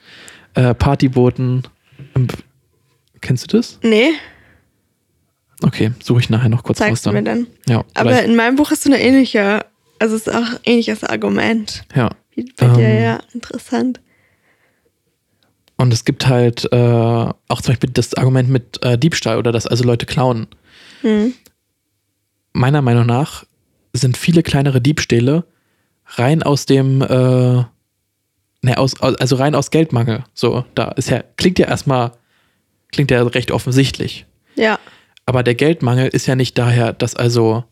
äh, 0.54 0.74
Partybooten. 0.74 1.64
Ähm, 2.16 2.28
Kennst 3.20 3.52
du 3.52 3.56
das? 3.58 3.78
Nee, 3.82 4.10
Okay, 5.62 5.90
suche 6.02 6.20
ich 6.20 6.30
nachher 6.30 6.48
noch 6.48 6.62
kurz 6.62 6.80
raus 6.80 6.86
zeigst 6.88 7.06
du 7.06 7.10
dann. 7.10 7.16
mir 7.16 7.30
dann. 7.30 7.46
Ja, 7.68 7.84
Aber 7.94 8.10
vielleicht- 8.10 8.26
in 8.28 8.36
meinem 8.36 8.56
Buch 8.56 8.70
hast 8.70 8.84
du 8.84 8.90
eine 8.92 9.00
ähnliche, 9.02 9.64
also 9.98 10.14
es 10.16 10.26
ist 10.26 10.34
auch 10.34 10.42
ein 10.54 10.58
ähnliches 10.64 11.04
Argument. 11.04 11.84
ja. 11.94 12.10
Bei 12.56 12.68
dir, 12.68 12.84
Ähm. 12.84 13.02
ja, 13.02 13.20
interessant. 13.34 13.98
Und 15.76 15.92
es 15.92 16.04
gibt 16.04 16.28
halt 16.28 16.68
äh, 16.72 16.76
auch 16.76 17.60
zum 17.62 17.72
Beispiel 17.72 17.90
das 17.90 18.14
Argument 18.14 18.48
mit 18.48 18.80
äh, 18.84 18.96
Diebstahl 18.96 19.38
oder 19.38 19.50
dass 19.50 19.66
also 19.66 19.82
Leute 19.84 20.06
klauen. 20.06 20.46
Hm. 21.02 21.34
Meiner 22.52 22.80
Meinung 22.82 23.06
nach 23.06 23.44
sind 23.92 24.16
viele 24.16 24.42
kleinere 24.44 24.80
Diebstähle 24.80 25.44
rein 26.06 26.42
aus 26.44 26.66
dem, 26.66 27.02
äh, 27.02 27.06
ne, 27.06 28.76
aus, 28.76 29.00
also 29.00 29.36
rein 29.36 29.54
aus 29.56 29.70
Geldmangel. 29.72 30.24
So, 30.34 30.64
da 30.76 30.92
ist 30.92 31.10
ja, 31.10 31.22
klingt 31.36 31.58
ja 31.58 31.66
erstmal, 31.66 32.12
klingt 32.92 33.10
ja 33.10 33.20
recht 33.24 33.50
offensichtlich. 33.50 34.26
Ja. 34.54 34.78
Aber 35.28 35.42
der 35.42 35.54
Geldmangel 35.54 36.08
ist 36.08 36.24
ja 36.26 36.34
nicht 36.36 36.56
daher, 36.56 36.94
dass 36.94 37.14
also, 37.14 37.62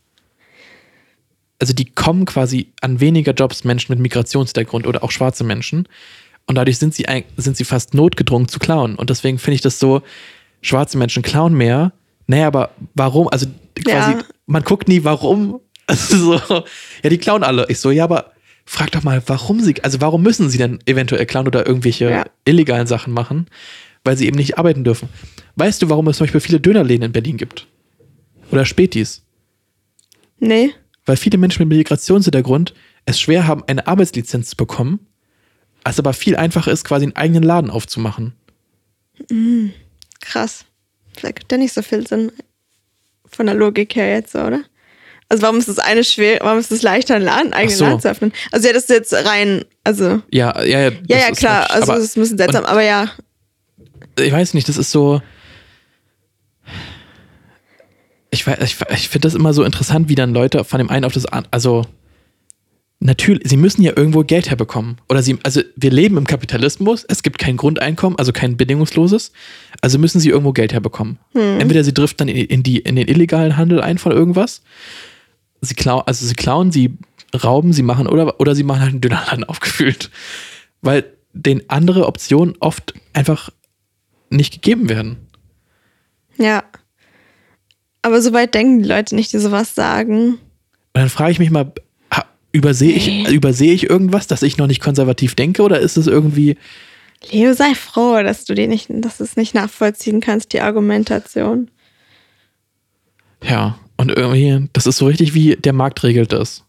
also 1.59 1.73
die 1.73 1.87
kommen 1.87 2.27
quasi 2.27 2.71
an 2.83 3.01
weniger 3.01 3.33
Jobs 3.33 3.65
Menschen 3.65 3.93
mit 3.93 3.99
Migrationshintergrund 3.99 4.87
oder 4.87 5.03
auch 5.03 5.11
schwarze 5.11 5.43
Menschen. 5.43 5.89
Und 6.47 6.57
dadurch 6.57 6.77
sind 6.77 6.93
sie, 6.95 7.07
sind 7.39 7.57
sie 7.57 7.65
fast 7.65 7.95
notgedrungen 7.95 8.47
zu 8.47 8.59
klauen. 8.59 8.95
Und 8.95 9.09
deswegen 9.09 9.39
finde 9.39 9.55
ich 9.55 9.63
das 9.63 9.79
so, 9.79 10.03
schwarze 10.61 10.99
Menschen 10.99 11.23
klauen 11.23 11.55
mehr. 11.55 11.93
Naja, 12.27 12.47
aber 12.49 12.73
warum? 12.95 13.27
Also 13.29 13.47
quasi, 13.75 14.13
Ja. 14.13 14.25
man 14.45 14.63
guckt 14.63 14.87
nie, 14.87 15.03
warum. 15.05 15.59
Also 15.87 16.37
so, 16.47 16.65
ja, 17.03 17.09
die 17.09 17.17
klauen 17.17 17.43
alle. 17.43 17.65
Ich 17.71 17.81
so, 17.81 17.91
ja, 17.91 18.05
aber 18.05 18.33
frag 18.67 18.91
doch 18.93 19.03
mal, 19.03 19.23
warum 19.29 19.61
sie, 19.61 19.83
also 19.83 20.03
warum 20.03 20.23
müssen 20.23 20.51
sie 20.51 20.59
denn 20.59 20.79
eventuell 20.85 21.25
klauen 21.25 21.47
oder 21.47 21.67
irgendwelche 21.67 22.11
Ja. 22.11 22.25
illegalen 22.45 22.87
Sachen 22.87 23.15
machen? 23.15 23.47
Weil 24.05 24.19
sie 24.19 24.27
eben 24.27 24.37
nicht 24.37 24.59
arbeiten 24.59 24.85
dürfen. 24.85 25.09
Weißt 25.57 25.83
du, 25.83 25.89
warum 25.89 26.07
es 26.09 26.19
zum 26.19 26.27
Beispiel 26.27 26.41
viele 26.41 26.61
Dönerläden 26.61 27.05
in 27.05 27.13
Berlin 27.13 27.37
gibt? 27.39 27.67
Oder 28.53 28.65
Spätis? 28.65 29.23
Nee. 30.39 30.73
Weil 31.07 31.17
viele 31.17 31.39
Menschen 31.39 31.67
mit 31.67 31.77
Migrationshintergrund 31.77 32.75
es 33.07 33.19
schwer 33.19 33.47
haben, 33.47 33.65
eine 33.67 33.87
Arbeitslizenz 33.87 34.51
zu 34.51 34.57
bekommen, 34.57 35.01
es 35.85 35.99
aber 35.99 36.13
viel 36.13 36.37
einfacher 36.37 36.73
ist, 36.73 36.85
quasi 36.85 37.05
einen 37.05 37.17
eigenen 37.17 37.43
Laden 37.43 37.71
aufzumachen. 37.71 38.35
Krass. 40.21 40.65
Vielleicht 41.17 41.37
gibt 41.37 41.53
ja 41.53 41.59
nicht 41.59 41.73
so 41.73 41.83
viel 41.83 42.07
Sinn 42.07 42.33
von 43.25 43.47
der 43.47 43.55
Logik 43.55 43.95
her 43.97 44.13
jetzt, 44.13 44.35
oder? 44.35 44.63
Also 45.29 45.43
warum 45.43 45.59
ist 45.59 45.69
das 45.69 45.79
eine 45.79 46.05
schwer, 46.05 46.39
warum 46.43 46.59
ist 46.59 46.71
es 46.71 46.83
leichter, 46.83 47.15
einen 47.15 47.25
Laden, 47.25 47.53
eigenen 47.53 47.77
so. 47.77 47.85
Laden 47.85 48.01
zu 48.01 48.11
öffnen? 48.11 48.33
Also 48.53 48.67
ja, 48.67 48.75
das 48.75 48.85
ist 48.85 48.91
jetzt 48.91 49.13
rein, 49.13 49.65
also 49.85 50.23
Ja, 50.31 50.63
ja, 50.63 50.89
ja. 50.89 50.91
ja, 51.09 51.19
ja 51.19 51.31
klar, 51.33 51.71
also 51.71 51.93
das 51.93 52.05
ist 52.05 52.17
ein 52.17 52.21
bisschen 52.21 52.39
seltsam, 52.39 52.65
aber 52.65 52.83
ja, 52.83 53.11
ich 54.19 54.33
weiß 54.33 54.55
nicht, 54.55 54.69
das 54.69 54.77
ist 54.77 54.91
so. 54.91 55.21
Ich, 58.37 58.47
ich, 58.47 58.76
ich 58.91 59.09
finde 59.09 59.26
das 59.26 59.34
immer 59.34 59.53
so 59.53 59.64
interessant, 59.64 60.09
wie 60.09 60.14
dann 60.14 60.34
Leute 60.34 60.64
von 60.64 60.78
dem 60.78 60.91
einen 60.91 61.05
auf 61.05 61.12
das 61.12 61.26
andere. 61.26 61.53
Also, 61.53 61.87
natürlich, 63.01 63.49
sie 63.49 63.57
müssen 63.57 63.82
ja 63.82 63.93
irgendwo 63.97 64.22
Geld 64.24 64.49
herbekommen. 64.49 64.99
Oder 65.09 65.22
sie, 65.22 65.39
also 65.43 65.61
wir 65.76 65.91
leben 65.91 66.16
im 66.16 66.26
Kapitalismus, 66.26 67.05
es 67.05 67.22
gibt 67.22 67.39
kein 67.39 67.57
Grundeinkommen, 67.57 68.18
also 68.18 68.32
kein 68.32 68.57
bedingungsloses. 68.57 69.32
Also 69.80 69.99
müssen 69.99 70.20
sie 70.20 70.30
irgendwo 70.30 70.53
Geld 70.53 70.72
herbekommen. 70.72 71.18
Entweder 71.61 71.84
sie 71.84 71.95
driften 71.95 72.26
dann 72.26 72.37
in, 72.37 72.47
in, 72.47 72.62
die, 72.62 72.78
in 72.78 72.97
den 72.97 73.09
illegalen 73.09 73.57
Handel 73.57 73.80
ein 73.80 73.99
von 73.99 74.12
irgendwas. 74.12 74.62
Sie 75.61 75.74
klauen, 75.74 76.03
also 76.07 76.26
sie 76.26 76.34
klauen, 76.34 76.70
sie 76.72 76.97
rauben, 77.43 77.72
sie 77.72 77.82
machen 77.82 78.07
oder, 78.07 78.41
oder 78.41 78.55
sie 78.55 78.64
machen 78.64 78.80
halt 78.80 78.93
einen 78.93 79.01
Dönerladen 79.01 79.45
aufgefüllt. 79.49 80.11
Weil 80.80 81.05
den 81.32 81.68
andere 81.68 82.07
Optionen 82.07 82.55
oft 82.61 82.95
einfach 83.12 83.51
nicht 84.30 84.55
gegeben 84.55 84.89
werden. 84.89 85.16
ja. 86.39 86.64
Aber 88.07 88.23
so 88.23 88.33
weit 88.33 88.55
denken 88.55 88.83
die 88.85 88.89
Leute 88.89 89.17
nicht, 89.17 89.33
die 89.33 89.39
sowas 89.39 89.75
sagen. 89.75 90.35
Und 90.35 90.39
dann 90.93 91.09
frage 91.09 91.33
ich 91.33 91.39
mich 91.41 91.51
mal, 91.51 91.73
übersehe 92.53 92.93
ich, 92.93 93.29
übersehe 93.33 93.73
ich 93.73 93.91
irgendwas, 93.91 94.29
dass 94.29 94.43
ich 94.43 94.59
noch 94.59 94.69
nicht 94.69 94.81
konservativ 94.81 95.35
denke 95.35 95.63
oder 95.63 95.81
ist 95.81 95.97
es 95.97 96.07
irgendwie, 96.07 96.57
Leo, 97.33 97.53
sei 97.53 97.75
froh, 97.75 98.23
dass 98.23 98.45
du 98.45 98.55
die 98.55 98.69
nicht, 98.69 98.87
dass 98.91 99.19
es 99.19 99.37
nicht 99.37 99.55
nachvollziehen 99.55 100.21
kannst, 100.21 100.53
die 100.53 100.61
Argumentation. 100.61 101.69
ja, 103.43 103.77
und 103.97 104.11
irgendwie, 104.11 104.69
das 104.73 104.87
ist 104.87 104.99
so 104.99 105.07
richtig 105.07 105.35
wie 105.35 105.57
der 105.57 105.73
Markt 105.73 106.03
regelt 106.05 106.33
das. 106.33 106.63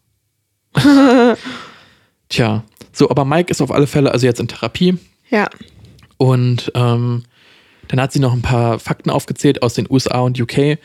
Tja, 2.28 2.64
so, 2.92 3.08
aber 3.10 3.24
Mike 3.24 3.50
ist 3.50 3.60
auf 3.60 3.70
alle 3.70 3.86
Fälle 3.86 4.12
also 4.12 4.26
jetzt 4.26 4.40
in 4.40 4.48
Therapie 4.48 4.98
Ja. 5.30 5.48
und 6.16 6.72
ähm, 6.74 7.24
dann 7.88 8.00
hat 8.00 8.12
sie 8.12 8.18
noch 8.20 8.32
ein 8.34 8.42
paar 8.42 8.78
Fakten 8.78 9.08
aufgezählt 9.10 9.62
aus 9.62 9.74
den 9.74 9.86
USA 9.90 10.20
und 10.20 10.38
UK, 10.38 10.78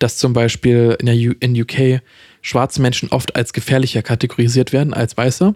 dass 0.00 0.16
zum 0.16 0.32
Beispiel 0.32 0.96
in, 0.98 1.06
der 1.06 1.14
U 1.14 1.34
in 1.38 1.60
UK 1.60 2.02
schwarze 2.42 2.82
Menschen 2.82 3.10
oft 3.10 3.36
als 3.36 3.52
gefährlicher 3.52 4.02
kategorisiert 4.02 4.72
werden 4.72 4.92
als 4.92 5.16
weiße, 5.16 5.54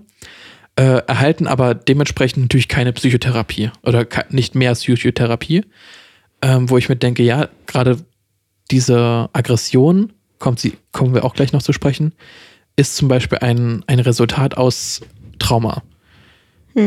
äh, 0.77 0.83
erhalten 1.07 1.47
aber 1.47 1.75
dementsprechend 1.75 2.45
natürlich 2.45 2.69
keine 2.69 2.93
Psychotherapie 2.93 3.71
oder 3.83 4.07
nicht 4.29 4.55
mehr 4.55 4.75
Psychotherapie, 4.75 5.65
ähm, 6.43 6.71
wo 6.71 6.79
ich 6.79 6.89
mir 6.89 6.97
denke, 6.97 7.23
ja, 7.23 7.49
gerade 7.67 7.99
diese 8.71 9.29
Aggression, 9.33 10.13
kommt 10.39 10.61
sie, 10.61 10.75
kommen 10.93 11.15
wir 11.15 11.25
auch 11.25 11.35
gleich 11.35 11.53
noch 11.53 11.63
zu 11.63 11.73
sprechen, 11.73 12.13
ist 12.77 12.97
zum 12.97 13.09
Beispiel 13.09 13.39
ein, 13.39 13.83
ein 13.87 14.01
Resultat 14.01 14.57
aus 14.57 15.01
Trauma. 15.39 15.83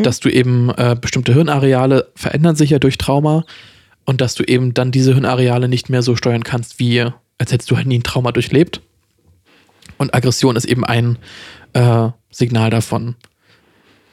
Dass 0.04 0.20
du 0.20 0.30
eben 0.30 0.70
äh, 0.72 0.98
bestimmte 1.00 1.34
Hirnareale 1.34 2.12
verändern 2.14 2.58
sich 2.58 2.72
ja 2.72 2.80
durch 2.80 2.98
Trauma 2.98 3.46
und 4.06 4.20
dass 4.20 4.36
du 4.36 4.44
eben 4.44 4.74
dann 4.74 4.92
diese 4.92 5.14
Hirnareale 5.14 5.70
nicht 5.70 5.90
mehr 5.90 6.02
so 6.02 6.18
steuern 6.18 6.44
kannst, 6.44 6.80
wie 6.80 7.06
als 7.38 7.52
hättest 7.52 7.70
du 7.72 7.78
halt 7.78 7.88
nie 7.88 8.00
ein 8.00 8.04
Trauma 8.04 8.32
durchlebt. 8.32 8.82
Und 9.98 10.14
Aggression 10.14 10.56
ist 10.56 10.66
eben 10.66 10.86
ein 10.86 11.18
äh, 11.74 12.10
Signal 12.30 12.70
davon. 12.70 13.16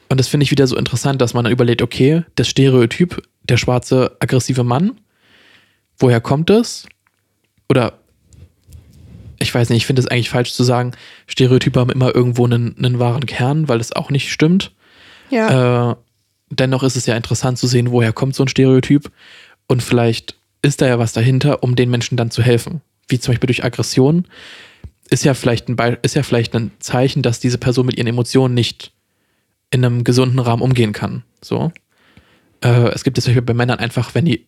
Und 0.09 0.19
das 0.19 0.29
finde 0.29 0.45
ich 0.45 0.51
wieder 0.51 0.67
so 0.67 0.77
interessant, 0.77 1.21
dass 1.21 1.35
man 1.35 1.45
dann 1.45 1.53
überlegt, 1.53 1.83
okay, 1.83 2.25
das 2.37 2.49
Stereotyp, 2.49 3.23
der 3.43 3.57
schwarze 3.57 4.17
aggressive 4.21 4.65
Mann, 4.65 5.01
woher 5.99 6.21
kommt 6.21 6.51
es? 6.51 6.87
Oder 7.69 7.99
ich 9.39 9.55
weiß 9.55 9.71
nicht, 9.71 9.79
ich 9.79 9.87
finde 9.87 10.01
es 10.01 10.09
eigentlich 10.09 10.31
falsch 10.31 10.53
zu 10.53 10.65
sagen, 10.65 10.93
Stereotype 11.27 11.79
haben 11.79 11.91
immer 11.91 12.15
irgendwo 12.15 12.45
einen, 12.45 12.77
einen 12.79 12.99
wahren 12.99 13.27
Kern, 13.27 13.69
weil 13.69 13.79
das 13.79 13.93
auch 13.93 14.11
nicht 14.11 14.33
stimmt. 14.33 14.73
Ja. 15.31 15.91
Äh, 15.91 15.97
dennoch 16.51 16.83
ist 16.83 16.97
es 16.97 17.07
ja 17.07 17.17
interessant 17.17 17.59
zu 17.59 17.67
sehen, 17.67 17.91
woher 17.91 18.13
kommt 18.13 18.35
so 18.35 18.45
ein 18.45 18.49
Stereotyp 18.49 19.11
und 19.67 19.83
vielleicht 19.83 20.37
ist 20.63 20.81
da 20.81 20.87
ja 20.87 20.99
was 20.99 21.13
dahinter, 21.13 21.63
um 21.63 21.77
den 21.77 21.91
Menschen 21.91 22.17
dann 22.17 22.31
zu 22.31 22.43
helfen. 22.43 22.81
Wie 23.09 23.19
zum 23.19 23.33
Beispiel 23.33 23.49
durch 23.49 23.65
Aggression 23.65 24.27
ist 25.11 25.25
ja 25.25 25.35
vielleicht 25.35 25.69
ein, 25.69 25.77
Be 25.77 25.99
ist 26.03 26.15
ja 26.15 26.23
vielleicht 26.23 26.55
ein 26.55 26.73
Zeichen, 26.79 27.23
dass 27.23 27.41
diese 27.41 27.59
Person 27.59 27.87
mit 27.87 27.97
ihren 27.97 28.07
Emotionen 28.07 28.55
nicht 28.55 28.93
in 29.71 29.85
einem 29.85 30.05
gesunden 30.05 30.39
Rahmen 30.39 30.63
umgehen 30.63 30.93
kann. 30.93 31.25
So. 31.43 31.73
Äh, 32.63 32.89
es 32.89 33.05
gibt 33.05 33.19
es 33.19 33.25
zum 33.25 33.33
Beispiel 33.33 33.43
bei 33.43 33.55
Männern 33.55 33.79
einfach, 33.79 34.15
wenn 34.15 34.25
die, 34.25 34.47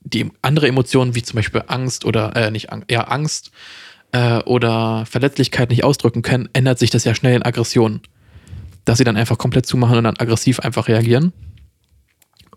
die 0.00 0.30
andere 0.40 0.68
Emotionen, 0.68 1.14
wie 1.14 1.22
zum 1.22 1.36
Beispiel 1.36 1.62
Angst 1.66 2.04
oder, 2.04 2.34
äh, 2.36 2.50
nicht 2.50 2.68
ja, 2.90 3.02
Angst 3.02 3.50
äh, 4.12 4.38
oder 4.38 5.04
Verletzlichkeit 5.06 5.70
nicht 5.70 5.84
ausdrücken 5.84 6.22
können, 6.22 6.48
ändert 6.52 6.78
sich 6.78 6.90
das 6.90 7.04
ja 7.04 7.14
schnell 7.14 7.36
in 7.36 7.42
Aggression 7.42 8.00
dass 8.84 8.98
sie 8.98 9.04
dann 9.04 9.16
einfach 9.16 9.38
komplett 9.38 9.66
zumachen 9.66 9.98
und 9.98 10.04
dann 10.04 10.16
aggressiv 10.16 10.60
einfach 10.60 10.88
reagieren. 10.88 11.32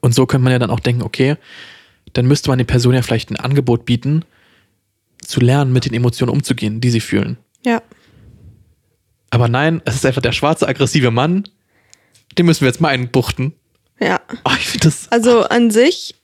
Und 0.01 0.13
so 0.13 0.25
könnte 0.25 0.43
man 0.43 0.53
ja 0.53 0.59
dann 0.59 0.69
auch 0.69 0.79
denken, 0.79 1.03
okay, 1.03 1.35
dann 2.13 2.25
müsste 2.25 2.49
man 2.49 2.57
der 2.57 2.65
Person 2.65 2.93
ja 2.93 3.01
vielleicht 3.01 3.31
ein 3.31 3.37
Angebot 3.37 3.85
bieten, 3.85 4.23
zu 5.27 5.39
lernen, 5.39 5.73
mit 5.73 5.85
den 5.85 5.93
Emotionen 5.93 6.31
umzugehen, 6.31 6.81
die 6.81 6.89
sie 6.89 7.01
fühlen. 7.01 7.37
ja. 7.65 7.81
Aber 9.31 9.49
nein, 9.49 9.81
es 9.83 9.95
ist 9.95 10.05
einfach 10.05 10.21
der 10.21 10.31
schwarze, 10.31 10.65
aggressive 10.65 11.11
Mann, 11.11 11.49
den 12.37 12.45
müssen 12.45 12.61
wir 12.61 12.67
jetzt 12.69 12.79
mal 12.79 12.89
einbuchten. 12.89 13.53
Ja. 13.99 14.21
Oh, 14.45 14.51
ich 14.57 14.67
finde 14.67 14.87
das. 14.87 15.11
Also 15.11 15.43
an 15.43 15.71
sich, 15.71 16.15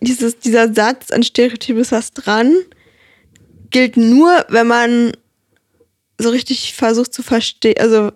dieses, 0.00 0.38
dieser 0.38 0.72
Satz, 0.72 1.10
an 1.10 1.24
Stereotyp 1.24 1.78
ist 1.78 1.90
was 1.90 2.12
dran, 2.12 2.54
gilt 3.70 3.96
nur, 3.96 4.44
wenn 4.50 4.68
man 4.68 5.12
so 6.18 6.28
richtig 6.28 6.74
versucht 6.74 7.12
zu 7.12 7.22
verstehen, 7.24 7.78
also 7.80 8.12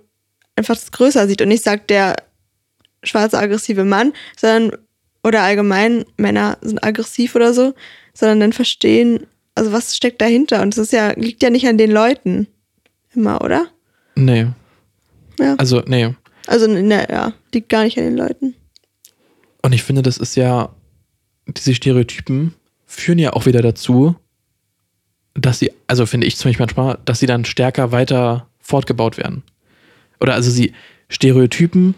einfach 0.57 0.74
das 0.74 0.92
größer 0.92 1.26
sieht 1.26 1.42
und 1.42 1.49
nicht 1.49 1.64
sagt, 1.64 1.90
der 1.90 2.16
schwarze 3.03 3.38
aggressive 3.38 3.84
Mann, 3.84 4.12
sondern, 4.36 4.78
oder 5.24 5.42
allgemein, 5.42 6.05
Männer 6.16 6.59
sind 6.61 6.84
aggressiv 6.84 7.34
oder 7.34 7.53
so, 7.53 7.74
sondern 8.12 8.40
dann 8.40 8.53
verstehen, 8.53 9.26
also 9.55 9.73
was 9.73 9.97
steckt 9.97 10.21
dahinter 10.21 10.63
und 10.63 10.77
das 10.77 10.79
ist 10.79 10.93
ja, 10.93 11.13
liegt 11.13 11.43
ja 11.43 11.51
nicht 11.51 11.67
an 11.67 11.79
den 11.79 11.91
Leuten 11.91 12.49
immer, 13.15 13.41
oder? 13.43 13.67
Nee. 14.17 14.47
Ja. 15.39 15.55
Also, 15.57 15.83
nee. 15.87 16.15
Also, 16.47 16.67
ne, 16.67 17.07
ja, 17.11 17.33
liegt 17.53 17.69
gar 17.69 17.85
nicht 17.85 17.99
an 17.99 18.05
den 18.05 18.17
Leuten. 18.17 18.55
Und 19.63 19.73
ich 19.73 19.83
finde, 19.83 20.03
das 20.03 20.19
ist 20.19 20.37
ja, 20.37 20.75
diese 21.47 21.75
Stereotypen 21.75 22.55
führen 22.87 23.19
ja 23.19 23.33
auch 23.33 23.47
wieder 23.47 23.63
dazu, 23.63 24.15
dass 25.35 25.59
sie, 25.59 25.73
also 25.87 26.07
finde 26.07 26.27
ich 26.27 26.37
Beispiel 26.37 26.55
manchmal, 26.59 26.99
dass 27.05 27.19
sie 27.19 27.27
dann 27.27 27.45
stärker 27.45 27.93
weiter 27.93 28.49
fortgebaut 28.61 29.17
werden. 29.17 29.43
Oder 30.21 30.35
also 30.35 30.51
sie, 30.51 30.73
Stereotypen 31.09 31.95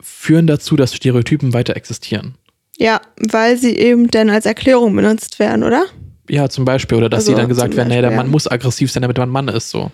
führen 0.00 0.46
dazu, 0.46 0.76
dass 0.76 0.94
Stereotypen 0.94 1.52
weiter 1.52 1.76
existieren. 1.76 2.34
Ja, 2.78 3.00
weil 3.16 3.56
sie 3.56 3.76
eben 3.76 4.08
dann 4.10 4.30
als 4.30 4.46
Erklärung 4.46 4.96
benutzt 4.96 5.38
werden, 5.38 5.62
oder? 5.62 5.84
Ja, 6.30 6.48
zum 6.48 6.64
Beispiel. 6.64 6.96
Oder 6.96 7.08
dass 7.08 7.20
Also 7.20 7.32
sie 7.32 7.36
dann 7.36 7.48
gesagt 7.48 7.76
werden, 7.76 7.88
naja, 7.88 8.02
der 8.02 8.12
Mann 8.12 8.26
ja. 8.26 8.30
muss 8.30 8.50
aggressiv 8.50 8.90
sein, 8.92 9.02
damit 9.02 9.18
man 9.18 9.28
ein 9.28 9.32
Mann 9.32 9.48
ist. 9.48 9.70
So. 9.70 9.90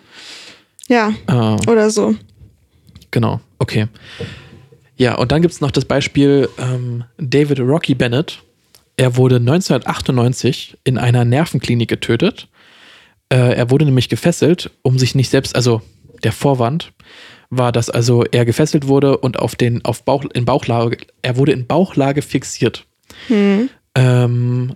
Ja, 0.89 1.13
Äh, 1.27 1.71
oder 1.71 1.91
so. 1.91 2.15
Genau, 3.11 3.41
okay. 3.59 3.87
Ja, 4.97 5.15
und 5.17 5.33
dann 5.33 5.43
gibt 5.43 5.55
es 5.55 5.61
noch 5.61 5.71
das 5.71 5.87
Beispiel 5.87 6.49
ähm, 6.59 7.05
David 7.19 7.61
Rocky 7.61 7.95
Bennett. 7.95 8.43
Er 8.97 9.17
wurde 9.17 9.37
1998 9.37 10.77
in 10.85 10.99
einer 10.99 11.25
Nervenklinik 11.25 11.89
getötet. 11.89 12.49
Äh, 13.31 13.55
er 13.55 13.71
wurde 13.71 13.85
nämlich 13.85 14.09
gefesselt, 14.09 14.71
um 14.83 14.99
sich 14.99 15.15
nicht 15.15 15.31
selbst, 15.31 15.57
also 15.57 15.83
der 16.23 16.33
Vorwand 16.33 16.93
war, 17.51 17.73
dass 17.73 17.91
also 17.91 18.25
er 18.25 18.45
gefesselt 18.45 18.89
wurde 18.89 19.19
und 19.19 19.39
auf 19.39 19.55
den, 19.55 19.85
auf 19.85 20.03
Bauch, 20.03 20.25
in 20.35 20.45
Bauchlage, 20.45 20.99
er 21.23 21.37
wurde 21.37 21.53
in 21.53 21.67
Bauchlage 21.67 22.23
fixiert. 22.23 22.87
Ähm, 23.95 24.75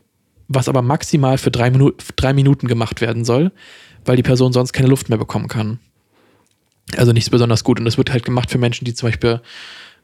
was 0.52 0.68
aber 0.68 0.82
maximal 0.82 1.38
für 1.38 1.52
drei, 1.52 1.70
Minu 1.70 1.92
drei 2.16 2.32
Minuten 2.32 2.66
gemacht 2.66 3.00
werden 3.00 3.24
soll, 3.24 3.52
weil 4.04 4.16
die 4.16 4.24
Person 4.24 4.52
sonst 4.52 4.72
keine 4.72 4.88
Luft 4.88 5.08
mehr 5.08 5.18
bekommen 5.18 5.46
kann. 5.46 5.78
Also 6.96 7.12
nicht 7.12 7.30
besonders 7.30 7.62
gut. 7.62 7.78
Und 7.78 7.84
das 7.84 7.96
wird 7.98 8.10
halt 8.10 8.24
gemacht 8.24 8.50
für 8.50 8.58
Menschen, 8.58 8.84
die 8.84 8.92
zum 8.92 9.08
Beispiel 9.08 9.40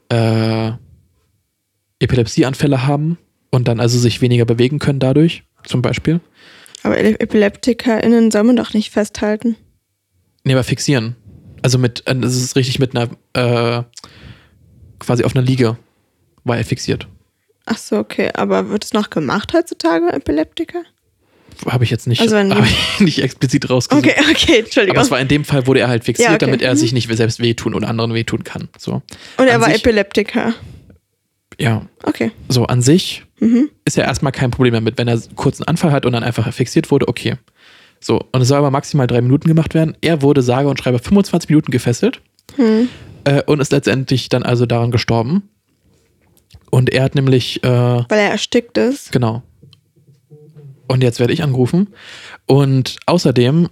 äh, 0.09 0.71
Epilepsieanfälle 1.99 2.87
haben 2.87 3.17
und 3.51 3.67
dann 3.67 3.81
also 3.81 3.99
sich 3.99 4.21
weniger 4.21 4.45
bewegen 4.45 4.79
können 4.79 4.99
dadurch, 4.99 5.43
zum 5.65 5.81
Beispiel. 5.81 6.21
Aber 6.83 6.97
Ep- 6.97 7.21
EpileptikerInnen 7.21 8.31
soll 8.31 8.43
man 8.43 8.55
doch 8.55 8.73
nicht 8.73 8.91
festhalten. 8.91 9.57
Nee, 10.45 10.53
aber 10.53 10.63
fixieren. 10.63 11.17
Also 11.61 11.77
mit, 11.77 12.07
äh, 12.07 12.15
das 12.15 12.35
ist 12.37 12.55
richtig 12.55 12.79
mit 12.79 12.95
einer, 12.95 13.09
äh, 13.33 13.83
quasi 14.99 15.25
auf 15.25 15.35
einer 15.35 15.43
Liege 15.45 15.77
war 16.45 16.57
er 16.57 16.63
fixiert. 16.63 17.09
Ach 17.69 17.77
so, 17.77 17.97
okay. 17.97 18.31
Aber 18.33 18.69
wird 18.69 18.85
es 18.85 18.93
noch 18.93 19.09
gemacht 19.09 19.53
heutzutage, 19.53 20.11
Epileptiker? 20.13 20.83
Habe 21.67 21.83
ich 21.83 21.89
jetzt 21.89 22.07
nicht, 22.07 22.21
Also 22.21 22.37
ich 22.63 22.99
nicht 23.01 23.21
explizit 23.21 23.69
rausgesucht. 23.69 24.05
Okay, 24.07 24.15
okay, 24.31 24.59
Entschuldigung. 24.59 24.95
Aber 24.97 25.03
es 25.05 25.11
war 25.11 25.19
in 25.19 25.27
dem 25.27 25.43
Fall, 25.43 25.67
wurde 25.67 25.81
er 25.81 25.87
halt 25.89 26.03
fixiert, 26.05 26.29
Ja, 26.29 26.35
okay. 26.35 26.45
damit 26.45 26.61
er 26.61 26.73
Mhm. 26.73 26.77
sich 26.77 26.93
nicht 26.93 27.09
selbst 27.15 27.39
wehtun 27.41 27.73
oder 27.73 27.87
anderen 27.89 28.13
wehtun 28.13 28.43
kann. 28.43 28.69
So. 28.77 29.01
Und 29.37 29.47
er 29.47 29.55
an 29.55 29.61
war 29.61 29.67
sich- 29.69 29.79
Epileptiker. 29.79 30.53
Ja, 31.59 31.85
Okay. 32.03 32.31
so 32.49 32.65
an 32.67 32.81
sich 32.81 33.23
Mhm. 33.39 33.69
ist 33.85 33.97
ja 33.97 34.03
erstmal 34.03 34.31
kein 34.31 34.51
Problem 34.51 34.73
damit, 34.75 34.97
wenn 34.97 35.07
er 35.07 35.19
kurz 35.35 35.59
einen 35.59 35.67
Anfall 35.67 35.91
hat 35.91 36.05
und 36.05 36.13
dann 36.13 36.23
einfach 36.23 36.51
fixiert 36.53 36.89
wurde, 36.91 37.07
okay. 37.07 37.35
So, 37.99 38.21
und 38.31 38.41
es 38.41 38.47
soll 38.47 38.59
aber 38.59 38.69
maximal 38.71 39.07
drei 39.07 39.21
Minuten 39.21 39.47
gemacht 39.47 39.73
werden. 39.73 39.97
Er 40.01 40.21
wurde 40.21 40.43
sage 40.43 40.67
und 40.69 40.79
schreibe 40.79 40.99
25 40.99 41.49
Minuten 41.49 41.71
gefesselt 41.71 42.21
Hm. 42.55 42.87
äh, 43.23 43.41
und 43.47 43.59
ist 43.59 43.71
letztendlich 43.71 44.29
dann 44.29 44.43
also 44.43 44.67
daran 44.67 44.91
gestorben. 44.91 45.49
Und 46.69 46.89
er 46.91 47.03
hat 47.03 47.15
nämlich, 47.15 47.63
äh, 47.63 47.67
Weil 47.69 48.19
er 48.19 48.31
erstickt 48.31 48.77
ist. 48.77 49.11
genau. 49.11 49.43
Und 50.87 51.03
jetzt 51.03 51.19
werde 51.19 51.33
ich 51.33 51.43
angerufen. 51.43 51.89
Und 52.45 52.97
außerdem 53.05 53.69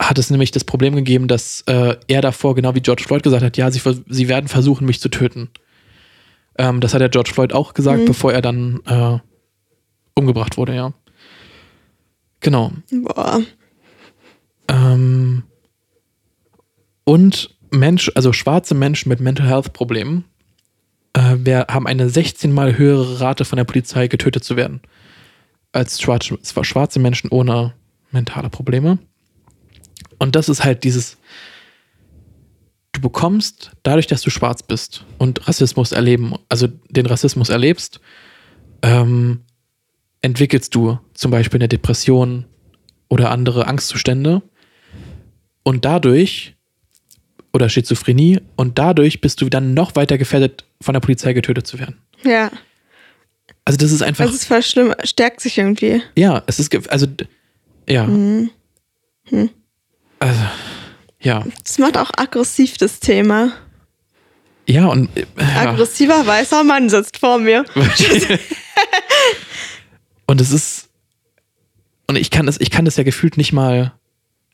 hat 0.00 0.18
es 0.18 0.30
nämlich 0.30 0.50
das 0.50 0.64
Problem 0.64 0.94
gegeben, 0.96 1.28
dass 1.28 1.62
äh, 1.66 1.96
er 2.06 2.20
davor, 2.20 2.54
genau 2.54 2.74
wie 2.74 2.80
George 2.80 3.02
Floyd 3.06 3.22
gesagt 3.22 3.42
hat, 3.42 3.56
ja, 3.56 3.70
sie, 3.70 3.80
sie 4.08 4.28
werden 4.28 4.48
versuchen, 4.48 4.86
mich 4.86 5.00
zu 5.00 5.08
töten. 5.08 5.50
Ähm, 6.58 6.80
das 6.80 6.94
hat 6.94 7.00
der 7.00 7.08
George 7.08 7.30
Floyd 7.32 7.52
auch 7.52 7.74
gesagt, 7.74 8.00
Mhm. 8.00 8.04
bevor 8.06 8.32
er 8.32 8.42
dann 8.42 8.80
äh, 8.86 9.18
umgebracht 10.14 10.56
wurde, 10.56 10.74
ja. 10.74 10.92
Genau. 12.40 12.72
Boah. 12.92 13.40
Ähm, 14.68 15.42
und 17.04 17.56
Mensch, 17.70 18.10
also 18.14 18.32
schwarze 18.32 18.74
Menschen 18.74 19.08
mit 19.08 19.20
Mental 19.20 19.46
Health 19.48 19.72
Problemen 19.72 20.24
äh, 21.12 21.36
wer, 21.36 21.66
haben 21.68 21.86
eine 21.86 22.08
16 22.08 22.52
mal 22.52 22.76
höhere 22.76 23.20
Rate 23.20 23.44
von 23.44 23.56
der 23.56 23.64
Polizei 23.64 24.08
getötet 24.08 24.44
zu 24.44 24.56
werden 24.56 24.80
als 25.72 26.00
schwarze, 26.00 26.38
schwarze 26.62 26.98
Menschen 26.98 27.30
ohne 27.30 27.74
mentale 28.10 28.50
Probleme. 28.50 28.98
Und 30.18 30.34
das 30.34 30.48
ist 30.48 30.64
halt 30.64 30.84
dieses, 30.84 31.18
du 32.92 33.00
bekommst 33.00 33.72
dadurch, 33.82 34.06
dass 34.06 34.22
du 34.22 34.30
schwarz 34.30 34.62
bist 34.62 35.04
und 35.18 35.46
Rassismus 35.46 35.92
erleben, 35.92 36.34
also 36.48 36.68
den 36.88 37.06
Rassismus 37.06 37.48
erlebst, 37.48 38.00
ähm, 38.82 39.42
entwickelst 40.20 40.74
du 40.74 40.98
zum 41.14 41.30
Beispiel 41.30 41.58
eine 41.58 41.68
Depression 41.68 42.46
oder 43.08 43.30
andere 43.30 43.66
Angstzustände 43.66 44.42
und 45.62 45.84
dadurch 45.84 46.56
oder 47.52 47.68
Schizophrenie 47.68 48.40
und 48.56 48.78
dadurch 48.78 49.20
bist 49.20 49.40
du 49.40 49.48
dann 49.48 49.74
noch 49.74 49.96
weiter 49.96 50.18
gefährdet, 50.18 50.64
von 50.80 50.94
der 50.94 51.00
Polizei 51.00 51.32
getötet 51.32 51.66
zu 51.66 51.78
werden. 51.78 51.98
Ja. 52.24 52.50
Also 53.64 53.78
das 53.78 53.92
ist 53.92 54.02
einfach, 54.02 54.24
Das 54.26 54.34
ist 54.34 54.46
voll 54.46 54.62
schlimm. 54.62 54.94
Stärkt 55.04 55.40
sich 55.40 55.58
irgendwie. 55.58 56.02
ja, 56.16 56.42
es 56.46 56.58
ist, 56.58 56.74
also, 56.90 57.06
ja. 57.88 58.06
Mhm. 58.06 58.50
Also, 60.20 60.40
ja, 61.20 61.44
Das 61.62 61.78
macht 61.78 61.96
auch 61.98 62.10
aggressiv, 62.16 62.76
das 62.78 62.98
Thema. 63.00 63.52
ja 64.66 64.86
und 64.86 65.10
äh. 65.16 65.26
Aggressiver 65.56 66.26
weißer 66.26 66.64
Mann 66.64 66.88
sitzt 66.88 67.18
vor 67.18 67.38
mir. 67.38 67.64
und 70.26 70.40
es 70.40 70.50
ist, 70.50 70.88
und 72.06 72.16
ich 72.16 72.30
kann 72.30 72.46
das, 72.46 72.60
ich 72.60 72.70
kann 72.70 72.84
das 72.84 72.96
ja 72.96 73.02
gefühlt 73.02 73.36
nicht 73.36 73.52
mal, 73.52 73.92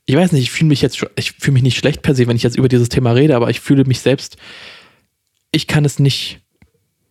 ich 0.07 0.17
weiß 0.17 0.33
nicht, 0.33 0.43
ich 0.43 0.51
fühle 0.51 0.69
mich 0.69 0.83
jetzt, 0.83 1.05
ich 1.17 1.33
fühle 1.33 1.55
mich 1.55 1.63
nicht 1.63 1.79
schlecht 1.79 2.03
per 2.03 2.15
se, 2.15 2.27
wenn 2.27 2.37
ich 2.37 2.43
jetzt 2.43 2.57
über 2.57 2.69
dieses 2.69 2.89
Thema 2.89 3.13
rede, 3.13 3.37
aber 3.37 3.51
ich 3.51 3.61
fühle 3.61 3.85
mich 3.85 4.01
selbst, 4.01 4.37
ich 5.55 5.69
kann 5.69 5.85
es 5.85 5.99
nicht, 5.99 6.41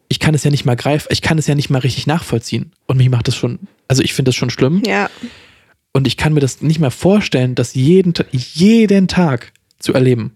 ich 0.10 0.20
kann 0.20 0.36
es 0.36 0.44
ja 0.44 0.52
nicht 0.52 0.66
mal 0.66 0.76
greifen, 0.76 1.08
ich 1.12 1.22
kann 1.22 1.38
es 1.38 1.48
ja 1.48 1.56
nicht 1.56 1.70
mal 1.70 1.80
richtig 1.80 2.08
nachvollziehen. 2.08 2.74
Und 2.88 2.98
mich 2.98 3.10
macht 3.10 3.28
das 3.28 3.36
schon, 3.36 3.60
also 3.88 4.04
ich 4.04 4.14
finde 4.14 4.30
das 4.30 4.36
schon 4.36 4.50
schlimm. 4.50 4.84
Ja. 4.86 5.10
Und 5.94 6.08
ich 6.08 6.18
kann 6.18 6.34
mir 6.34 6.41
das 6.41 6.62
nicht 6.62 6.80
mehr 6.80 6.91
vorstellen, 6.91 7.56
das 7.56 7.74
jeden, 7.74 8.14
jeden 8.32 9.08
Tag 9.08 9.54
zu 9.80 9.94
erleben. 9.94 10.36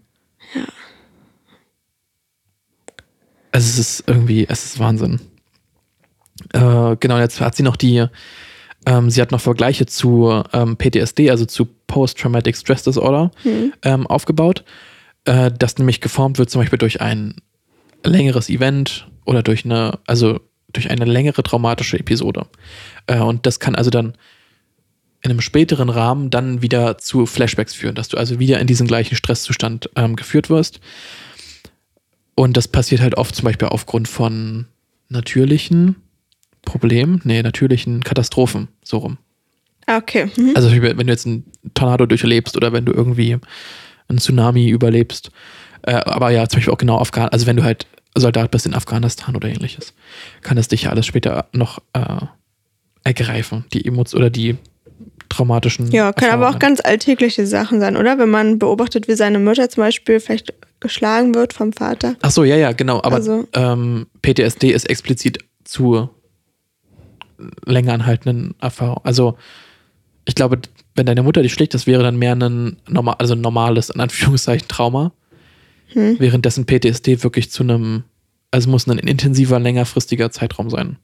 Also 3.52 3.68
es 3.68 3.78
ist 3.78 4.04
irgendwie, 4.06 4.46
es 4.48 4.64
ist 4.64 4.78
Wahnsinn. 4.78 5.20
Äh, 6.52 6.96
genau, 7.00 7.18
jetzt 7.18 7.40
hat 7.40 7.56
sie 7.56 7.62
noch 7.62 7.76
die, 7.76 8.06
ähm, 8.86 9.10
sie 9.10 9.20
hat 9.20 9.32
noch 9.32 9.40
Vergleiche 9.40 9.84
zu 9.86 10.44
ähm, 10.52 10.76
PTSD, 10.76 11.30
also 11.30 11.44
zu 11.44 11.66
Post-Traumatic 11.86 12.56
Stress 12.56 12.84
Disorder, 12.84 13.30
ähm, 13.82 14.06
aufgebaut, 14.06 14.64
äh, 15.24 15.50
das 15.56 15.76
nämlich 15.78 16.00
geformt 16.00 16.38
wird 16.38 16.50
zum 16.50 16.62
Beispiel 16.62 16.78
durch 16.78 17.00
ein 17.00 17.34
längeres 18.04 18.48
Event 18.48 19.08
oder 19.24 19.42
durch 19.42 19.64
eine, 19.64 19.98
also 20.06 20.40
durch 20.72 20.90
eine 20.90 21.04
längere 21.04 21.42
traumatische 21.42 21.98
Episode. 21.98 22.46
Äh, 23.06 23.20
und 23.20 23.46
das 23.46 23.60
kann 23.60 23.74
also 23.74 23.90
dann 23.90 24.14
in 25.22 25.30
einem 25.30 25.40
späteren 25.40 25.88
Rahmen 25.88 26.30
dann 26.30 26.62
wieder 26.62 26.98
zu 26.98 27.26
Flashbacks 27.26 27.74
führen, 27.74 27.94
dass 27.94 28.08
du 28.08 28.16
also 28.16 28.38
wieder 28.38 28.60
in 28.60 28.66
diesen 28.66 28.86
gleichen 28.86 29.16
Stresszustand 29.16 29.90
ähm, 29.96 30.14
geführt 30.14 30.48
wirst. 30.48 30.80
Und 32.34 32.56
das 32.56 32.68
passiert 32.68 33.00
halt 33.00 33.16
oft 33.16 33.34
zum 33.34 33.44
Beispiel 33.44 33.68
aufgrund 33.68 34.06
von 34.06 34.66
natürlichen 35.08 35.96
Problemen, 36.62 37.20
nee, 37.24 37.42
natürlichen 37.42 38.04
Katastrophen, 38.04 38.68
so 38.84 38.98
rum. 38.98 39.18
Ah, 39.86 39.96
Okay. 39.96 40.30
Mhm. 40.36 40.52
Also 40.54 40.70
wenn 40.70 40.96
du 40.98 41.12
jetzt 41.12 41.26
einen 41.26 41.50
Tornado 41.74 42.06
durchlebst 42.06 42.56
oder 42.56 42.72
wenn 42.72 42.84
du 42.84 42.92
irgendwie 42.92 43.38
einen 44.08 44.18
Tsunami 44.18 44.68
überlebst. 44.68 45.30
Äh, 45.82 45.92
aber 45.94 46.30
ja, 46.30 46.48
zum 46.48 46.58
Beispiel 46.58 46.72
auch 46.74 46.78
genau 46.78 46.98
Afghanistan, 46.98 47.32
also 47.32 47.46
wenn 47.46 47.56
du 47.56 47.64
halt 47.64 47.86
Soldat 48.16 48.50
bist 48.50 48.66
in 48.66 48.74
Afghanistan 48.74 49.36
oder 49.36 49.48
ähnliches, 49.48 49.94
kann 50.42 50.56
das 50.56 50.68
dich 50.68 50.82
ja 50.82 50.90
alles 50.90 51.06
später 51.06 51.46
noch 51.52 51.78
äh, 51.92 52.26
ergreifen, 53.04 53.64
die 53.72 53.84
Emots 53.86 54.14
oder 54.14 54.30
die 54.30 54.56
traumatischen. 55.28 55.90
Ja, 55.92 56.12
kann 56.12 56.30
aber 56.30 56.48
auch 56.50 56.58
ganz 56.58 56.80
alltägliche 56.80 57.46
Sachen 57.46 57.80
sein, 57.80 57.96
oder? 57.96 58.18
Wenn 58.18 58.30
man 58.30 58.58
beobachtet, 58.58 59.08
wie 59.08 59.14
seine 59.14 59.38
Mutter 59.38 59.68
zum 59.68 59.82
Beispiel 59.82 60.20
vielleicht 60.20 60.54
geschlagen 60.80 61.34
wird 61.34 61.52
vom 61.52 61.72
Vater. 61.72 62.16
Ach 62.22 62.30
so, 62.30 62.44
ja, 62.44 62.56
ja, 62.56 62.72
genau. 62.72 62.98
Aber 63.02 63.16
Also- 63.16 63.46
ähm, 63.52 64.06
PTSD 64.22 64.70
ist 64.70 64.88
explizit 64.88 65.38
zu 65.64 66.08
länger 67.64 67.92
anhaltenden 67.92 68.54
Erfahrungen. 68.60 69.00
Also 69.04 69.36
ich 70.24 70.34
glaube, 70.34 70.58
wenn 70.96 71.06
deine 71.06 71.22
Mutter 71.22 71.42
dich 71.42 71.52
schlägt, 71.52 71.74
das 71.74 71.86
wäre 71.86 72.02
dann 72.02 72.16
mehr 72.16 72.34
ein, 72.34 72.76
normal, 72.88 73.16
also 73.18 73.34
ein 73.34 73.40
normales, 73.40 73.90
in 73.90 74.00
Anführungszeichen, 74.00 74.66
Trauma. 74.68 75.12
Hm. 75.88 76.16
Währenddessen 76.18 76.66
PTSD 76.66 77.22
wirklich 77.22 77.50
zu 77.50 77.62
einem, 77.62 78.04
also 78.50 78.70
muss 78.70 78.86
ein 78.86 78.98
intensiver, 78.98 79.58
längerfristiger 79.58 80.30
Zeitraum 80.30 80.70
sein. 80.70 80.98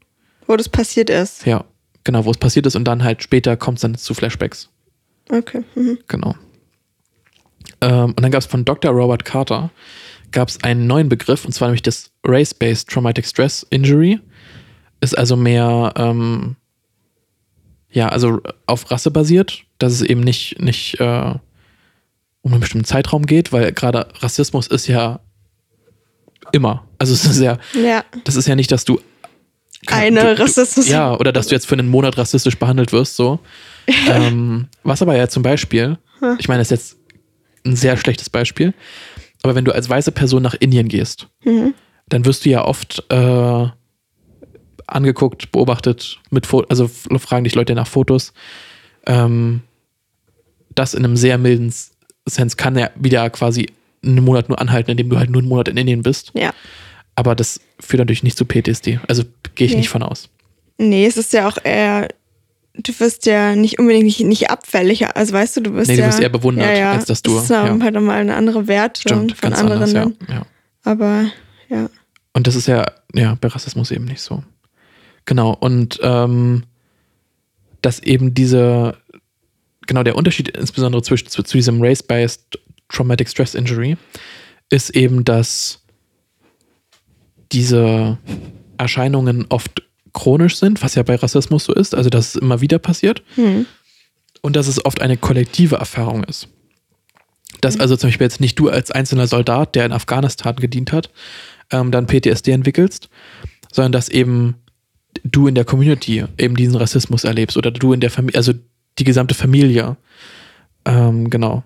Wo 0.46 0.56
das 0.56 0.68
passiert 0.68 1.10
ist. 1.10 1.46
Ja, 1.46 1.64
genau, 2.04 2.24
wo 2.24 2.30
es 2.30 2.38
passiert 2.38 2.66
ist 2.66 2.76
und 2.76 2.84
dann 2.84 3.02
halt 3.02 3.22
später 3.22 3.56
kommt 3.56 3.78
es 3.78 3.82
dann 3.82 3.94
zu 3.94 4.14
Flashbacks. 4.14 4.68
Okay. 5.30 5.62
Mhm. 5.74 5.98
Genau. 6.06 6.34
Ähm, 7.80 8.10
und 8.10 8.20
dann 8.20 8.30
gab 8.30 8.40
es 8.40 8.46
von 8.46 8.64
Dr. 8.64 8.92
Robert 8.92 9.24
Carter 9.24 9.70
gab 10.34 10.48
es 10.48 10.62
einen 10.62 10.86
neuen 10.86 11.08
Begriff, 11.08 11.46
und 11.46 11.52
zwar 11.52 11.68
nämlich 11.68 11.82
das 11.82 12.10
Race-Based 12.24 12.90
Traumatic 12.90 13.24
Stress 13.24 13.64
Injury. 13.70 14.20
Ist 15.00 15.16
also 15.16 15.36
mehr, 15.36 15.94
ähm, 15.96 16.56
ja, 17.90 18.08
also 18.08 18.40
auf 18.66 18.90
Rasse 18.90 19.10
basiert, 19.10 19.62
dass 19.78 19.92
es 19.92 20.02
eben 20.02 20.20
nicht, 20.20 20.60
nicht 20.60 21.00
äh, 21.00 21.34
um 22.44 22.52
einen 22.52 22.60
bestimmten 22.60 22.84
Zeitraum 22.86 23.24
geht, 23.26 23.52
weil 23.52 23.72
gerade 23.72 24.06
Rassismus 24.20 24.66
ist 24.66 24.86
ja 24.86 25.20
immer. 26.52 26.86
Also 26.98 27.14
es 27.14 27.24
ist 27.24 27.40
ja, 27.40 27.58
Ja. 27.74 28.04
das 28.24 28.36
ist 28.36 28.46
ja 28.46 28.54
nicht, 28.54 28.70
dass 28.70 28.84
du 28.84 29.00
Eine 29.86 30.20
du, 30.20 30.34
du, 30.36 30.42
Rassismus. 30.42 30.88
Ja, 30.88 31.18
oder 31.18 31.32
dass 31.32 31.46
du 31.48 31.54
jetzt 31.54 31.66
für 31.66 31.74
einen 31.74 31.88
Monat 31.88 32.16
rassistisch 32.18 32.58
behandelt 32.58 32.92
wirst, 32.92 33.16
so. 33.16 33.40
ähm, 34.08 34.68
was 34.82 35.02
aber 35.02 35.16
ja 35.16 35.26
zum 35.28 35.42
Beispiel, 35.42 35.98
ich 36.38 36.48
meine, 36.48 36.60
das 36.60 36.70
ist 36.70 36.70
jetzt 36.70 36.96
ein 37.66 37.76
sehr 37.76 37.96
schlechtes 37.96 38.30
Beispiel, 38.30 38.72
aber 39.42 39.54
wenn 39.54 39.64
du 39.64 39.72
als 39.72 39.88
weiße 39.88 40.12
Person 40.12 40.42
nach 40.42 40.54
Indien 40.54 40.88
gehst, 40.88 41.28
Mhm. 41.44 41.74
dann 42.08 42.24
wirst 42.26 42.44
du 42.44 42.50
ja 42.50 42.64
oft 42.64 43.04
äh, 43.10 43.66
angeguckt, 44.86 45.50
beobachtet, 45.50 46.20
mit 46.30 46.44
Fo 46.46 46.60
also 46.68 46.88
fragen 46.88 47.44
dich 47.44 47.54
Leute 47.54 47.74
nach 47.74 47.86
Fotos. 47.86 48.32
Ähm, 49.06 49.62
das 50.74 50.92
in 50.94 51.04
einem 51.04 51.16
sehr 51.16 51.38
milden 51.38 51.72
Sense 52.26 52.56
kann 52.56 52.76
ja 52.78 52.90
wieder 52.96 53.28
quasi 53.30 53.70
einen 54.04 54.24
Monat 54.24 54.48
nur 54.48 54.60
anhalten, 54.60 54.90
indem 54.90 55.08
du 55.10 55.18
halt 55.18 55.30
nur 55.30 55.40
einen 55.40 55.48
Monat 55.48 55.68
in 55.68 55.76
Indien 55.76 56.02
bist. 56.02 56.32
Ja. 56.34 56.52
Aber 57.16 57.34
das 57.34 57.60
führt 57.80 58.00
natürlich 58.00 58.22
nicht 58.22 58.36
zu 58.36 58.44
PTSD. 58.44 58.98
Also 59.08 59.24
gehe 59.54 59.66
ich 59.66 59.72
Nee. 59.72 59.78
nicht 59.80 59.88
von 59.88 60.02
aus. 60.02 60.28
Nee, 60.78 61.06
es 61.06 61.16
ist 61.16 61.32
ja 61.32 61.46
auch 61.48 61.58
eher, 61.62 62.08
du 62.74 62.92
wirst 62.98 63.24
ja 63.26 63.54
nicht 63.54 63.78
unbedingt 63.78 64.04
nicht, 64.04 64.20
nicht 64.20 64.50
abfällig. 64.50 65.06
Also 65.16 65.32
weißt 65.32 65.56
du, 65.56 65.60
du 65.62 65.74
wirst 65.74 65.88
Nee, 65.88 65.96
du 65.96 66.02
ja. 66.02 66.08
wirst 66.08 66.20
eher 66.20 66.28
bewundert, 66.28 66.66
ja, 66.66 66.72
ja. 66.76 66.92
als 66.92 67.04
dass 67.04 67.22
du- 67.22 67.34
Das 67.34 67.44
ist 67.44 67.50
ja. 67.50 67.62
halt 67.80 67.94
nochmal 67.94 68.20
eine 68.20 68.34
andere 68.34 68.66
Wertung 68.66 69.00
Stimmt, 69.28 69.32
von 69.38 69.50
ganz 69.50 69.60
anderen. 69.60 69.82
anders, 69.82 69.92
ja. 70.28 70.34
ja. 70.34 70.46
Aber 70.82 71.26
ja. 71.68 71.88
Und 72.32 72.46
das 72.48 72.56
ist 72.56 72.66
ja, 72.66 72.84
ja, 73.14 73.36
bei 73.40 73.48
Rassismus 73.48 73.90
eben 73.92 74.06
nicht 74.06 74.20
so. 74.20 74.42
Genau, 75.24 75.52
und 75.58 76.00
ähm, 76.02 76.64
dass 77.80 78.00
eben 78.00 78.34
diese, 78.34 78.96
genau 79.86 80.02
der 80.02 80.16
Unterschied 80.16 80.48
insbesondere 80.48 81.02
zwischen, 81.02 81.28
zu, 81.28 81.42
zu 81.42 81.56
diesem 81.56 81.82
Race-Based 81.82 82.58
Traumatic 82.88 83.28
Stress 83.28 83.54
Injury 83.54 83.96
ist 84.70 84.90
eben, 84.90 85.24
dass 85.24 85.82
diese 87.52 88.18
Erscheinungen 88.78 89.46
oft 89.48 89.82
chronisch 90.12 90.56
sind, 90.56 90.82
was 90.82 90.94
ja 90.94 91.02
bei 91.02 91.16
Rassismus 91.16 91.64
so 91.64 91.74
ist, 91.74 91.94
also 91.94 92.08
dass 92.10 92.34
es 92.34 92.40
immer 92.40 92.60
wieder 92.60 92.78
passiert 92.78 93.22
Hm. 93.34 93.66
und 94.42 94.56
dass 94.56 94.68
es 94.68 94.84
oft 94.84 95.02
eine 95.02 95.16
kollektive 95.16 95.76
Erfahrung 95.76 96.24
ist. 96.24 96.48
Dass 97.60 97.78
also 97.78 97.96
zum 97.96 98.08
Beispiel 98.08 98.26
jetzt 98.26 98.40
nicht 98.40 98.58
du 98.58 98.68
als 98.68 98.90
einzelner 98.90 99.26
Soldat, 99.26 99.74
der 99.74 99.86
in 99.86 99.92
Afghanistan 99.92 100.56
gedient 100.56 100.92
hat, 100.92 101.10
ähm, 101.70 101.90
dann 101.90 102.06
PTSD 102.06 102.52
entwickelst, 102.52 103.08
sondern 103.72 103.92
dass 103.92 104.08
eben 104.08 104.56
du 105.22 105.46
in 105.46 105.54
der 105.54 105.64
Community 105.64 106.24
eben 106.38 106.56
diesen 106.56 106.76
Rassismus 106.76 107.24
erlebst 107.24 107.56
oder 107.56 107.70
du 107.70 107.92
in 107.92 108.00
der 108.00 108.10
Familie, 108.10 108.38
also 108.38 108.52
die 108.98 109.04
gesamte 109.04 109.34
Familie. 109.34 109.96
Ähm, 110.84 111.30
genau. 111.30 111.62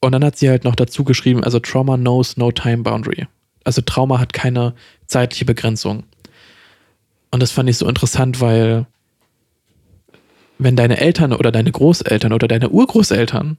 Und 0.00 0.12
dann 0.12 0.24
hat 0.24 0.36
sie 0.36 0.48
halt 0.48 0.64
noch 0.64 0.74
dazu 0.74 1.04
geschrieben, 1.04 1.44
also 1.44 1.60
Trauma 1.60 1.96
knows 1.96 2.36
no 2.36 2.50
time 2.50 2.78
boundary. 2.78 3.26
Also 3.64 3.82
Trauma 3.82 4.18
hat 4.18 4.32
keine 4.32 4.74
zeitliche 5.06 5.44
Begrenzung. 5.44 6.04
Und 7.30 7.40
das 7.40 7.52
fand 7.52 7.70
ich 7.70 7.78
so 7.78 7.88
interessant, 7.88 8.40
weil 8.40 8.86
wenn 10.58 10.76
deine 10.76 10.98
Eltern 10.98 11.32
oder 11.32 11.52
deine 11.52 11.72
Großeltern 11.72 12.32
oder 12.32 12.48
deine 12.48 12.70
Urgroßeltern 12.70 13.58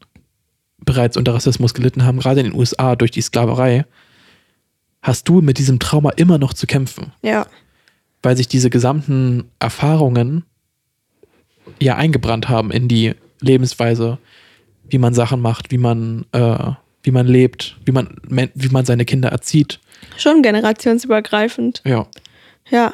bereits 0.80 1.18
unter 1.18 1.34
Rassismus 1.34 1.74
gelitten 1.74 2.04
haben, 2.04 2.20
gerade 2.20 2.42
in 2.42 2.48
den 2.48 2.56
USA 2.56 2.96
durch 2.96 3.12
die 3.12 3.22
Sklaverei, 3.22 3.86
hast 5.02 5.28
du 5.28 5.42
mit 5.42 5.58
diesem 5.58 5.80
Trauma 5.80 6.12
immer 6.12 6.38
noch 6.38 6.54
zu 6.54 6.68
kämpfen. 6.68 7.12
Ja. 7.22 7.46
Weil 8.22 8.38
sich 8.38 8.48
diese 8.48 8.70
gesamten 8.70 9.46
Erfahrungen 9.60 10.44
ja 11.80 11.96
eingebrannt 11.96 12.50
haben 12.50 12.72
in 12.72 12.88
die 12.88 13.14
Lebensweise, 13.40 14.18
wie 14.90 14.98
man 14.98 15.14
Sachen 15.14 15.42
macht, 15.42 15.72
wie 15.72 15.78
man, 15.78 16.26
äh, 16.32 16.72
wie 17.04 17.12
man 17.12 17.28
lebt, 17.28 17.78
wie 17.86 17.92
man, 17.92 18.18
wie 18.28 18.70
man 18.70 18.86
seine 18.86 19.06
Kinder 19.06 19.30
erzieht. 19.30 19.80
Schon 20.18 20.42
generationsübergreifend. 20.42 21.82
Ja. 21.86 22.08
Ja. 22.70 22.94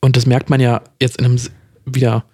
Und 0.00 0.16
das 0.16 0.26
merkt 0.26 0.50
man 0.50 0.60
ja 0.60 0.82
jetzt 1.00 1.18
in 1.18 1.24
einem 1.24 1.40
wieder, 1.84 2.24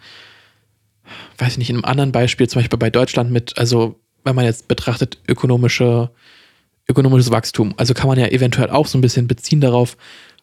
weiß 1.39 1.53
ich 1.53 1.59
nicht, 1.59 1.71
in 1.71 1.77
einem 1.77 1.85
anderen 1.85 2.13
Beispiel, 2.13 2.49
zum 2.49 2.61
Beispiel 2.61 2.79
bei 2.79 2.91
Deutschland 2.91 3.31
mit, 3.31 3.59
also 3.59 3.99
wenn 4.25 4.35
man 4.35 4.45
jetzt 4.45 4.69
betrachtet, 4.69 5.19
ökonomische, 5.29 6.11
ökonomisches 6.89 7.31
Wachstum. 7.31 7.75
Also 7.77 7.95
kann 7.95 8.09
man 8.09 8.19
ja 8.19 8.27
eventuell 8.27 8.71
auch 8.71 8.87
so 8.87 8.99
ein 8.99 9.03
bisschen 9.03 9.29
beziehen 9.29 9.61
darauf, 9.61 9.97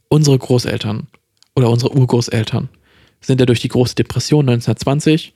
unsere 0.07 0.37
Großeltern 0.37 1.07
oder 1.55 1.69
unsere 1.69 1.95
Urgroßeltern 1.95 2.69
sind 3.21 3.39
ja 3.39 3.45
durch 3.45 3.59
die 3.59 3.67
große 3.69 3.95
Depression 3.95 4.49
1920 4.49 5.33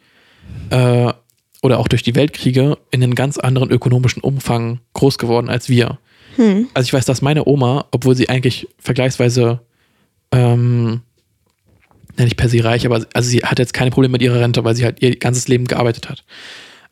äh, 0.72 1.14
oder 1.62 1.80
auch 1.80 1.88
durch 1.88 2.04
die 2.04 2.16
Weltkriege 2.16 2.78
in 2.92 3.02
einem 3.04 3.16
ganz 3.16 3.38
anderen 3.38 3.72
ökonomischen 3.72 4.22
Umfang 4.22 4.80
groß 4.94 5.18
geworden 5.18 5.50
als 5.50 5.70
wir. 5.70 6.00
Hm. 6.36 6.68
Also 6.74 6.88
ich 6.88 6.94
weiß, 6.94 7.06
dass 7.06 7.22
meine 7.22 7.48
Oma, 7.48 7.86
obwohl 7.92 8.16
sie 8.16 8.30
eigentlich 8.30 8.68
vergleichsweise 8.78 9.62
ähm, 10.32 11.02
nicht 12.18 12.38
per 12.38 12.50
se 12.50 12.64
reich, 12.64 12.86
aber 12.86 13.06
also 13.14 13.30
sie 13.30 13.40
hat 13.40 13.60
jetzt 13.60 13.74
keine 13.74 13.92
Probleme 13.92 14.14
mit 14.14 14.22
ihrer 14.22 14.40
Rente, 14.40 14.64
weil 14.64 14.76
sie 14.76 14.84
halt 14.86 15.02
ihr 15.02 15.16
ganzes 15.18 15.48
Leben 15.48 15.66
gearbeitet 15.66 16.10
hat. 16.10 16.24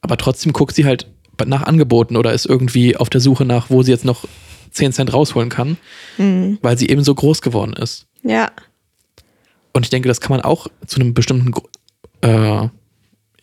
Aber 0.01 0.17
trotzdem 0.17 0.53
guckt 0.53 0.75
sie 0.75 0.85
halt 0.85 1.07
nach 1.45 1.63
Angeboten 1.63 2.15
oder 2.17 2.33
ist 2.33 2.45
irgendwie 2.45 2.97
auf 2.97 3.09
der 3.09 3.21
Suche 3.21 3.45
nach, 3.45 3.69
wo 3.69 3.83
sie 3.83 3.91
jetzt 3.91 4.05
noch 4.05 4.25
10 4.71 4.91
Cent 4.93 5.13
rausholen 5.13 5.49
kann, 5.49 5.77
Hm. 6.17 6.57
weil 6.61 6.77
sie 6.77 6.89
eben 6.89 7.03
so 7.03 7.13
groß 7.13 7.41
geworden 7.41 7.73
ist. 7.73 8.07
Ja. 8.23 8.51
Und 9.73 9.85
ich 9.85 9.89
denke, 9.89 10.07
das 10.07 10.21
kann 10.21 10.31
man 10.31 10.41
auch 10.41 10.67
zu 10.85 10.99
einem 10.99 11.13
bestimmten 11.13 11.51
äh, 12.21 12.67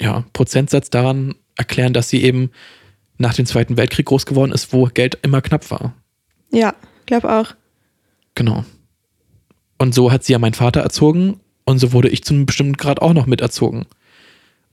ja, 0.00 0.24
Prozentsatz 0.32 0.90
daran 0.90 1.34
erklären, 1.56 1.92
dass 1.92 2.08
sie 2.08 2.22
eben 2.22 2.50
nach 3.18 3.34
dem 3.34 3.46
Zweiten 3.46 3.76
Weltkrieg 3.76 4.06
groß 4.06 4.26
geworden 4.26 4.52
ist, 4.52 4.72
wo 4.72 4.84
Geld 4.86 5.18
immer 5.22 5.42
knapp 5.42 5.70
war. 5.70 5.94
Ja. 6.52 6.74
Glaub 7.06 7.24
auch. 7.24 7.54
Genau. 8.34 8.64
Und 9.78 9.94
so 9.94 10.12
hat 10.12 10.24
sie 10.24 10.32
ja 10.32 10.38
meinen 10.38 10.54
Vater 10.54 10.80
erzogen 10.80 11.40
und 11.64 11.78
so 11.78 11.92
wurde 11.92 12.08
ich 12.08 12.22
zu 12.22 12.34
einem 12.34 12.46
bestimmten 12.46 12.74
Grad 12.74 13.02
auch 13.02 13.12
noch 13.12 13.26
miterzogen. 13.26 13.86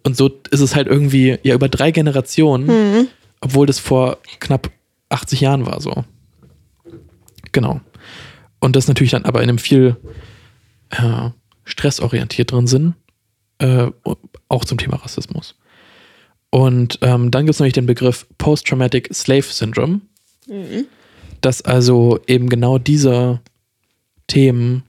Und 0.04 0.16
so 0.16 0.30
ist 0.52 0.60
es 0.60 0.76
halt 0.76 0.88
irgendwie 0.88 1.40
ja 1.42 1.56
über 1.56 1.68
drei 1.68 1.92
Generationen, 1.92 2.68
Hm. 2.68 3.08
obwohl 3.42 3.66
das 3.66 3.80
vor 3.80 4.20
knapp 4.40 4.70
80 5.10 5.42
Jahren 5.42 5.66
war 5.66 5.82
so. 5.82 6.04
Genau. 7.52 7.82
Und 8.60 8.76
das 8.76 8.88
natürlich 8.88 9.12
dann 9.12 9.26
aber 9.26 9.42
in 9.42 9.50
einem 9.50 9.58
viel 9.58 9.98
äh, 10.92 11.30
stressorientierteren 11.68 12.66
Sinn, 12.68 12.96
äh, 13.60 13.88
auch 14.50 14.66
zum 14.66 14.78
Thema 14.78 14.98
Rassismus. 14.98 15.56
Und 16.50 17.00
ähm, 17.02 17.30
dann 17.30 17.46
gibt 17.46 17.56
es 17.56 17.60
nämlich 17.60 17.74
den 17.74 17.86
Begriff 17.86 18.26
Post-Traumatic 18.38 19.10
Slave 19.14 19.44
Syndrome, 19.44 20.02
Mhm. 20.48 20.86
dass 21.42 21.62
also 21.62 22.20
eben 22.26 22.48
genau 22.50 22.78
diese 22.78 23.42
Themen 24.28 24.84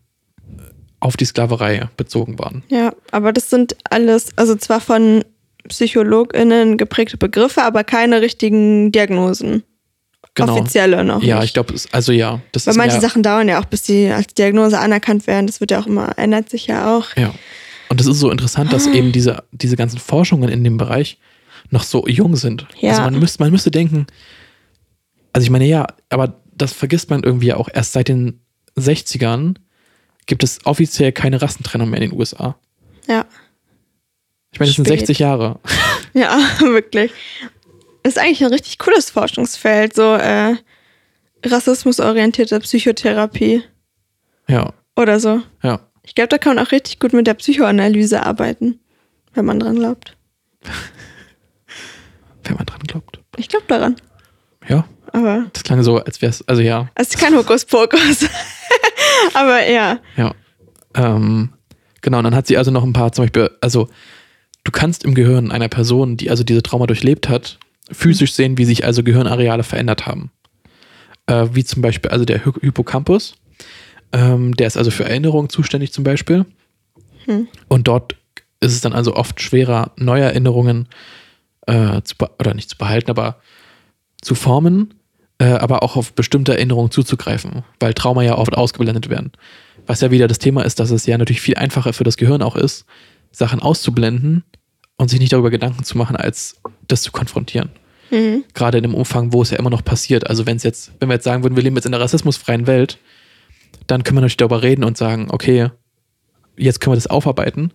auf 1.00 1.16
die 1.16 1.24
Sklaverei 1.24 1.88
bezogen 1.96 2.38
waren. 2.38 2.62
Ja, 2.68 2.94
aber 3.10 3.32
das 3.32 3.50
sind 3.50 3.76
alles, 3.90 4.30
also 4.36 4.54
zwar 4.54 4.80
von 4.80 5.24
PsychologInnen 5.68 6.76
geprägte 6.76 7.16
Begriffe, 7.16 7.62
aber 7.62 7.84
keine 7.84 8.20
richtigen 8.20 8.92
Diagnosen. 8.92 9.64
Genau. 10.46 10.58
Offizielle 10.60 11.04
noch. 11.04 11.22
Ja, 11.22 11.36
nicht. 11.36 11.46
ich 11.46 11.54
glaube, 11.54 11.74
also 11.92 12.12
ja, 12.12 12.40
das 12.52 12.66
Weil 12.66 12.74
manche 12.74 13.00
Sachen 13.00 13.22
dauern 13.22 13.48
ja 13.48 13.60
auch, 13.60 13.64
bis 13.64 13.84
sie 13.84 14.10
als 14.10 14.34
Diagnose 14.34 14.78
anerkannt 14.78 15.26
werden. 15.26 15.46
Das 15.46 15.60
wird 15.60 15.70
ja 15.70 15.80
auch 15.80 15.86
immer, 15.86 16.16
ändert 16.16 16.48
sich 16.48 16.66
ja 16.66 16.96
auch. 16.96 17.16
Ja. 17.16 17.34
Und 17.88 18.00
es 18.00 18.06
ist 18.06 18.20
so 18.20 18.30
interessant, 18.30 18.72
dass 18.72 18.86
eben 18.86 19.12
diese, 19.12 19.44
diese 19.50 19.76
ganzen 19.76 19.98
Forschungen 19.98 20.48
in 20.48 20.62
dem 20.62 20.76
Bereich 20.76 21.18
noch 21.70 21.82
so 21.82 22.06
jung 22.06 22.36
sind. 22.36 22.66
Ja. 22.78 22.90
Also 22.90 23.02
man 23.02 23.18
müsste, 23.18 23.42
man 23.42 23.50
müsste 23.50 23.70
denken, 23.70 24.06
also 25.32 25.44
ich 25.44 25.50
meine, 25.50 25.66
ja, 25.66 25.86
aber 26.08 26.40
das 26.54 26.72
vergisst 26.72 27.10
man 27.10 27.22
irgendwie 27.22 27.52
auch. 27.52 27.68
Erst 27.72 27.92
seit 27.92 28.08
den 28.08 28.40
60ern 28.76 29.56
gibt 30.26 30.44
es 30.44 30.64
offiziell 30.64 31.12
keine 31.12 31.40
Rassentrennung 31.40 31.90
mehr 31.90 32.00
in 32.00 32.10
den 32.10 32.18
USA. 32.18 32.56
Ja. 33.08 33.26
Ich 34.52 34.60
meine, 34.60 34.68
das 34.68 34.76
sind 34.76 34.86
Spät. 34.86 35.00
60 35.00 35.18
Jahre. 35.18 35.58
Ja, 36.14 36.38
wirklich. 36.60 37.12
Ist 38.08 38.18
eigentlich 38.18 38.42
ein 38.44 38.52
richtig 38.52 38.78
cooles 38.78 39.10
Forschungsfeld, 39.10 39.94
so 39.94 40.14
äh, 40.14 40.56
rassismusorientierte 41.44 42.58
Psychotherapie 42.60 43.62
Ja, 44.48 44.72
oder 44.96 45.20
so. 45.20 45.42
ja. 45.62 45.80
Ich 46.02 46.14
glaube, 46.14 46.28
da 46.28 46.38
kann 46.38 46.56
man 46.56 46.66
auch 46.66 46.72
richtig 46.72 47.00
gut 47.00 47.12
mit 47.12 47.26
der 47.26 47.34
Psychoanalyse 47.34 48.24
arbeiten, 48.24 48.80
wenn 49.34 49.44
man 49.44 49.60
dran 49.60 49.76
glaubt. 49.76 50.16
Wenn 52.44 52.56
man 52.56 52.64
dran 52.64 52.80
glaubt. 52.86 53.20
Ich 53.36 53.48
glaube 53.48 53.66
daran. 53.68 53.96
Ja, 54.68 54.84
Aber 55.12 55.44
das 55.52 55.62
klang 55.64 55.82
so, 55.82 55.98
als 55.98 56.22
wäre 56.22 56.30
es, 56.30 56.46
also 56.48 56.62
ja, 56.62 56.88
es 56.94 57.08
ist 57.08 57.18
kein 57.18 57.36
Hokuspokus. 57.36 58.26
Aber 59.34 59.66
ja. 59.68 59.98
Ja. 60.16 60.34
Ähm, 60.94 61.52
genau, 62.00 62.18
und 62.18 62.24
dann 62.24 62.34
hat 62.34 62.46
sie 62.46 62.56
also 62.56 62.70
noch 62.70 62.84
ein 62.84 62.94
paar, 62.94 63.12
zum 63.12 63.24
Beispiel, 63.24 63.50
also 63.60 63.88
du 64.64 64.72
kannst 64.72 65.04
im 65.04 65.14
Gehirn 65.14 65.50
einer 65.52 65.68
Person, 65.68 66.16
die 66.16 66.30
also 66.30 66.42
diese 66.42 66.62
Trauma 66.62 66.86
durchlebt 66.86 67.28
hat, 67.28 67.58
physisch 67.90 68.34
sehen, 68.34 68.58
wie 68.58 68.64
sich 68.64 68.84
also 68.84 69.02
Gehirnareale 69.02 69.62
verändert 69.62 70.06
haben. 70.06 70.30
Äh, 71.26 71.48
wie 71.52 71.64
zum 71.64 71.82
Beispiel 71.82 72.10
also 72.10 72.24
der 72.24 72.44
Hy 72.44 72.52
Hippocampus. 72.60 73.34
Ähm, 74.12 74.54
der 74.56 74.66
ist 74.66 74.76
also 74.76 74.90
für 74.90 75.04
Erinnerungen 75.04 75.50
zuständig 75.50 75.92
zum 75.92 76.04
Beispiel. 76.04 76.46
Hm. 77.24 77.48
Und 77.68 77.88
dort 77.88 78.16
ist 78.60 78.72
es 78.72 78.80
dann 78.80 78.92
also 78.92 79.14
oft 79.14 79.40
schwerer, 79.40 79.92
neue 79.96 80.24
Erinnerungen 80.24 80.88
äh, 81.66 82.00
zu 82.02 82.14
oder 82.38 82.54
nicht 82.54 82.70
zu 82.70 82.78
behalten, 82.78 83.10
aber 83.10 83.40
zu 84.20 84.34
formen, 84.34 84.94
äh, 85.38 85.44
aber 85.44 85.82
auch 85.82 85.96
auf 85.96 86.14
bestimmte 86.14 86.52
Erinnerungen 86.52 86.90
zuzugreifen, 86.90 87.62
weil 87.78 87.94
Trauma 87.94 88.22
ja 88.22 88.36
oft 88.36 88.56
ausgeblendet 88.56 89.08
werden. 89.08 89.32
Was 89.86 90.00
ja 90.00 90.10
wieder 90.10 90.26
das 90.26 90.38
Thema 90.38 90.62
ist, 90.62 90.80
dass 90.80 90.90
es 90.90 91.06
ja 91.06 91.16
natürlich 91.16 91.40
viel 91.40 91.56
einfacher 91.56 91.92
für 91.92 92.04
das 92.04 92.16
Gehirn 92.16 92.42
auch 92.42 92.56
ist, 92.56 92.84
Sachen 93.30 93.60
auszublenden 93.60 94.44
und 94.96 95.08
sich 95.08 95.20
nicht 95.20 95.32
darüber 95.32 95.50
Gedanken 95.50 95.84
zu 95.84 95.96
machen, 95.96 96.16
als 96.16 96.60
das 96.88 97.02
zu 97.02 97.12
konfrontieren. 97.12 97.70
Mhm. 98.10 98.44
Gerade 98.54 98.78
in 98.78 98.82
dem 98.82 98.94
Umfang, 98.94 99.32
wo 99.32 99.42
es 99.42 99.50
ja 99.50 99.58
immer 99.58 99.70
noch 99.70 99.84
passiert. 99.84 100.28
Also 100.28 100.46
wenn 100.46 100.56
es 100.56 100.62
jetzt, 100.62 100.92
wenn 100.98 101.08
wir 101.08 101.14
jetzt 101.14 101.24
sagen 101.24 101.42
würden, 101.42 101.56
wir 101.56 101.62
leben 101.62 101.76
jetzt 101.76 101.86
in 101.86 101.94
einer 101.94 102.02
rassismusfreien 102.02 102.66
Welt, 102.66 102.98
dann 103.86 104.02
können 104.02 104.16
wir 104.16 104.20
natürlich 104.22 104.38
darüber 104.38 104.62
reden 104.62 104.84
und 104.84 104.96
sagen, 104.96 105.28
okay, 105.30 105.70
jetzt 106.56 106.80
können 106.80 106.92
wir 106.92 106.96
das 106.96 107.06
aufarbeiten. 107.06 107.72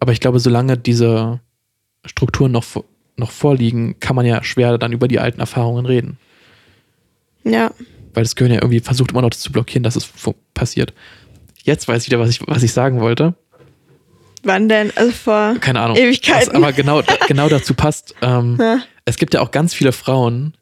Aber 0.00 0.12
ich 0.12 0.20
glaube, 0.20 0.38
solange 0.38 0.76
diese 0.76 1.40
Strukturen 2.04 2.52
noch, 2.52 2.64
noch 3.16 3.30
vorliegen, 3.30 3.98
kann 4.00 4.16
man 4.16 4.26
ja 4.26 4.42
schwer 4.42 4.76
dann 4.78 4.92
über 4.92 5.08
die 5.08 5.18
alten 5.18 5.40
Erfahrungen 5.40 5.86
reden. 5.86 6.18
Ja. 7.44 7.72
Weil 8.12 8.22
das 8.22 8.36
Gehirn 8.36 8.52
ja 8.52 8.62
irgendwie 8.62 8.80
versucht 8.80 9.12
immer 9.12 9.22
noch 9.22 9.30
das 9.30 9.40
zu 9.40 9.52
blockieren, 9.52 9.82
dass 9.82 9.96
es 9.96 10.08
passiert. 10.52 10.92
Jetzt 11.62 11.88
weiß 11.88 12.02
ich 12.02 12.08
wieder, 12.08 12.20
was 12.20 12.30
ich, 12.30 12.46
was 12.46 12.62
ich 12.62 12.72
sagen 12.72 13.00
wollte. 13.00 13.34
Wann 14.44 14.68
denn? 14.68 14.92
Also 14.96 15.10
vor 15.12 15.56
Keine 15.60 15.80
Ahnung. 15.80 15.96
Ewigkeiten. 15.96 16.48
Was 16.48 16.54
aber 16.54 16.72
genau, 16.72 17.02
genau 17.28 17.48
dazu 17.48 17.74
passt. 17.74 18.14
Ähm, 18.22 18.56
Ja. 18.60 18.78
Es 19.06 19.16
gibt 19.18 19.34
ja 19.34 19.40
auch 19.40 19.50
ganz 19.50 19.74
viele 19.74 19.92
Frauen, 19.92 20.54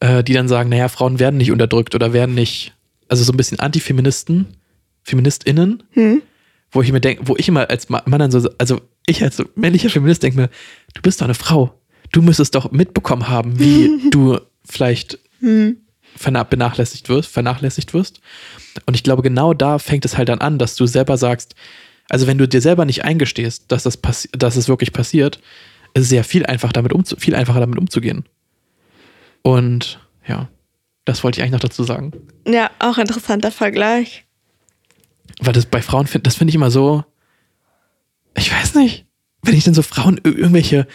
äh, 0.00 0.22
die 0.22 0.32
dann 0.32 0.46
sagen, 0.48 0.68
naja, 0.68 0.88
Frauen 0.88 1.18
werden 1.18 1.36
nicht 1.38 1.50
unterdrückt 1.50 1.94
oder 1.94 2.12
werden 2.12 2.34
nicht, 2.34 2.72
also 3.08 3.24
so 3.24 3.32
ein 3.32 3.36
bisschen 3.36 3.58
Antifeministen, 3.58 4.56
FeministInnen, 5.02 5.82
Hm. 5.92 6.22
wo 6.70 6.82
ich 6.82 6.92
mir 6.92 7.00
denke, 7.00 7.22
wo 7.26 7.36
ich 7.36 7.48
immer 7.48 7.68
als 7.68 7.88
Ma- 7.88 8.02
Mann 8.06 8.20
dann 8.20 8.30
so, 8.30 8.48
also 8.58 8.80
ich 9.06 9.22
als 9.22 9.42
männlicher 9.56 9.90
Feminist 9.90 10.22
denke 10.22 10.38
mir, 10.40 10.50
du 10.94 11.02
bist 11.02 11.20
doch 11.20 11.24
eine 11.26 11.34
Frau. 11.34 11.74
Du 12.12 12.22
müsstest 12.22 12.54
doch 12.54 12.70
mitbekommen 12.70 13.28
haben, 13.28 13.58
wie 13.58 13.90
du 14.10 14.38
vielleicht 14.64 15.18
Hm. 15.40 15.78
benachlässigt 16.50 17.08
wirst, 17.08 17.30
vernachlässigt 17.32 17.94
wirst. 17.94 18.20
Und 18.86 18.94
ich 18.94 19.02
glaube, 19.02 19.22
genau 19.22 19.54
da 19.54 19.78
fängt 19.78 20.04
es 20.04 20.16
halt 20.16 20.28
dann 20.28 20.40
an, 20.40 20.58
dass 20.58 20.76
du 20.76 20.86
selber 20.86 21.16
sagst, 21.16 21.54
also 22.10 22.26
wenn 22.26 22.36
du 22.36 22.46
dir 22.46 22.60
selber 22.60 22.84
nicht 22.84 23.04
eingestehst, 23.04 23.72
dass 23.72 23.84
das 23.84 23.98
dass 24.32 24.56
es 24.56 24.68
wirklich 24.68 24.92
passiert, 24.92 25.40
ist 25.94 26.04
es 26.04 26.10
ja 26.10 26.22
viel 26.22 26.44
einfach 26.44 26.72
damit 26.72 26.92
viel 27.18 27.34
einfacher 27.34 27.60
damit 27.60 27.78
umzugehen. 27.78 28.24
Und 29.42 29.98
ja, 30.26 30.48
das 31.06 31.24
wollte 31.24 31.38
ich 31.38 31.42
eigentlich 31.42 31.52
noch 31.52 31.60
dazu 31.60 31.82
sagen. 31.84 32.12
Ja, 32.46 32.70
auch 32.78 32.98
interessanter 32.98 33.50
Vergleich. 33.50 34.24
Weil 35.40 35.54
das 35.54 35.64
bei 35.66 35.80
Frauen 35.80 36.06
finde, 36.06 36.24
das 36.24 36.36
finde 36.36 36.50
ich 36.50 36.54
immer 36.56 36.70
so, 36.70 37.04
ich 38.36 38.52
weiß 38.52 38.74
nicht, 38.74 39.06
wenn 39.42 39.54
ich 39.54 39.64
denn 39.64 39.74
so 39.74 39.82
Frauen 39.82 40.18
ir- 40.18 40.36
irgendwelche 40.36 40.86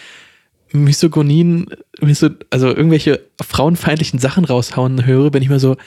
Misogonien, 0.71 1.67
miso, 2.01 2.29
also 2.49 2.67
irgendwelche 2.67 3.25
frauenfeindlichen 3.41 4.19
Sachen 4.19 4.45
raushauen 4.45 5.05
höre, 5.05 5.31
bin 5.31 5.41
ich 5.41 5.49
mir 5.49 5.59
so, 5.59 5.77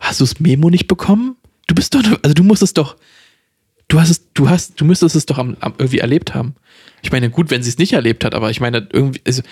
hast 0.00 0.20
du 0.20 0.24
das 0.24 0.40
Memo 0.40 0.70
nicht 0.70 0.88
bekommen? 0.88 1.36
Du 1.66 1.74
bist 1.74 1.94
doch, 1.94 2.02
also 2.22 2.34
du 2.34 2.42
musst 2.42 2.62
es 2.62 2.72
doch, 2.72 2.96
du 3.88 4.00
hast 4.00 4.10
es, 4.10 4.32
du 4.34 4.48
hast, 4.48 4.80
du 4.80 4.84
müsstest 4.84 5.16
es 5.16 5.26
doch 5.26 5.38
am, 5.38 5.56
am 5.60 5.74
irgendwie 5.78 5.98
erlebt 5.98 6.34
haben. 6.34 6.54
Ich 7.02 7.10
meine, 7.12 7.30
gut, 7.30 7.50
wenn 7.50 7.62
sie 7.62 7.70
es 7.70 7.78
nicht 7.78 7.92
erlebt 7.92 8.24
hat, 8.24 8.34
aber 8.34 8.50
ich 8.50 8.60
meine, 8.60 8.88
irgendwie, 8.92 9.20
also, 9.26 9.42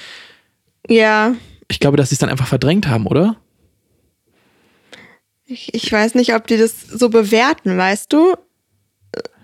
Ja, 0.88 1.34
ich 1.68 1.80
glaube, 1.80 1.96
dass 1.96 2.10
sie 2.10 2.14
es 2.14 2.18
dann 2.20 2.28
einfach 2.30 2.46
verdrängt 2.46 2.86
haben, 2.88 3.06
oder? 3.06 3.36
ich, 5.46 5.72
ich 5.74 5.90
weiß 5.92 6.14
nicht, 6.16 6.34
ob 6.34 6.46
die 6.46 6.56
das 6.56 6.80
so 6.82 7.08
bewerten, 7.08 7.76
weißt 7.78 8.12
du? 8.12 8.34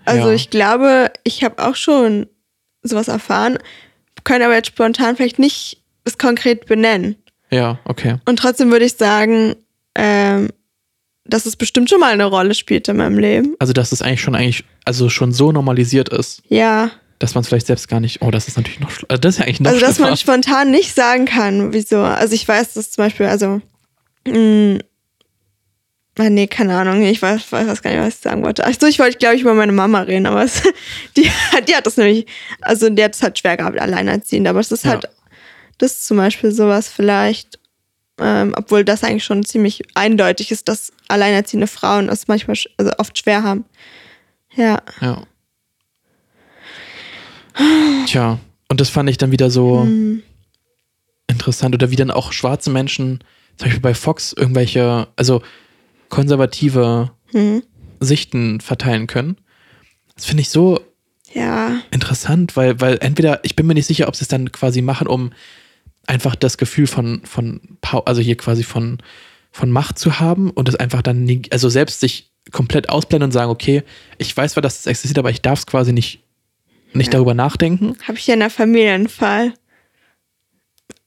Also 0.05 0.29
Ja. 0.29 0.33
ich 0.35 0.49
glaube, 0.49 1.11
ich 1.23 1.43
habe 1.43 1.65
auch 1.65 1.75
schon 1.75 2.27
sowas 2.81 3.07
erfahren, 3.07 3.57
können 4.25 4.43
aber 4.43 4.55
jetzt 4.55 4.67
spontan 4.67 5.15
vielleicht 5.15 5.39
nicht 5.39 5.81
das 6.03 6.17
konkret 6.17 6.65
benennen. 6.65 7.15
Ja, 7.51 7.79
okay. 7.85 8.17
Und 8.25 8.37
trotzdem 8.37 8.71
würde 8.71 8.83
ich 8.85 8.95
sagen, 8.95 9.55
ähm, 9.95 10.49
dass 11.25 11.45
es 11.45 11.55
bestimmt 11.55 11.89
schon 11.89 11.99
mal 11.99 12.11
eine 12.11 12.25
Rolle 12.25 12.53
spielt 12.53 12.87
in 12.89 12.97
meinem 12.97 13.17
Leben. 13.17 13.55
Also, 13.59 13.71
dass 13.73 13.91
es 13.91 14.01
eigentlich 14.01 14.21
schon 14.21 14.35
eigentlich, 14.35 14.65
also 14.85 15.09
schon 15.09 15.31
so 15.31 15.51
normalisiert 15.51 16.09
ist, 16.09 16.41
Ja. 16.49 16.91
dass 17.19 17.33
man 17.35 17.41
es 17.43 17.47
vielleicht 17.47 17.67
selbst 17.67 17.87
gar 17.87 17.99
nicht, 18.01 18.21
oh, 18.21 18.29
das 18.31 18.47
ist 18.47 18.57
natürlich 18.57 18.79
noch, 18.81 18.89
also 19.07 19.21
das 19.21 19.35
ist 19.35 19.39
ja 19.39 19.45
eigentlich 19.45 19.59
noch 19.61 19.71
Also, 19.71 19.79
dass 19.85 19.99
man 19.99 20.17
spontan 20.17 20.71
nicht 20.71 20.93
sagen 20.95 21.25
kann, 21.25 21.71
wieso. 21.73 21.99
Also, 22.01 22.33
ich 22.35 22.45
weiß, 22.47 22.73
dass 22.73 22.91
zum 22.91 23.05
Beispiel, 23.05 23.27
also, 23.27 23.61
mh, 24.27 24.79
ah, 26.19 26.29
nee, 26.29 26.47
keine 26.47 26.75
Ahnung, 26.77 27.01
ich 27.03 27.21
weiß, 27.21 27.51
weiß, 27.51 27.81
gar 27.81 27.91
nicht, 27.91 27.99
was 28.01 28.15
ich 28.15 28.19
sagen 28.19 28.43
wollte. 28.43 28.65
Achso, 28.65 28.85
ich 28.87 28.99
wollte, 28.99 29.17
glaube 29.17 29.35
ich, 29.35 29.41
über 29.41 29.53
meine 29.53 29.71
Mama 29.71 30.01
reden, 30.01 30.25
aber 30.25 30.43
es, 30.43 30.61
die, 31.17 31.29
hat- 31.29 31.67
die 31.69 31.75
hat 31.75 31.85
das 31.85 31.97
nämlich, 31.97 32.25
also, 32.61 32.89
die 32.89 33.03
hat 33.03 33.15
es 33.15 33.23
halt 33.23 33.39
schwer 33.39 33.55
gehabt, 33.57 33.79
alleinerziehend, 33.79 34.47
aber 34.47 34.59
es 34.59 34.71
ist 34.71 34.83
Ja. 34.83 34.91
halt, 34.91 35.07
das 35.77 35.93
ist 35.93 36.05
zum 36.05 36.17
Beispiel 36.17 36.51
sowas 36.51 36.89
vielleicht, 36.89 37.59
ähm, 38.19 38.53
obwohl 38.55 38.83
das 38.85 39.03
eigentlich 39.03 39.23
schon 39.23 39.43
ziemlich 39.43 39.81
eindeutig 39.95 40.51
ist, 40.51 40.67
dass 40.67 40.91
alleinerziehende 41.07 41.67
Frauen 41.67 42.09
es 42.09 42.27
manchmal, 42.27 42.55
also 42.77 42.91
oft 42.97 43.17
schwer 43.17 43.43
haben. 43.43 43.65
Ja. 44.55 44.81
Ja. 45.01 45.23
Tja, 48.05 48.39
und 48.69 48.79
das 48.81 48.89
fand 48.89 49.09
ich 49.09 49.17
dann 49.17 49.31
wieder 49.31 49.49
so 49.49 49.85
Mhm. 49.85 50.23
interessant. 51.27 51.75
Oder 51.75 51.91
wie 51.91 51.95
dann 51.95 52.11
auch 52.11 52.31
schwarze 52.31 52.69
Menschen, 52.69 53.23
zum 53.57 53.65
Beispiel 53.67 53.81
bei 53.81 53.93
Fox, 53.93 54.33
irgendwelche, 54.33 55.07
also 55.15 55.41
konservative 56.09 57.11
Mhm. 57.31 57.63
Sichten 57.99 58.59
verteilen 58.61 59.07
können. 59.07 59.37
Das 60.15 60.25
finde 60.25 60.41
ich 60.41 60.49
so 60.49 60.79
Ja. 61.33 61.81
interessant, 61.91 62.55
weil, 62.55 62.79
weil 62.81 62.97
entweder, 63.01 63.39
ich 63.43 63.55
bin 63.55 63.65
mir 63.65 63.73
nicht 63.73 63.87
sicher, 63.87 64.07
ob 64.07 64.15
sie 64.15 64.23
es 64.23 64.27
dann 64.27 64.51
quasi 64.51 64.81
machen, 64.81 65.07
um 65.07 65.31
einfach 66.07 66.35
das 66.35 66.57
Gefühl 66.57 66.87
von, 66.87 67.21
von 67.25 67.61
also 68.05 68.21
hier 68.21 68.35
quasi 68.37 68.63
von, 68.63 68.97
von 69.51 69.71
Macht 69.71 69.97
zu 69.99 70.19
haben 70.19 70.49
und 70.51 70.67
es 70.69 70.75
einfach 70.75 71.01
dann, 71.01 71.25
neg- 71.25 71.51
also 71.51 71.69
selbst 71.69 71.99
sich 71.99 72.31
komplett 72.51 72.89
ausblenden 72.89 73.27
und 73.27 73.31
sagen, 73.31 73.49
okay, 73.51 73.83
ich 74.17 74.35
weiß 74.35 74.53
zwar, 74.53 74.61
dass 74.61 74.79
es 74.79 74.85
existiert, 74.85 75.17
aber 75.19 75.29
ich 75.29 75.41
darf 75.41 75.59
es 75.59 75.65
quasi 75.65 75.93
nicht, 75.93 76.21
nicht 76.93 77.07
Ja. 77.07 77.13
darüber 77.13 77.33
nachdenken. 77.33 77.95
Habe 78.07 78.17
ich 78.17 78.27
ja 78.27 78.33
in 78.33 78.41
der 78.41 78.49
Familie 78.49 78.91
einen 78.93 79.07
Fall. 79.07 79.53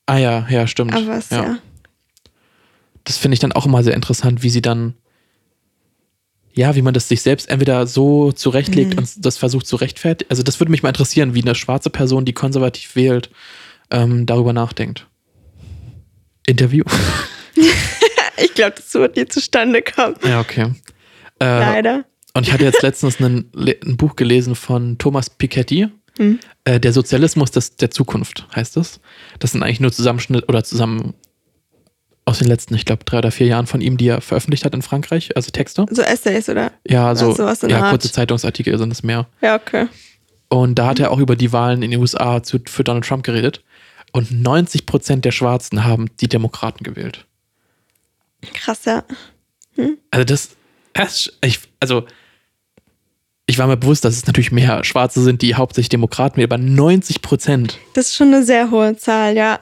Ah 0.07 0.16
ja, 0.18 0.47
ja, 0.49 0.66
stimmt. 0.66 0.94
Aber 0.94 1.18
es, 1.18 1.30
ja. 1.30 1.59
Das 3.05 3.18
finde 3.18 3.34
ich 3.34 3.40
dann 3.40 3.53
auch 3.53 3.66
immer 3.66 3.82
sehr 3.84 3.94
interessant, 3.94 4.42
wie 4.42 4.51
sie 4.51 4.62
dann, 4.62 4.94
ja, 6.55 6.74
wie 6.74 6.82
man 6.82 6.94
das 6.94 7.09
sich 7.09 7.20
selbst 7.22 7.49
entweder 7.49 7.86
so 7.86 8.32
zurechtlegt 8.32 8.92
Mhm. 8.94 8.99
und 9.01 9.26
das 9.26 9.36
versucht 9.36 9.66
zu 9.66 9.76
rechtfertigen. 9.76 10.30
Also 10.30 10.42
das 10.42 10.59
würde 10.59 10.70
mich 10.70 10.82
mal 10.82 10.88
interessieren, 10.88 11.34
wie 11.34 11.42
eine 11.42 11.55
schwarze 11.55 11.90
Person, 11.90 12.24
die 12.24 12.32
konservativ 12.32 12.97
wählt, 12.97 13.30
ähm, 13.91 14.26
darüber 14.26 14.53
nachdenkt. 14.53 15.07
Interview. 16.47 16.84
Ich 18.37 18.55
glaube, 18.55 18.74
das 18.76 18.93
wird 18.95 19.16
nie 19.16 19.26
zustande 19.26 19.82
kommen. 19.82 20.16
ja, 20.22 20.41
okay. 20.41 20.72
Äh, 21.41 21.45
Leider. 21.45 22.05
und 22.34 22.47
ich 22.47 22.53
hatte 22.53 22.64
jetzt 22.64 22.82
letztens 22.82 23.18
einen, 23.18 23.51
ein 23.55 23.97
Buch 23.97 24.16
gelesen 24.16 24.55
von 24.55 24.99
Thomas 24.99 25.30
Piketty. 25.30 25.89
Hm. 26.18 26.39
Äh, 26.64 26.80
der 26.80 26.93
Sozialismus 26.93 27.51
des, 27.51 27.76
der 27.76 27.91
Zukunft 27.91 28.47
heißt 28.55 28.76
es. 28.76 29.01
Das 29.39 29.53
sind 29.53 29.62
eigentlich 29.62 29.80
nur 29.80 29.93
Zusammenschnitt 29.93 30.49
oder 30.49 30.64
zusammen 30.64 31.14
aus 32.24 32.39
den 32.39 32.49
letzten, 32.49 32.74
ich 32.74 32.84
glaube, 32.84 33.05
drei 33.05 33.18
oder 33.18 33.30
vier 33.30 33.47
Jahren 33.47 33.66
von 33.66 33.80
ihm, 33.80 33.97
die 33.97 34.09
er 34.09 34.20
veröffentlicht 34.20 34.64
hat 34.64 34.74
in 34.74 34.82
Frankreich, 34.82 35.37
also 35.37 35.51
Texte. 35.51 35.87
So 35.91 36.03
Essays, 36.03 36.49
oder? 36.49 36.72
Ja, 36.87 37.14
so 37.14 37.32
sowas 37.32 37.62
in 37.62 37.68
der 37.68 37.78
ja, 37.78 37.84
Art. 37.84 37.93
kurze 37.93 38.11
Zeitungsartikel 38.11 38.76
sind 38.78 38.93
es 38.93 39.03
mehr. 39.03 39.28
Ja, 39.41 39.55
okay. 39.55 39.87
Und 40.49 40.76
da 40.78 40.87
hat 40.89 40.99
er 40.99 41.11
auch 41.11 41.18
über 41.18 41.37
die 41.37 41.53
Wahlen 41.53 41.82
in 41.82 41.91
den 41.91 42.01
USA 42.01 42.43
zu, 42.43 42.59
für 42.66 42.84
Donald 42.84 43.05
Trump 43.05 43.24
geredet. 43.24 43.62
Und 44.17 44.31
90 44.31 44.87
Prozent 44.87 45.27
der 45.27 45.31
Schwarzen 45.31 45.85
haben 45.85 46.07
die 46.21 46.29
Demokraten 46.29 46.83
gewählt. 46.85 47.27
Krass, 48.55 48.87
ja. 48.87 49.05
Also 50.11 50.25
das, 50.25 50.57
das 50.95 51.33
ich, 51.43 51.59
also 51.81 52.07
ich 53.45 53.59
war 53.59 53.67
mir 53.67 53.77
bewusst, 53.77 54.07
dass 54.07 54.17
es 54.17 54.27
natürlich 54.27 54.53
mehr 54.53 54.83
Schwarze 54.85 55.23
sind, 55.23 55.43
die 55.43 55.55
hauptsächlich 55.55 55.91
Demokraten 55.91 56.39
wählen, 56.39 56.51
aber 56.51 56.57
90 56.57 57.21
Prozent. 57.21 57.79
Das 57.93 58.07
ist 58.07 58.17
schon 58.17 58.29
eine 58.29 58.43
sehr 58.43 58.71
hohe 58.71 58.97
Zahl, 58.97 59.37
ja. 59.37 59.61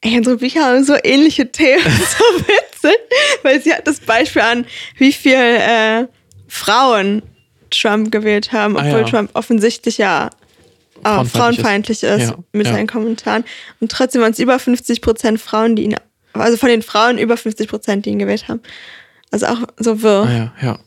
Ey, 0.00 0.16
unsere 0.16 0.38
Bücher 0.38 0.64
haben 0.64 0.82
so 0.82 0.96
ähnliche 1.04 1.52
Themen, 1.52 1.84
so 1.84 2.24
witzig, 2.46 2.98
weil 3.42 3.60
sie 3.60 3.74
hat 3.74 3.86
das 3.86 4.00
Beispiel 4.00 4.40
an, 4.40 4.64
wie 4.96 5.12
viel 5.12 5.34
äh, 5.34 6.06
Frauen 6.48 7.20
Trump 7.68 8.10
gewählt 8.10 8.50
haben, 8.52 8.78
Ah, 8.78 8.80
obwohl 8.80 9.00
ja. 9.00 9.04
Trump 9.04 9.30
offensichtlich 9.34 9.98
ja 9.98 10.30
Frauenfeindlich 11.02 11.30
frauenfeindlich 11.32 12.02
ist, 12.02 12.20
Ja, 12.30 12.34
mit 12.52 12.66
ja. 12.66 12.72
seinen 12.74 12.86
Kommentaren. 12.86 13.44
Und 13.80 13.90
trotzdem 13.90 14.22
waren 14.22 14.32
es 14.32 14.38
über 14.38 14.58
50 14.58 15.00
Prozent 15.00 15.40
Frauen, 15.40 15.76
die 15.76 15.84
ihn, 15.84 15.96
also 16.32 16.56
von 16.56 16.68
den 16.68 16.82
Frauen 16.82 17.18
über 17.18 17.36
50 17.36 17.68
Prozent, 17.68 18.06
die 18.06 18.10
ihn 18.10 18.18
gewählt 18.18 18.48
haben. 18.48 18.60
Also 19.30 19.46
auch 19.46 19.58
so 19.78 20.02
wirr. 20.02 20.24
Ah 20.26 20.32
ja, 20.32 20.52
ja. 20.62 20.78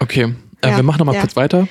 Okay, 0.00 0.34
äh, 0.60 0.68
Ja, 0.70 0.76
wir 0.76 0.82
machen 0.82 0.98
nochmal 0.98 1.14
ja. 1.14 1.20
kurz 1.20 1.36
weiter. 1.36 1.68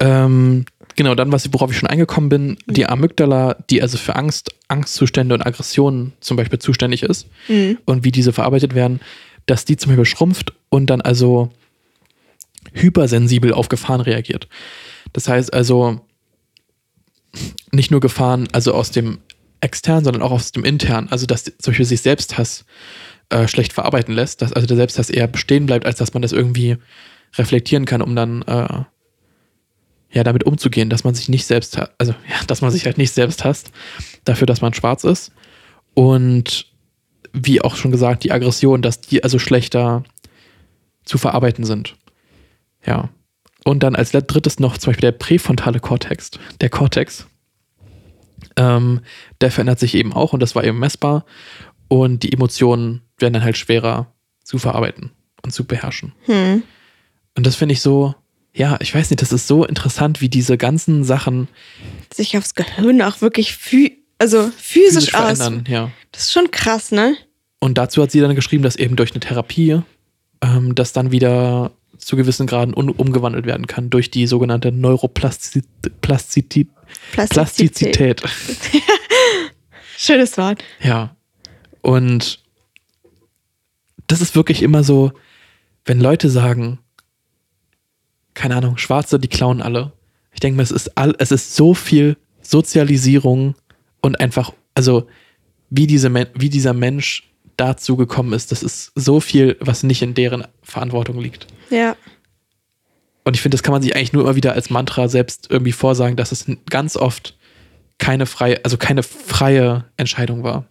Ähm, 0.00 0.64
genau, 0.96 1.14
dann, 1.14 1.30
was, 1.32 1.52
worauf 1.52 1.70
ich 1.70 1.78
schon 1.78 1.88
eingekommen 1.88 2.28
bin, 2.28 2.56
die 2.66 2.86
Amygdala, 2.86 3.56
die 3.70 3.80
also 3.80 3.96
für 3.96 4.16
Angst, 4.16 4.50
Angstzustände 4.68 5.34
und 5.34 5.46
Aggressionen 5.46 6.12
zum 6.20 6.36
Beispiel 6.36 6.58
zuständig 6.58 7.02
ist 7.04 7.28
Mhm. 7.48 7.78
und 7.84 8.04
wie 8.04 8.10
diese 8.12 8.32
verarbeitet 8.32 8.74
werden, 8.74 9.00
dass 9.46 9.64
die 9.64 9.76
zum 9.76 9.90
Beispiel 9.90 10.04
schrumpft 10.04 10.52
und 10.68 10.86
dann 10.88 11.00
also 11.00 11.50
hypersensibel 12.72 13.52
auf 13.52 13.68
Gefahren 13.68 14.00
reagiert. 14.00 14.48
Das 15.12 15.28
heißt 15.28 15.52
also 15.52 16.00
nicht 17.72 17.90
nur 17.90 18.00
Gefahren, 18.00 18.48
also 18.52 18.74
aus 18.74 18.90
dem 18.90 19.18
externen, 19.60 20.04
sondern 20.04 20.22
auch 20.22 20.32
aus 20.32 20.52
dem 20.52 20.64
internen. 20.64 21.08
Also 21.10 21.26
dass 21.26 21.44
zum 21.44 21.72
Beispiel 21.72 21.86
sich 21.86 22.02
Selbsthass 22.02 22.64
äh, 23.30 23.48
schlecht 23.48 23.72
verarbeiten 23.72 24.14
lässt, 24.14 24.42
dass 24.42 24.52
also 24.52 24.66
der 24.66 24.76
Selbsthass 24.76 25.10
eher 25.10 25.26
bestehen 25.26 25.66
bleibt, 25.66 25.86
als 25.86 25.98
dass 25.98 26.12
man 26.12 26.22
das 26.22 26.32
irgendwie 26.32 26.76
reflektieren 27.36 27.86
kann, 27.86 28.02
um 28.02 28.14
dann 28.14 28.42
äh, 28.42 28.84
ja 30.10 30.22
damit 30.22 30.44
umzugehen, 30.44 30.90
dass 30.90 31.04
man 31.04 31.14
sich 31.14 31.28
nicht 31.28 31.46
selbst, 31.46 31.78
also 31.98 32.12
ja, 32.30 32.44
dass 32.46 32.60
man 32.60 32.70
sich 32.70 32.86
halt 32.86 32.98
nicht 32.98 33.12
selbst 33.12 33.44
hasst, 33.44 33.70
dafür, 34.24 34.46
dass 34.46 34.60
man 34.60 34.74
schwarz 34.74 35.04
ist. 35.04 35.32
Und 35.94 36.66
wie 37.32 37.60
auch 37.62 37.76
schon 37.76 37.90
gesagt, 37.90 38.24
die 38.24 38.32
Aggression, 38.32 38.82
dass 38.82 39.00
die 39.00 39.24
also 39.24 39.38
schlechter 39.38 40.04
zu 41.04 41.18
verarbeiten 41.18 41.64
sind. 41.64 41.96
Ja. 42.86 43.10
Und 43.64 43.82
dann 43.82 43.96
als 43.96 44.10
drittes 44.10 44.60
noch 44.60 44.76
zum 44.78 44.90
Beispiel 44.90 45.10
der 45.10 45.18
präfrontale 45.18 45.80
Kortex, 45.80 46.32
der 46.60 46.68
Kortex. 46.68 47.26
Ähm, 48.56 49.00
der 49.40 49.50
verändert 49.50 49.80
sich 49.80 49.94
eben 49.94 50.12
auch 50.12 50.32
und 50.32 50.40
das 50.40 50.54
war 50.54 50.64
eben 50.64 50.78
messbar. 50.78 51.24
Und 51.88 52.22
die 52.22 52.32
Emotionen 52.32 53.02
werden 53.18 53.34
dann 53.34 53.44
halt 53.44 53.56
schwerer 53.56 54.12
zu 54.42 54.58
verarbeiten 54.58 55.10
und 55.42 55.52
zu 55.52 55.64
beherrschen. 55.64 56.12
Hm. 56.26 56.62
Und 57.36 57.46
das 57.46 57.56
finde 57.56 57.72
ich 57.72 57.80
so, 57.80 58.14
ja, 58.52 58.76
ich 58.80 58.94
weiß 58.94 59.10
nicht, 59.10 59.22
das 59.22 59.32
ist 59.32 59.48
so 59.48 59.64
interessant, 59.64 60.20
wie 60.20 60.28
diese 60.28 60.56
ganzen 60.56 61.02
Sachen 61.02 61.48
Sich 62.12 62.36
aufs 62.36 62.54
Gehirn 62.54 63.02
auch 63.02 63.20
wirklich 63.20 63.58
also 64.18 64.50
physisch, 64.56 65.10
physisch 65.10 65.14
aus. 65.14 65.38
verändern. 65.38 65.64
Ja. 65.68 65.90
Das 66.12 66.22
ist 66.22 66.32
schon 66.32 66.50
krass, 66.50 66.92
ne? 66.92 67.16
Und 67.58 67.78
dazu 67.78 68.02
hat 68.02 68.10
sie 68.10 68.20
dann 68.20 68.34
geschrieben, 68.34 68.62
dass 68.62 68.76
eben 68.76 68.94
durch 68.94 69.12
eine 69.12 69.20
Therapie 69.20 69.80
ähm, 70.42 70.74
das 70.74 70.92
dann 70.92 71.10
wieder 71.10 71.72
zu 71.98 72.16
gewissen 72.16 72.46
Graden 72.46 72.74
umgewandelt 72.74 73.46
werden 73.46 73.66
kann 73.66 73.90
durch 73.90 74.10
die 74.10 74.26
sogenannte 74.26 74.72
Neuroplastizität. 74.72 76.00
Plastizität. 76.00 76.68
Plastizität. 77.12 78.22
Schönes 79.96 80.36
Wort. 80.36 80.62
Ja. 80.80 81.16
Und 81.82 82.42
das 84.06 84.20
ist 84.20 84.36
wirklich 84.36 84.62
immer 84.62 84.84
so, 84.84 85.12
wenn 85.84 86.00
Leute 86.00 86.30
sagen, 86.30 86.78
keine 88.34 88.56
Ahnung, 88.56 88.78
Schwarze, 88.78 89.18
die 89.18 89.28
klauen 89.28 89.62
alle. 89.62 89.92
Ich 90.32 90.40
denke 90.40 90.56
mir, 90.56 90.62
es 90.62 90.70
ist 90.70 90.96
all, 90.98 91.14
es 91.18 91.30
ist 91.30 91.54
so 91.54 91.74
viel 91.74 92.16
Sozialisierung 92.42 93.54
und 94.00 94.20
einfach, 94.20 94.52
also 94.74 95.06
wie, 95.70 95.86
diese, 95.86 96.12
wie 96.34 96.50
dieser 96.50 96.72
Mensch 96.72 97.33
dazu 97.56 97.96
gekommen 97.96 98.32
ist, 98.32 98.52
das 98.52 98.62
ist 98.62 98.92
so 98.94 99.20
viel, 99.20 99.56
was 99.60 99.82
nicht 99.82 100.02
in 100.02 100.14
deren 100.14 100.44
Verantwortung 100.62 101.18
liegt. 101.20 101.46
Ja. 101.70 101.96
Und 103.24 103.34
ich 103.34 103.42
finde, 103.42 103.54
das 103.56 103.62
kann 103.62 103.72
man 103.72 103.82
sich 103.82 103.96
eigentlich 103.96 104.12
nur 104.12 104.22
immer 104.24 104.36
wieder 104.36 104.52
als 104.52 104.70
Mantra 104.70 105.08
selbst 105.08 105.46
irgendwie 105.50 105.72
vorsagen, 105.72 106.16
dass 106.16 106.32
es 106.32 106.46
ganz 106.68 106.96
oft 106.96 107.36
keine 107.98 108.26
freie, 108.26 108.62
also 108.64 108.76
keine 108.76 109.02
freie 109.02 109.84
Entscheidung 109.96 110.42
war. 110.42 110.66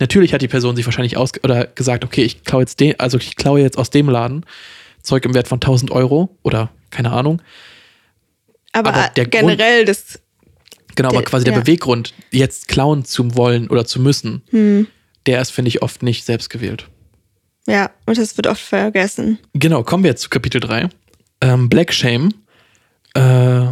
Natürlich 0.00 0.34
hat 0.34 0.42
die 0.42 0.48
Person 0.48 0.74
sich 0.74 0.84
wahrscheinlich 0.86 1.16
aus 1.16 1.30
oder 1.44 1.66
gesagt, 1.66 2.04
okay, 2.04 2.22
ich 2.24 2.42
klaue 2.42 2.62
jetzt 2.62 2.80
den, 2.80 2.98
also 2.98 3.16
ich 3.18 3.36
klaue 3.36 3.60
jetzt 3.60 3.78
aus 3.78 3.90
dem 3.90 4.08
Laden 4.08 4.44
Zeug 5.02 5.24
im 5.24 5.34
Wert 5.34 5.46
von 5.46 5.56
1000 5.56 5.90
Euro 5.92 6.36
oder 6.42 6.70
keine 6.90 7.12
Ahnung. 7.12 7.40
Aber, 8.72 8.92
Aber 8.92 9.08
der 9.14 9.26
generell 9.26 9.84
das. 9.84 10.20
Genau, 10.96 11.10
aber 11.10 11.18
Der- 11.18 11.24
quasi 11.26 11.44
der 11.44 11.54
ja. 11.54 11.60
Beweggrund, 11.60 12.14
jetzt 12.30 12.66
klauen 12.68 13.04
zu 13.04 13.36
wollen 13.36 13.68
oder 13.68 13.84
zu 13.84 14.00
müssen, 14.00 14.42
Hm, 14.50 14.86
der 15.26 15.40
ist, 15.40 15.50
finde 15.50 15.68
ich, 15.70 15.82
oft 15.82 16.02
nicht 16.02 16.24
selbst 16.24 16.50
gewählt. 16.50 16.88
ja, 17.66 17.90
und 18.06 18.18
das 18.18 18.36
wird 18.36 18.46
oft 18.46 18.60
vergessen. 18.60 19.38
Genau, 19.54 19.82
kommen 19.82 20.04
wir 20.04 20.10
jetzt 20.10 20.22
zu 20.22 20.28
Kapitel 20.30 20.60
3. 20.60 20.88
Ähm, 21.40 21.68
Black 21.68 21.92
Shame. 21.92 22.30
Äh, 23.14 23.66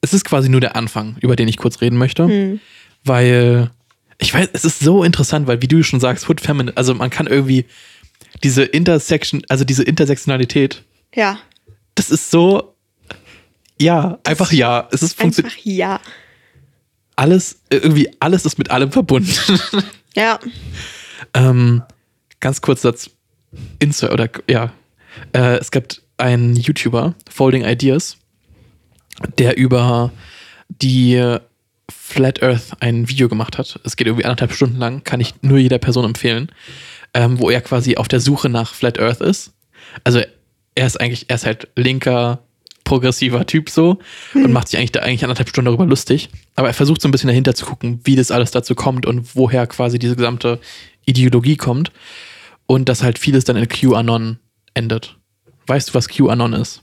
es 0.00 0.12
ist 0.14 0.24
quasi 0.24 0.48
nur 0.48 0.60
der 0.60 0.76
Anfang, 0.76 1.16
über 1.20 1.34
den 1.36 1.48
ich 1.48 1.56
kurz 1.56 1.80
reden 1.80 1.96
möchte. 1.98 2.26
Hm. 2.28 2.60
Weil, 3.04 3.70
ich 4.18 4.32
weiß, 4.32 4.48
es 4.52 4.64
ist 4.64 4.80
so 4.80 5.02
interessant, 5.04 5.46
weil, 5.46 5.60
wie 5.62 5.68
du 5.68 5.82
schon 5.82 6.00
sagst, 6.00 6.28
Hood 6.28 6.40
Feminine, 6.40 6.76
also 6.76 6.94
man 6.94 7.10
kann 7.10 7.26
irgendwie 7.26 7.64
diese 8.44 8.62
Intersection, 8.64 9.42
also 9.48 9.64
diese 9.64 9.82
Intersektionalität, 9.82 10.84
Ja, 11.14 11.38
das 11.94 12.10
ist 12.10 12.30
so, 12.30 12.74
ja, 13.80 14.18
einfach 14.24 14.52
ja. 14.52 14.88
Es 14.92 15.02
ist 15.02 15.18
funktioniert. 15.18 15.54
einfach 15.54 15.66
ja. 15.66 16.00
Alles, 17.18 17.60
irgendwie 17.68 18.08
alles 18.20 18.44
ist 18.46 18.58
mit 18.58 18.70
allem 18.70 18.92
verbunden. 18.92 19.32
Ja, 20.14 20.38
Ähm, 21.34 21.82
ganz 22.40 22.60
kurz 22.60 22.82
Satz. 22.82 23.10
Insta 23.78 24.10
oder 24.12 24.28
ja. 24.48 24.72
Äh, 25.32 25.58
es 25.58 25.70
gibt 25.70 26.02
einen 26.16 26.56
YouTuber, 26.56 27.14
Folding 27.30 27.64
Ideas, 27.64 28.16
der 29.38 29.56
über 29.56 30.10
die 30.68 31.38
Flat 31.90 32.42
Earth 32.42 32.70
ein 32.80 33.08
Video 33.08 33.28
gemacht 33.28 33.58
hat. 33.58 33.78
Es 33.84 33.96
geht 33.96 34.06
irgendwie 34.06 34.24
anderthalb 34.24 34.52
Stunden 34.52 34.76
lang, 34.76 35.04
kann 35.04 35.20
ich 35.20 35.34
nur 35.42 35.58
jeder 35.58 35.78
Person 35.78 36.04
empfehlen, 36.04 36.50
ähm, 37.14 37.38
wo 37.38 37.50
er 37.50 37.60
quasi 37.60 37.96
auf 37.96 38.08
der 38.08 38.20
Suche 38.20 38.48
nach 38.48 38.74
Flat 38.74 38.98
Earth 38.98 39.20
ist. 39.20 39.52
Also 40.04 40.20
er 40.74 40.86
ist 40.86 41.00
eigentlich, 41.00 41.26
er 41.28 41.36
ist 41.36 41.46
halt 41.46 41.68
linker, 41.76 42.42
progressiver 42.88 43.46
Typ 43.46 43.68
so 43.70 43.98
und 44.34 44.52
macht 44.52 44.68
sich 44.68 44.78
eigentlich 44.78 44.92
da 44.92 45.00
eigentlich 45.00 45.22
anderthalb 45.22 45.48
Stunden 45.48 45.66
darüber 45.66 45.84
lustig. 45.86 46.30
Aber 46.56 46.68
er 46.68 46.74
versucht 46.74 47.02
so 47.02 47.08
ein 47.08 47.12
bisschen 47.12 47.28
dahinter 47.28 47.54
zu 47.54 47.66
gucken, 47.66 48.00
wie 48.04 48.16
das 48.16 48.30
alles 48.30 48.50
dazu 48.50 48.74
kommt 48.74 49.06
und 49.06 49.36
woher 49.36 49.66
quasi 49.66 49.98
diese 49.98 50.16
gesamte 50.16 50.58
Ideologie 51.04 51.56
kommt. 51.56 51.92
Und 52.66 52.88
dass 52.88 53.02
halt 53.02 53.18
vieles 53.18 53.44
dann 53.44 53.56
in 53.56 53.68
QAnon 53.68 54.38
endet. 54.74 55.16
Weißt 55.66 55.90
du, 55.90 55.94
was 55.94 56.08
QAnon 56.08 56.52
ist? 56.52 56.82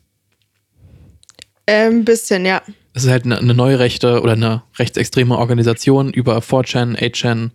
ein 1.67 1.91
ähm, 1.91 2.05
bisschen, 2.05 2.45
ja. 2.45 2.61
Es 2.93 3.03
ist 3.03 3.09
halt 3.09 3.25
eine, 3.25 3.37
eine 3.39 3.53
neurechte 3.53 4.21
oder 4.21 4.33
eine 4.33 4.63
rechtsextreme 4.77 5.37
Organisation 5.37 6.13
über 6.13 6.37
4chan, 6.37 6.95
8chan, 6.95 7.51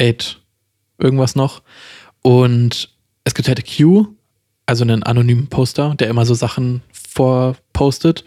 8, 0.00 0.40
irgendwas 0.98 1.36
noch. 1.36 1.62
Und 2.22 2.90
es 3.24 3.34
gibt 3.34 3.48
halt 3.48 3.64
Q, 3.64 4.08
also 4.66 4.84
einen 4.84 5.02
anonymen 5.02 5.48
Poster, 5.48 5.94
der 5.94 6.08
immer 6.08 6.26
so 6.26 6.34
Sachen 6.34 6.82
vorpostet, 6.92 8.24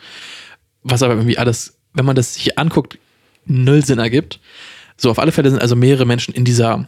was 0.83 1.03
aber 1.03 1.15
irgendwie 1.15 1.37
alles, 1.37 1.77
wenn 1.93 2.05
man 2.05 2.15
das 2.15 2.35
sich 2.35 2.57
anguckt, 2.57 2.97
null 3.45 3.83
Sinn 3.83 3.99
ergibt. 3.99 4.39
So, 4.97 5.09
auf 5.09 5.19
alle 5.19 5.31
Fälle 5.31 5.49
sind 5.49 5.61
also 5.61 5.75
mehrere 5.75 6.05
Menschen 6.05 6.33
in 6.33 6.45
dieser 6.45 6.85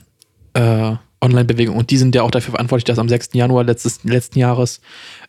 äh, 0.54 0.94
Online-Bewegung 1.22 1.76
und 1.76 1.92
die 1.92 1.98
sind 1.98 2.16
ja 2.16 2.24
auch 2.24 2.32
dafür 2.32 2.52
verantwortlich, 2.52 2.86
dass 2.86 3.00
am 3.00 3.10
6. 3.10 3.30
Januar 3.34 3.64
letztes, 3.64 4.04
letzten 4.04 4.40
Jahres 4.40 4.82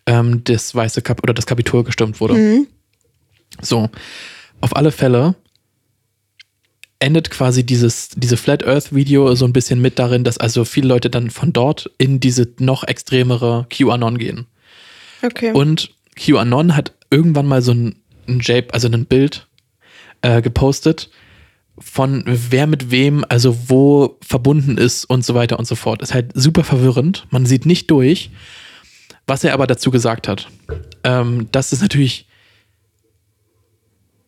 ähm, 0.06 0.44
das 0.44 0.74
weiße 0.74 1.02
Kap 1.02 1.22
oder 1.22 1.34
das 1.34 1.46
Kapitol 1.46 1.84
gestürmt 1.84 2.20
wurde. 2.20 2.34
Mhm. 2.34 2.66
So, 3.60 3.90
auf 4.60 4.76
alle 4.76 4.92
Fälle 4.92 5.34
endet 7.00 7.30
quasi 7.30 7.64
dieses, 7.64 8.10
diese 8.10 8.36
Flat 8.36 8.64
Earth 8.64 8.94
Video 8.94 9.34
so 9.34 9.46
ein 9.46 9.52
bisschen 9.52 9.80
mit 9.80 9.98
darin, 9.98 10.22
dass 10.22 10.38
also 10.38 10.64
viele 10.64 10.88
Leute 10.88 11.10
dann 11.10 11.30
von 11.30 11.52
dort 11.52 11.90
in 11.98 12.20
diese 12.20 12.48
noch 12.58 12.84
extremere 12.84 13.66
QAnon 13.70 14.18
gehen. 14.18 14.46
Okay. 15.22 15.52
Und 15.52 15.90
QAnon 16.16 16.76
hat 16.76 16.92
irgendwann 17.10 17.46
mal 17.46 17.62
so 17.62 17.72
ein, 17.72 17.96
ein 18.28 18.40
Jape, 18.42 18.72
also 18.72 18.88
ein 18.88 19.06
Bild 19.06 19.48
äh, 20.22 20.42
gepostet 20.42 21.10
von 21.80 22.22
wer 22.26 22.66
mit 22.66 22.90
wem, 22.90 23.24
also 23.28 23.56
wo 23.68 24.18
verbunden 24.20 24.76
ist 24.76 25.06
und 25.06 25.24
so 25.24 25.34
weiter 25.34 25.58
und 25.58 25.64
so 25.64 25.74
fort. 25.74 26.02
Ist 26.02 26.12
halt 26.12 26.32
super 26.34 26.62
verwirrend. 26.62 27.26
Man 27.30 27.46
sieht 27.46 27.64
nicht 27.64 27.90
durch. 27.90 28.30
Was 29.26 29.44
er 29.44 29.54
aber 29.54 29.66
dazu 29.66 29.90
gesagt 29.90 30.28
hat, 30.28 30.48
ähm, 31.04 31.48
das 31.52 31.72
ist 31.72 31.80
natürlich, 31.80 32.26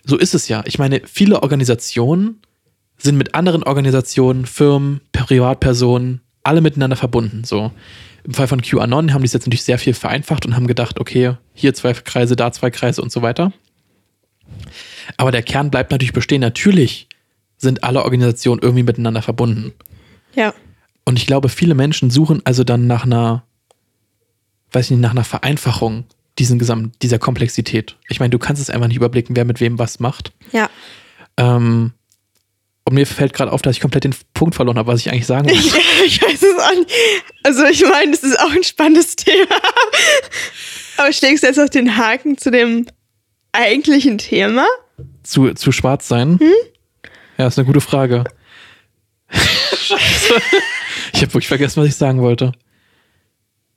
so 0.05 0.16
ist 0.16 0.35
es 0.35 0.49
ja. 0.49 0.62
Ich 0.66 0.79
meine, 0.79 1.03
viele 1.05 1.43
Organisationen 1.43 2.41
sind 3.03 3.17
mit 3.17 3.35
anderen 3.35 3.63
Organisationen, 3.63 4.47
Firmen, 4.47 5.01
Privatpersonen, 5.13 6.21
alle 6.43 6.61
miteinander 6.61 6.97
verbunden. 6.97 7.45
So. 7.45 7.73
Im 8.25 8.35
Fall 8.35 8.47
von 8.47 8.63
QAnon 8.63 9.13
haben 9.13 9.23
die 9.23 9.27
es 9.27 9.33
jetzt 9.33 9.47
natürlich 9.47 9.65
sehr 9.65 9.79
viel 9.79 9.95
vereinfacht 9.95 10.47
und 10.47 10.55
haben 10.55 10.67
gedacht, 10.67 11.01
okay, 11.01 11.37
hier 11.55 11.75
zwei 11.75 11.93
Kreise, 11.93 12.37
da 12.37 12.53
zwei 12.53 12.71
Kreise 12.71 13.03
und 13.03 13.11
so 13.11 13.23
weiter. 13.23 13.53
Aber 15.17 15.33
der 15.33 15.43
Kern 15.43 15.71
bleibt 15.71 15.91
natürlich 15.91 16.13
bestehen. 16.13 16.41
Natürlich 16.41 17.09
sind 17.57 17.83
alle 17.85 18.05
Organisationen 18.05 18.63
irgendwie 18.63 18.85
miteinander 18.85 19.23
verbunden. 19.23 19.73
ja. 20.35 20.55
Und 21.05 21.19
ich 21.19 21.27
glaube, 21.27 21.49
viele 21.49 21.75
Menschen 21.75 22.11
suchen 22.11 22.43
also 22.45 22.63
dann 22.63 22.87
nach 22.87 23.05
einer, 23.05 23.43
weiß 24.71 24.85
ich 24.85 24.91
nicht, 24.93 25.01
nach 25.01 25.11
einer 25.11 25.25
Vereinfachung 25.25 26.05
diesen 26.39 26.61
Gesamt, 26.61 27.03
dieser 27.03 27.19
Komplexität. 27.19 27.97
Ich 28.09 28.21
meine, 28.21 28.31
du 28.31 28.39
kannst 28.39 28.63
es 28.63 28.71
einfach 28.71 28.87
nicht 28.87 28.99
überblicken, 28.99 29.35
wer 29.35 29.45
mit 29.45 29.61
wem 29.61 29.81
was 29.81 29.99
macht. 29.99 30.33
Ja. 30.53 30.71
Ähm, 31.37 31.93
und 32.85 32.95
mir 32.95 33.07
fällt 33.07 33.33
gerade 33.33 33.53
auf, 33.53 33.62
dass 33.62 33.76
ich 33.76 33.80
komplett 33.80 34.05
den 34.05 34.14
Punkt 34.35 34.55
verloren 34.55 34.78
habe, 34.78 34.93
was 34.93 35.01
ich 35.01 35.11
eigentlich 35.11 35.26
sagen 35.26 35.49
wollte. 35.49 35.62
Ich 36.05 36.20
weiß 36.20 36.43
es 36.43 36.59
auch 36.59 36.74
nicht. 36.74 36.91
Also 37.45 37.64
ich 37.64 37.83
meine, 37.83 38.11
das 38.11 38.22
ist 38.24 38.39
auch 38.41 38.51
ein 38.51 38.64
spannendes 38.64 39.14
Thema. 39.16 39.55
Aber 40.97 41.12
schlägst 41.12 41.43
du 41.45 41.47
jetzt 41.47 41.61
auch 41.61 41.68
den 41.68 41.97
Haken 41.97 42.37
zu 42.39 42.51
dem 42.51 42.87
eigentlichen 43.53 44.18
Thema? 44.18 44.66
zu, 45.22 45.53
zu 45.55 45.72
schwarz 45.72 46.09
sein? 46.09 46.41
Ja, 47.39 47.47
ist 47.47 47.59
eine 47.59 47.66
gute 47.66 47.80
Frage. 47.80 48.24
Scheiße. 49.30 50.35
Ich 51.14 51.20
habe 51.20 51.35
wirklich 51.35 51.49
vergessen, 51.49 51.80
was 51.80 51.89
ich 51.89 51.95
sagen 51.95 52.20
wollte. 52.20 52.53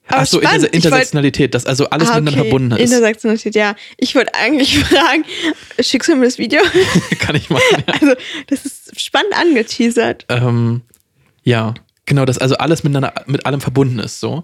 Aber 0.07 0.19
Achso, 0.21 0.39
spannend. 0.39 0.63
Inter 0.65 0.67
Ich 0.67 0.73
wollt- 0.73 0.85
Intersektionalität, 0.85 1.55
dass 1.55 1.65
also 1.65 1.89
alles 1.89 2.09
Ah, 2.09 2.19
miteinander 2.19 2.41
okay. 2.41 2.49
verbunden 2.49 2.71
ist. 2.73 2.79
Intersektionalität, 2.93 3.55
ja. 3.55 3.75
Ich 3.97 4.13
wollte 4.15 4.33
eigentlich 4.35 4.77
fragen, 4.83 5.25
schickst 5.79 6.09
du 6.09 6.15
mir 6.15 6.25
das 6.25 6.37
Video? 6.37 6.61
Kann 7.19 7.35
ich 7.35 7.49
machen. 7.49 7.63
Ja. 7.87 7.93
Also, 7.93 8.13
das 8.47 8.65
ist 8.65 9.01
spannend 9.01 9.33
angeteasert. 9.37 10.25
ähm, 10.29 10.81
ja, 11.43 11.73
genau, 12.05 12.25
dass 12.25 12.37
also 12.37 12.55
alles 12.57 12.83
miteinander 12.83 13.13
mit 13.27 13.45
allem 13.45 13.61
verbunden 13.61 13.99
ist, 13.99 14.19
so. 14.19 14.43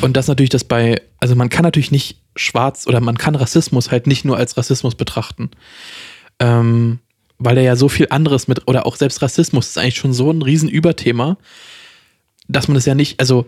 Und 0.00 0.16
das 0.16 0.26
natürlich, 0.28 0.50
das 0.50 0.64
bei, 0.64 1.00
also 1.20 1.34
man 1.36 1.48
kann 1.48 1.62
natürlich 1.62 1.90
nicht 1.90 2.18
schwarz 2.36 2.86
oder 2.86 3.00
man 3.00 3.16
kann 3.16 3.34
Rassismus 3.34 3.90
halt 3.90 4.06
nicht 4.06 4.24
nur 4.24 4.36
als 4.36 4.56
Rassismus 4.56 4.94
betrachten. 4.94 5.50
Ähm, 6.38 6.98
weil 7.38 7.56
er 7.56 7.62
ja 7.62 7.76
so 7.76 7.88
viel 7.88 8.08
anderes 8.10 8.48
mit, 8.48 8.66
oder 8.68 8.86
auch 8.86 8.96
selbst 8.96 9.22
Rassismus 9.22 9.68
ist 9.68 9.78
eigentlich 9.78 9.96
schon 9.96 10.12
so 10.12 10.30
ein 10.30 10.42
Riesenüberthema, 10.42 11.38
dass 12.48 12.68
man 12.68 12.76
es 12.76 12.84
ja 12.86 12.94
nicht, 12.94 13.18
also 13.20 13.46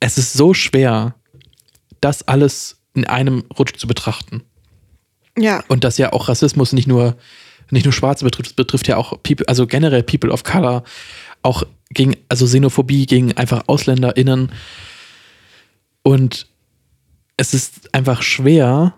es 0.00 0.18
ist 0.18 0.32
so 0.32 0.54
schwer, 0.54 1.14
das 2.00 2.26
alles 2.28 2.78
in 2.94 3.06
einem 3.06 3.44
Rutsch 3.58 3.78
zu 3.78 3.86
betrachten. 3.86 4.42
Ja. 5.38 5.64
Und 5.68 5.84
dass 5.84 5.98
ja 5.98 6.12
auch 6.12 6.28
Rassismus 6.28 6.72
nicht 6.72 6.86
nur, 6.86 7.16
nicht 7.70 7.84
nur 7.84 7.92
Schwarze 7.92 8.24
betrifft, 8.24 8.50
es 8.50 8.54
betrifft 8.54 8.88
ja 8.88 8.96
auch 8.96 9.22
People, 9.22 9.48
also 9.48 9.66
generell 9.66 10.02
People 10.02 10.30
of 10.30 10.44
Color, 10.44 10.84
auch 11.42 11.64
gegen, 11.90 12.16
also 12.28 12.46
Xenophobie 12.46 13.06
gegen 13.06 13.36
einfach 13.36 13.64
AusländerInnen. 13.66 14.52
Und 16.02 16.46
es 17.36 17.54
ist 17.54 17.94
einfach 17.94 18.22
schwer, 18.22 18.94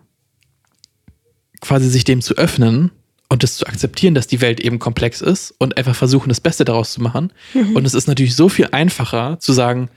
quasi 1.61 1.89
sich 1.89 2.05
dem 2.05 2.21
zu 2.21 2.35
öffnen 2.35 2.91
und 3.29 3.43
das 3.43 3.57
zu 3.57 3.67
akzeptieren, 3.67 4.15
dass 4.15 4.27
die 4.27 4.41
Welt 4.41 4.61
eben 4.61 4.79
komplex 4.79 5.21
ist 5.21 5.55
und 5.59 5.77
einfach 5.77 5.97
versuchen, 5.97 6.29
das 6.29 6.41
Beste 6.41 6.65
daraus 6.65 6.93
zu 6.93 7.03
machen. 7.03 7.33
Und 7.75 7.87
es 7.87 7.95
ist 7.95 8.07
natürlich 8.07 8.37
so 8.37 8.49
viel 8.49 8.69
einfacher 8.73 9.39
zu 9.41 9.53
sagen, 9.53 9.91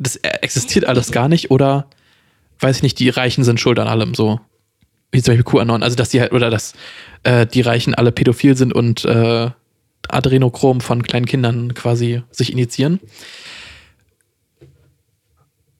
das 0.00 0.16
existiert 0.16 0.86
alles 0.86 1.12
gar 1.12 1.28
nicht 1.28 1.50
oder 1.50 1.86
weiß 2.58 2.78
ich 2.78 2.82
nicht, 2.82 2.98
die 2.98 3.10
Reichen 3.10 3.44
sind 3.44 3.60
schuld 3.60 3.78
an 3.78 3.86
allem 3.86 4.14
so 4.14 4.40
wie 5.12 5.22
zum 5.22 5.34
Beispiel 5.34 5.52
QAnon, 5.52 5.82
also 5.82 5.96
dass 5.96 6.08
die 6.08 6.20
halt, 6.20 6.32
oder 6.32 6.50
dass 6.50 6.74
äh, 7.24 7.46
die 7.46 7.60
Reichen 7.60 7.94
alle 7.94 8.12
pädophil 8.12 8.56
sind 8.56 8.72
und 8.72 9.04
äh, 9.04 9.50
Adrenochrom 10.08 10.80
von 10.80 11.02
kleinen 11.02 11.26
Kindern 11.26 11.74
quasi 11.74 12.22
sich 12.30 12.52
initiieren. 12.52 13.00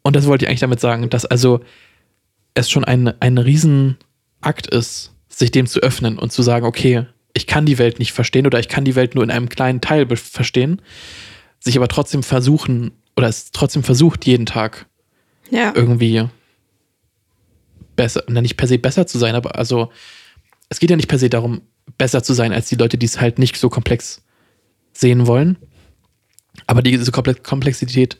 Und 0.03 0.17
das 0.17 0.27
wollte 0.27 0.45
ich 0.45 0.49
eigentlich 0.49 0.61
damit 0.61 0.81
sagen, 0.81 1.09
dass 1.11 1.27
also 1.27 1.61
es 2.55 2.71
schon 2.71 2.85
ein, 2.85 3.13
ein 3.21 3.39
Riesenakt 3.39 4.67
ist, 4.71 5.13
sich 5.29 5.51
dem 5.51 5.67
zu 5.67 5.81
öffnen 5.81 6.19
und 6.19 6.33
zu 6.33 6.43
sagen, 6.43 6.67
okay, 6.67 7.07
ich 7.33 7.47
kann 7.47 7.67
die 7.67 7.79
Welt 7.79 7.99
nicht 8.01 8.13
verstehen 8.13 8.47
oder 8.47 8.59
ich 8.59 8.69
kann 8.69 8.85
die 8.85 8.97
Welt 8.97 9.15
nur 9.15 9.23
in 9.23 9.31
einem 9.31 9.49
kleinen 9.49 9.81
Teil 9.81 10.07
verstehen, 10.17 10.83
sich 11.61 11.77
aber 11.77 11.89
trotzdem 11.89 12.23
versuchen 12.23 12.93
oder 13.21 13.29
es 13.29 13.51
trotzdem 13.53 13.83
versucht, 13.85 14.25
jeden 14.25 14.47
Tag 14.47 14.87
Ja. 15.51 15.73
irgendwie 15.75 16.27
besser, 17.97 18.25
na, 18.29 18.41
nicht 18.41 18.57
per 18.57 18.67
se 18.67 18.79
besser 18.79 19.07
zu 19.07 19.19
sein, 19.19 19.35
aber 19.35 19.57
also 19.57 19.93
es 20.71 20.79
geht 20.81 20.89
ja 20.91 20.97
nicht 20.97 21.09
per 21.09 21.19
se 21.19 21.29
darum, 21.29 21.61
besser 21.99 22.23
zu 22.23 22.33
sein 22.33 22.53
als 22.53 22.69
die 22.71 22.77
Leute, 22.77 22.97
die 22.97 23.05
es 23.07 23.21
halt 23.21 23.39
nicht 23.39 23.57
so 23.59 23.69
komplex 23.69 24.23
sehen 24.95 25.27
wollen. 25.27 25.59
Aber 26.67 26.81
diese 26.83 27.11
Komple- 27.11 27.43
Komplexität 27.43 28.19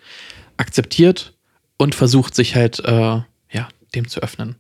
akzeptiert 0.59 1.35
und 1.79 1.95
versucht 1.95 2.35
sich 2.35 2.55
halt, 2.57 2.81
äh, 2.81 3.21
ja, 3.53 3.69
dem 3.95 4.07
zu 4.07 4.21
öffnen. 4.23 4.57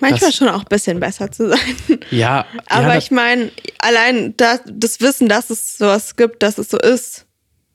Manchmal 0.00 0.30
Das- 0.30 0.36
schon 0.36 0.48
auch 0.48 0.60
ein 0.62 0.68
bisschen 0.68 0.98
besser 0.98 1.30
zu 1.30 1.50
sein. 1.50 1.60
Ja, 2.10 2.46
Aber 2.66 2.88
ja, 2.94 2.98
ich 2.98 3.10
meine, 3.12 3.52
allein 3.78 4.36
das, 4.36 4.60
das 4.66 5.00
Wissen, 5.00 5.28
dass 5.28 5.50
es 5.50 5.78
sowas 5.78 6.16
gibt, 6.16 6.42
dass 6.42 6.58
es 6.58 6.68
so 6.70 6.78
ist, 6.78 7.26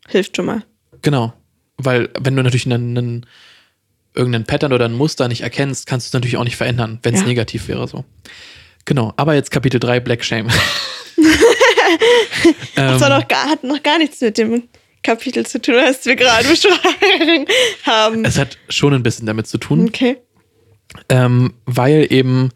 hilft 0.07 0.35
schon 0.35 0.45
mal. 0.47 0.63
Genau. 1.01 1.33
Weil 1.77 2.09
wenn 2.19 2.35
du 2.35 2.43
natürlich 2.43 2.65
einen, 2.65 2.97
einen, 2.97 3.25
irgendeinen 4.15 4.45
Pattern 4.45 4.73
oder 4.73 4.85
ein 4.85 4.93
Muster 4.93 5.27
nicht 5.27 5.41
erkennst, 5.41 5.85
kannst 5.87 6.07
du 6.07 6.09
es 6.09 6.13
natürlich 6.13 6.37
auch 6.37 6.43
nicht 6.43 6.57
verändern, 6.57 6.99
wenn 7.03 7.13
es 7.13 7.21
Ja. 7.21 7.27
negativ 7.27 7.67
wäre. 7.67 7.87
so. 7.87 8.03
Genau. 8.85 9.13
Aber 9.17 9.33
jetzt 9.35 9.51
Kapitel 9.51 9.79
3, 9.79 9.99
Black 9.99 10.23
Shame. 10.23 10.47
Das 12.75 13.01
war 13.01 13.09
noch 13.09 13.27
gar, 13.27 13.49
hat 13.49 13.63
noch 13.63 13.81
gar 13.83 13.97
nichts 13.97 14.21
mit 14.21 14.37
dem 14.37 14.63
Kapitel 15.03 15.45
zu 15.45 15.61
tun, 15.61 15.75
was 15.75 16.05
wir 16.05 16.15
gerade 16.15 16.47
besprochen 16.47 17.45
haben. 17.85 18.25
es 18.25 18.37
hat 18.37 18.57
schon 18.69 18.93
ein 18.93 19.03
bisschen 19.03 19.25
damit 19.25 19.47
zu 19.47 19.57
tun. 19.57 19.85
Okay. 19.87 20.17
ähm, 21.09 21.53
weil 21.65 22.07
eben, 22.11 22.49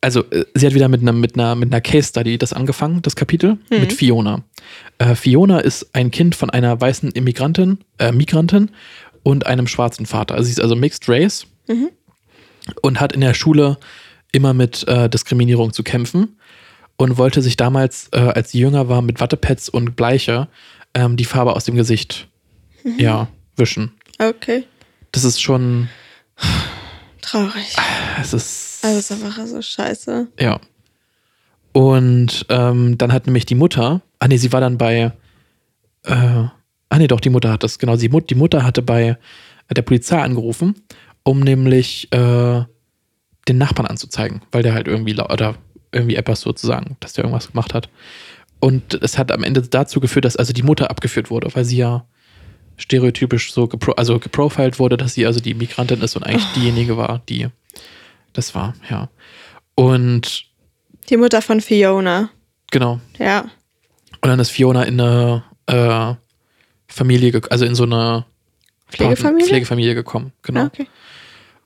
also 0.00 0.20
äh, 0.30 0.44
sie 0.54 0.66
hat 0.66 0.74
wieder 0.74 0.88
mit 0.88 1.02
einer, 1.02 1.12
mit 1.12 1.34
einer, 1.34 1.54
mit 1.54 1.72
einer 1.72 1.80
Case 1.80 2.08
Study 2.08 2.38
das 2.38 2.52
angefangen, 2.52 3.02
das 3.02 3.16
Kapitel, 3.16 3.58
mit 3.70 3.92
Fiona. 3.92 4.44
Äh, 4.98 5.14
Fiona 5.14 5.60
ist 5.60 5.94
ein 5.94 6.10
Kind 6.10 6.34
von 6.34 6.50
einer 6.50 6.80
weißen 6.80 7.10
Immigrantin, 7.10 7.78
äh, 7.98 8.12
Migrantin 8.12 8.70
und 9.22 9.46
einem 9.46 9.66
schwarzen 9.66 10.06
Vater. 10.06 10.34
Also 10.34 10.46
sie 10.46 10.52
ist 10.52 10.60
also 10.60 10.76
Mixed 10.76 11.08
Race 11.08 11.46
und 12.82 13.00
hat 13.00 13.12
in 13.12 13.20
der 13.20 13.34
Schule 13.34 13.78
immer 14.32 14.54
mit 14.54 14.86
äh, 14.88 15.08
Diskriminierung 15.08 15.72
zu 15.72 15.82
kämpfen 15.82 16.38
und 16.96 17.18
wollte 17.18 17.42
sich 17.42 17.56
damals, 17.56 18.08
äh, 18.12 18.18
als 18.18 18.52
sie 18.52 18.60
jünger 18.60 18.88
war, 18.88 19.02
mit 19.02 19.20
Wattepads 19.20 19.68
und 19.68 19.96
Bleiche 19.96 20.48
ähm, 20.94 21.16
die 21.16 21.24
Farbe 21.24 21.54
aus 21.54 21.64
dem 21.64 21.76
Gesicht 21.76 22.28
ja, 22.98 23.28
wischen. 23.56 23.92
Okay. 24.18 24.64
Das 25.12 25.24
ist 25.24 25.42
schon, 25.42 25.88
Traurig. 27.20 27.74
es 28.20 28.32
ist 28.32 28.84
Also 28.84 28.98
es 28.98 29.10
ist 29.10 29.24
einfach 29.24 29.46
so 29.46 29.60
scheiße. 29.60 30.28
Ja. 30.38 30.60
Und 31.72 32.46
ähm, 32.48 32.96
dann 32.96 33.12
hat 33.12 33.26
nämlich 33.26 33.46
die 33.46 33.54
Mutter, 33.54 34.00
ah 34.18 34.28
nee, 34.28 34.36
sie 34.36 34.52
war 34.52 34.60
dann 34.60 34.78
bei, 34.78 35.12
äh, 36.04 36.12
ah 36.14 36.98
nee, 36.98 37.06
doch, 37.08 37.20
die 37.20 37.30
Mutter 37.30 37.50
hat 37.50 37.62
das, 37.62 37.78
genau, 37.78 37.96
die, 37.96 38.08
Mut, 38.08 38.30
die 38.30 38.34
Mutter 38.34 38.64
hatte 38.64 38.82
bei 38.82 39.18
der 39.74 39.82
Polizei 39.82 40.20
angerufen, 40.20 40.74
um 41.22 41.40
nämlich 41.40 42.12
äh, 42.12 42.64
den 43.48 43.58
Nachbarn 43.58 43.86
anzuzeigen, 43.86 44.42
weil 44.52 44.62
der 44.62 44.74
halt 44.74 44.88
irgendwie, 44.88 45.18
oder 45.18 45.56
irgendwie 45.92 46.16
etwas 46.16 46.40
sozusagen, 46.40 46.96
dass 47.00 47.14
der 47.14 47.24
irgendwas 47.24 47.48
gemacht 47.48 47.74
hat. 47.74 47.88
Und 48.60 48.94
es 48.94 49.18
hat 49.18 49.32
am 49.32 49.44
Ende 49.44 49.62
dazu 49.62 50.00
geführt, 50.00 50.24
dass 50.24 50.36
also 50.36 50.52
die 50.52 50.62
Mutter 50.62 50.90
abgeführt 50.90 51.30
wurde, 51.30 51.54
weil 51.54 51.64
sie 51.64 51.76
ja 51.76 52.06
stereotypisch 52.76 53.52
so 53.52 53.68
gepro 53.68 53.92
also 53.92 54.18
geprofiled 54.18 54.78
wurde, 54.78 54.96
dass 54.96 55.14
sie 55.14 55.26
also 55.26 55.40
die 55.40 55.54
Migrantin 55.54 56.00
ist 56.00 56.16
und 56.16 56.24
eigentlich 56.24 56.46
diejenige 56.54 56.96
war, 56.96 57.22
die 57.28 57.48
das 58.32 58.54
war, 58.54 58.74
ja. 58.90 59.08
Und 59.74 60.44
Die 61.08 61.16
Mutter 61.16 61.40
von 61.42 61.60
Fiona. 61.60 62.30
genau. 62.70 63.00
Ja. 63.18 63.46
Und 64.26 64.30
dann 64.30 64.40
ist 64.40 64.50
Fiona 64.50 64.82
in 64.82 65.00
eine 65.00 65.44
äh, 65.66 66.14
Familie, 66.92 67.40
also 67.48 67.64
in 67.64 67.76
so 67.76 67.84
eine 67.84 68.24
Pflegefamilie? 68.88 69.46
Pflegefamilie 69.46 69.94
gekommen, 69.94 70.32
genau. 70.42 70.62
Ah, 70.62 70.66
okay. 70.66 70.88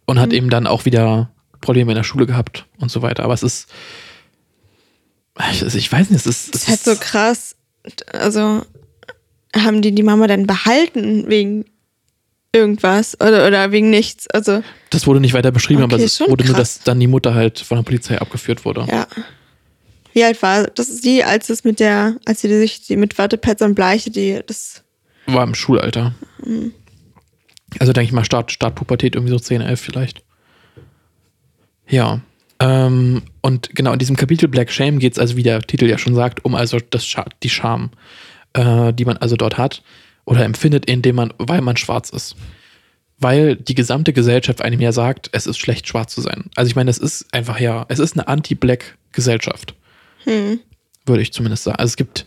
Und 0.05 0.21
hat 0.21 0.35
eben 0.35 0.51
dann 0.51 0.67
auch 0.67 0.85
wieder 0.85 1.31
Probleme 1.63 1.93
in 1.93 1.97
der 1.97 2.05
Schule 2.05 2.27
gehabt 2.27 2.67
und 2.79 2.91
so 2.91 3.01
weiter. 3.01 3.25
Aber 3.25 3.33
es 3.33 3.43
ist, 3.43 3.71
ich, 5.53 5.63
also 5.63 5.79
ich 5.79 5.91
weiß 5.91 6.11
nicht, 6.11 6.21
es 6.21 6.27
ist, 6.27 6.55
Das 6.55 6.65
es 6.65 6.69
ist 6.69 6.87
halt 6.87 6.99
so 6.99 7.03
krass. 7.03 7.57
Also 8.13 8.61
haben 9.57 9.81
die 9.81 9.95
die 9.95 10.03
Mama 10.03 10.27
dann 10.27 10.47
behalten 10.47 11.31
wegen 11.31 11.65
irgendwas 12.53 13.19
oder, 13.23 13.47
oder 13.47 13.73
wegen 13.73 13.89
nichts? 13.89 14.29
Also 14.29 14.63
das 14.91 15.07
wurde 15.07 15.21
nicht 15.21 15.33
weiter 15.33 15.51
beschrieben, 15.51 15.83
Okay, 15.85 15.95
aber 15.95 16.03
es 16.05 16.21
wurde 16.21 16.45
nur, 16.45 16.55
krass. 16.57 16.75
dass 16.77 16.85
dann 16.85 17.01
die 17.01 17.07
Mutter 17.07 17.33
halt 17.33 17.59
von 17.61 17.79
der 17.79 17.85
Polizei 17.85 18.19
abgeführt 18.21 18.67
wurde. 18.67 18.85
ja. 18.87 19.07
Wie 20.13 20.25
alt 20.25 20.43
war 20.43 20.65
das? 20.65 20.89
Ist 20.89 21.05
die, 21.05 21.25
als 21.25 21.51
es 21.51 21.65
mit 21.65 21.81
der, 21.81 22.17
als 22.25 22.41
sie 22.41 22.49
sich 22.49 22.87
die 22.87 22.97
mit 22.97 23.19
Wattepads 23.19 23.63
und 23.63 23.75
Bleiche, 23.75 24.11
die 24.11 24.41
das. 24.47 24.83
War 25.27 25.45
im 25.45 25.55
Schulalter. 25.55 26.15
Mhm. 26.45 26.73
Also 27.79 27.93
denke 27.93 28.07
ich 28.07 28.13
mal 28.13 28.25
Start, 28.25 28.51
Startpubertät, 28.51 29.15
irgendwie 29.15 29.33
so 29.33 29.39
10, 29.39 29.61
11 29.61 29.81
vielleicht. 29.81 30.23
Ja. 31.89 32.21
Ähm, 32.59 33.23
und 33.41 33.71
genau 33.75 33.93
in 33.93 33.99
diesem 33.99 34.17
Kapitel 34.17 34.49
Black 34.49 34.71
Shame 34.71 34.99
geht 34.99 35.13
es 35.13 35.19
also, 35.19 35.37
wie 35.37 35.43
der 35.43 35.61
Titel 35.63 35.87
ja 35.87 35.99
schon 35.99 36.15
sagt, 36.15 36.45
um 36.45 36.55
also 36.55 36.79
das 36.79 37.07
Scha 37.07 37.25
die 37.43 37.49
Scham, 37.49 37.91
äh, 38.53 38.93
die 38.93 39.05
man 39.05 39.17
also 39.17 39.37
dort 39.37 39.57
hat 39.57 39.83
oder 40.25 40.45
empfindet, 40.45 40.87
indem 40.87 41.17
man, 41.17 41.33
weil 41.39 41.63
man 41.63 41.77
schwarz 41.77 42.11
ist. 42.11 42.37
Weil 43.19 43.57
die 43.57 43.75
gesamte 43.75 44.13
Gesellschaft 44.13 44.63
einem 44.63 44.81
ja 44.81 44.93
sagt, 44.93 45.31
es 45.33 45.47
ist 45.47 45.59
schlecht, 45.59 45.89
schwarz 45.89 46.15
zu 46.15 46.21
sein. 46.21 46.51
Also 46.55 46.69
ich 46.69 46.77
meine, 46.77 46.91
es 46.91 46.99
ist 46.99 47.33
einfach 47.33 47.61
ja, 47.61 47.87
es 47.89 47.99
ist 47.99 48.15
eine 48.15 48.29
Anti-Black-Gesellschaft. 48.29 49.75
Würde 50.27 51.23
ich 51.23 51.33
zumindest 51.33 51.65
sagen. 51.65 51.79
Also 51.79 51.91
es 51.93 51.97
gibt 51.97 52.27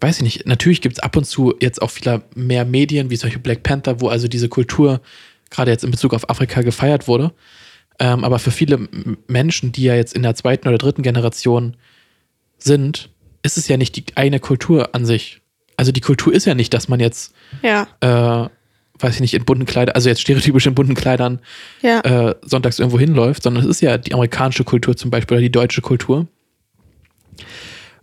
weiß 0.00 0.18
ich 0.18 0.22
nicht, 0.22 0.46
natürlich 0.46 0.82
gibt 0.82 0.96
es 0.96 1.02
ab 1.02 1.16
und 1.16 1.24
zu 1.24 1.54
jetzt 1.60 1.80
auch 1.80 1.94
wieder 1.96 2.22
mehr 2.34 2.66
Medien, 2.66 3.08
wie 3.08 3.16
solche 3.16 3.38
Black 3.38 3.62
Panther, 3.62 4.00
wo 4.02 4.08
also 4.08 4.28
diese 4.28 4.48
Kultur 4.50 5.00
gerade 5.48 5.70
jetzt 5.70 5.84
in 5.84 5.90
Bezug 5.90 6.12
auf 6.12 6.28
Afrika 6.28 6.60
gefeiert 6.60 7.08
wurde. 7.08 7.32
Ähm, 7.98 8.22
aber 8.22 8.38
für 8.38 8.50
viele 8.50 8.88
Menschen, 9.26 9.72
die 9.72 9.84
ja 9.84 9.94
jetzt 9.94 10.14
in 10.14 10.22
der 10.22 10.34
zweiten 10.34 10.68
oder 10.68 10.76
dritten 10.76 11.00
Generation 11.02 11.76
sind, 12.58 13.08
ist 13.42 13.56
es 13.56 13.68
ja 13.68 13.78
nicht 13.78 13.96
die 13.96 14.04
eine 14.16 14.38
Kultur 14.38 14.94
an 14.94 15.06
sich. 15.06 15.40
Also 15.78 15.92
die 15.92 16.02
Kultur 16.02 16.32
ist 16.34 16.44
ja 16.44 16.54
nicht, 16.54 16.74
dass 16.74 16.88
man 16.88 17.00
jetzt, 17.00 17.32
Ja. 17.62 17.86
äh, 18.00 18.48
weiß 18.98 19.14
ich 19.14 19.20
nicht, 19.20 19.32
in 19.34 19.46
bunten 19.46 19.64
Kleidern, 19.64 19.94
also 19.94 20.10
jetzt 20.10 20.20
stereotypisch 20.20 20.66
in 20.66 20.74
bunten 20.74 20.94
Kleidern 20.94 21.40
Ja. 21.80 22.00
äh, 22.00 22.34
sonntags 22.42 22.78
irgendwo 22.78 22.98
hinläuft, 22.98 23.42
sondern 23.44 23.64
es 23.64 23.68
ist 23.70 23.80
ja 23.80 23.96
die 23.96 24.12
amerikanische 24.12 24.64
Kultur 24.64 24.94
zum 24.94 25.10
Beispiel 25.10 25.36
oder 25.36 25.42
die 25.42 25.50
deutsche 25.52 25.80
Kultur. 25.80 26.26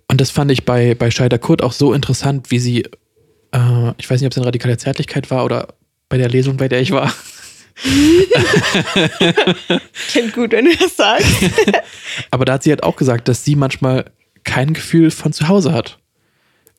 Und 0.08 0.22
das 0.22 0.30
fand 0.32 0.52
ich 0.52 0.66
bei, 0.66 0.96
bei 0.96 1.10
Scheider 1.12 1.40
Kurt 1.40 1.62
auch 1.62 1.72
so 1.74 1.94
interessant, 1.94 2.52
wie 2.52 2.60
sie, 2.60 2.84
äh, 3.52 3.92
ich 3.98 4.10
weiß 4.10 4.20
nicht, 4.22 4.26
ob 4.28 4.32
es 4.32 4.38
in 4.38 4.44
radikaler 4.44 4.78
Zärtlichkeit 4.78 5.32
war 5.32 5.46
oder 5.46 5.70
bei 6.10 6.18
der 6.18 6.30
Lesung, 6.30 6.58
bei 6.58 6.68
der 6.68 6.82
ich 6.82 6.92
war, 6.92 7.12
Klingt 10.12 10.34
gut, 10.34 10.52
wenn 10.52 10.66
du 10.66 10.76
das 10.76 10.96
sagst. 10.96 11.26
aber 12.32 12.46
da 12.46 12.54
hat 12.54 12.64
sie 12.64 12.70
halt 12.70 12.84
auch 12.84 12.96
gesagt, 12.96 13.28
dass 13.28 13.44
sie 13.44 13.56
manchmal 13.56 14.06
kein 14.44 14.74
Gefühl 14.74 15.12
von 15.12 15.34
zu 15.34 15.48
Hause 15.48 15.74
hat. 15.74 15.98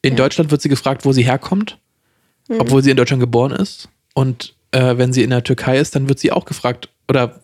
In 0.02 0.16
Deutschland 0.16 0.50
wird 0.50 0.60
sie 0.62 0.68
gefragt, 0.68 1.04
wo 1.04 1.12
sie 1.12 1.24
herkommt, 1.24 1.78
obwohl 2.58 2.82
sie 2.82 2.90
in 2.90 2.96
Deutschland 2.96 3.20
geboren 3.20 3.52
ist. 3.52 3.88
Und 4.14 4.54
äh, 4.70 4.96
wenn 4.98 5.12
sie 5.12 5.22
in 5.22 5.30
der 5.30 5.42
Türkei 5.42 5.78
ist, 5.78 5.96
dann 5.96 6.08
wird 6.08 6.18
sie 6.18 6.30
auch 6.30 6.44
gefragt, 6.44 6.90
oder 7.08 7.40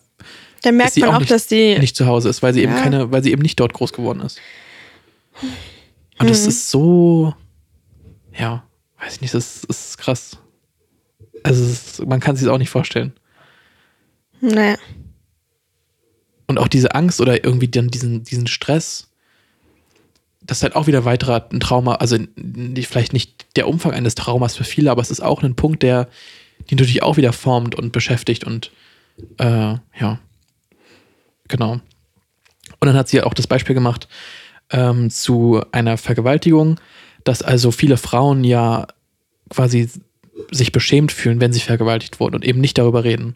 Da 0.61 0.69
dass 0.69 0.71
merkt 0.71 0.93
sie 0.93 1.01
man 1.01 1.15
auch 1.15 1.19
nicht, 1.19 1.31
dass 1.31 1.47
die. 1.47 1.77
nicht 1.79 1.95
zu 1.95 2.05
Hause 2.05 2.29
ist, 2.29 2.43
weil 2.43 2.53
sie 2.53 2.61
eben 2.61 2.73
Ja. 2.73 2.81
keine, 2.81 3.11
weil 3.11 3.23
sie 3.23 3.31
eben 3.31 3.41
nicht 3.41 3.59
dort 3.59 3.73
groß 3.73 3.93
geworden 3.93 4.21
ist. 4.21 4.39
Und 6.19 6.25
Mhm. 6.25 6.27
das 6.27 6.45
ist 6.45 6.69
so, 6.69 7.33
ja, 8.37 8.63
weiß 8.99 9.15
ich 9.15 9.21
nicht, 9.21 9.33
das 9.33 9.63
ist 9.63 9.97
krass. 9.97 10.37
Also 11.43 11.63
ist, 11.63 12.05
man 12.05 12.19
kann 12.19 12.35
sich 12.35 12.45
das 12.45 12.53
auch 12.53 12.59
nicht 12.59 12.69
vorstellen. 12.69 13.13
Naja. 14.41 14.77
Und 16.47 16.57
auch 16.59 16.67
diese 16.67 16.93
Angst 16.93 17.21
oder 17.21 17.43
irgendwie 17.43 17.67
dann 17.67 17.87
diesen, 17.87 18.23
diesen 18.23 18.47
Stress, 18.47 19.09
das 20.41 20.57
ist 20.57 20.63
halt 20.63 20.75
auch 20.75 20.87
wieder 20.87 21.05
weiterer 21.05 21.47
ein 21.51 21.59
Trauma, 21.59 21.95
also 21.95 22.17
vielleicht 22.83 23.13
nicht 23.13 23.55
der 23.55 23.67
Umfang 23.67 23.93
eines 23.93 24.15
Traumas 24.15 24.55
für 24.55 24.63
viele, 24.63 24.91
aber 24.91 25.01
es 25.01 25.11
ist 25.11 25.21
auch 25.21 25.43
ein 25.43 25.55
Punkt, 25.55 25.83
der 25.83 26.09
die 26.69 26.75
natürlich 26.75 27.03
auch 27.03 27.17
wieder 27.17 27.33
formt 27.33 27.75
und 27.75 27.91
beschäftigt 27.91 28.43
und 28.43 28.71
äh, 29.37 29.75
ja, 29.99 30.19
genau. 31.47 31.73
Und 31.73 32.87
dann 32.87 32.95
hat 32.95 33.07
sie 33.07 33.21
auch 33.21 33.33
das 33.33 33.47
Beispiel 33.47 33.73
gemacht 33.73 34.07
ähm, 34.71 35.09
zu 35.09 35.61
einer 35.71 35.97
Vergewaltigung, 35.97 36.79
dass 37.23 37.41
also 37.41 37.71
viele 37.71 37.97
Frauen 37.97 38.43
ja 38.43 38.87
quasi 39.49 39.89
sich 40.49 40.71
beschämt 40.71 41.11
fühlen, 41.11 41.39
wenn 41.39 41.53
sie 41.53 41.59
vergewaltigt 41.59 42.19
wurden 42.19 42.35
und 42.35 42.45
eben 42.45 42.61
nicht 42.61 42.77
darüber 42.77 43.03
reden, 43.03 43.35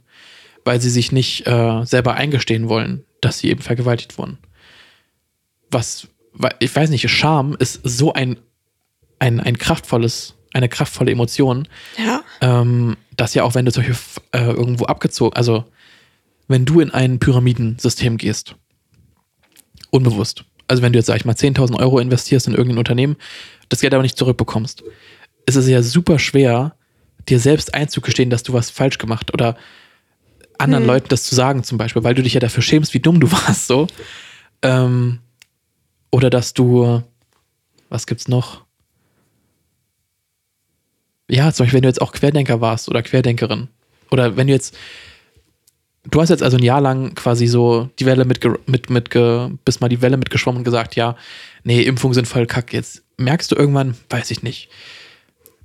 weil 0.63 0.81
sie 0.81 0.89
sich 0.89 1.11
nicht 1.11 1.45
äh, 1.45 1.83
selber 1.85 2.15
eingestehen 2.15 2.69
wollen, 2.69 3.03
dass 3.21 3.39
sie 3.39 3.49
eben 3.49 3.61
vergewaltigt 3.61 4.17
wurden. 4.17 4.37
Was, 5.69 6.07
ich 6.59 6.75
weiß 6.75 6.89
nicht, 6.89 7.07
Scham 7.09 7.55
ist 7.59 7.81
so 7.83 8.13
ein, 8.13 8.37
ein, 9.19 9.39
ein 9.39 9.57
kraftvolles, 9.57 10.35
eine 10.53 10.69
kraftvolle 10.69 11.11
Emotion, 11.11 11.67
Ja. 11.97 12.23
ähm, 12.41 12.97
dass 13.15 13.33
ja 13.33 13.43
auch 13.43 13.55
wenn 13.55 13.65
du 13.65 13.71
solche 13.71 13.95
äh, 14.31 14.39
irgendwo 14.51 14.85
abgezogen, 14.85 15.35
also 15.35 15.65
wenn 16.47 16.65
du 16.65 16.79
in 16.79 16.91
ein 16.91 17.19
Pyramidensystem 17.19 18.17
gehst, 18.17 18.55
unbewusst, 19.89 20.45
also 20.67 20.81
wenn 20.81 20.93
du 20.93 20.99
jetzt, 20.99 21.07
sag 21.07 21.17
ich 21.17 21.25
mal, 21.25 21.35
10.000 21.35 21.79
Euro 21.79 21.99
investierst 21.99 22.47
in 22.47 22.53
irgendein 22.53 22.79
Unternehmen, 22.79 23.17
das 23.69 23.81
Geld 23.81 23.93
aber 23.93 24.03
nicht 24.03 24.17
zurückbekommst, 24.17 24.83
ist 25.45 25.55
es 25.55 25.67
ja 25.67 25.81
super 25.81 26.19
schwer, 26.19 26.75
dir 27.29 27.39
selbst 27.39 27.73
einzugestehen, 27.73 28.29
dass 28.29 28.43
du 28.43 28.53
was 28.53 28.69
falsch 28.69 28.97
gemacht 28.97 29.33
oder 29.33 29.57
anderen 30.57 30.85
Leuten 30.85 31.09
das 31.09 31.23
zu 31.23 31.35
sagen 31.35 31.63
zum 31.63 31.77
Beispiel, 31.77 32.03
weil 32.03 32.15
du 32.15 32.23
dich 32.23 32.33
ja 32.33 32.39
dafür 32.39 32.63
schämst, 32.63 32.93
wie 32.93 32.99
dumm 32.99 33.19
du 33.19 33.31
warst, 33.31 33.67
so. 33.67 33.87
Ähm, 34.61 35.19
Oder 36.11 36.29
dass 36.29 36.53
du, 36.53 37.03
was 37.89 38.07
gibt's 38.07 38.27
noch? 38.27 38.63
Ja, 41.29 41.51
zum 41.51 41.65
Beispiel, 41.65 41.77
wenn 41.77 41.83
du 41.83 41.89
jetzt 41.89 42.01
auch 42.01 42.13
Querdenker 42.13 42.61
warst 42.61 42.87
oder 42.87 43.03
Querdenkerin. 43.03 43.67
Oder 44.11 44.37
wenn 44.37 44.47
du 44.47 44.53
jetzt, 44.53 44.77
du 46.09 46.21
hast 46.21 46.29
jetzt 46.29 46.43
also 46.43 46.57
ein 46.57 46.63
Jahr 46.63 46.81
lang 46.81 47.15
quasi 47.15 47.47
so 47.47 47.89
die 47.99 48.05
Welle 48.05 48.25
mit, 48.25 48.43
mit, 48.67 48.89
mit, 48.89 49.09
bist 49.65 49.81
mal 49.81 49.89
die 49.89 50.01
Welle 50.01 50.17
mitgeschwommen 50.17 50.59
und 50.59 50.63
gesagt, 50.63 50.95
ja, 50.95 51.15
nee, 51.63 51.81
Impfungen 51.81 52.13
sind 52.13 52.27
voll 52.27 52.45
kacke. 52.45 52.75
Jetzt 52.75 53.03
merkst 53.17 53.51
du 53.51 53.55
irgendwann, 53.55 53.95
weiß 54.09 54.31
ich 54.31 54.43
nicht, 54.43 54.69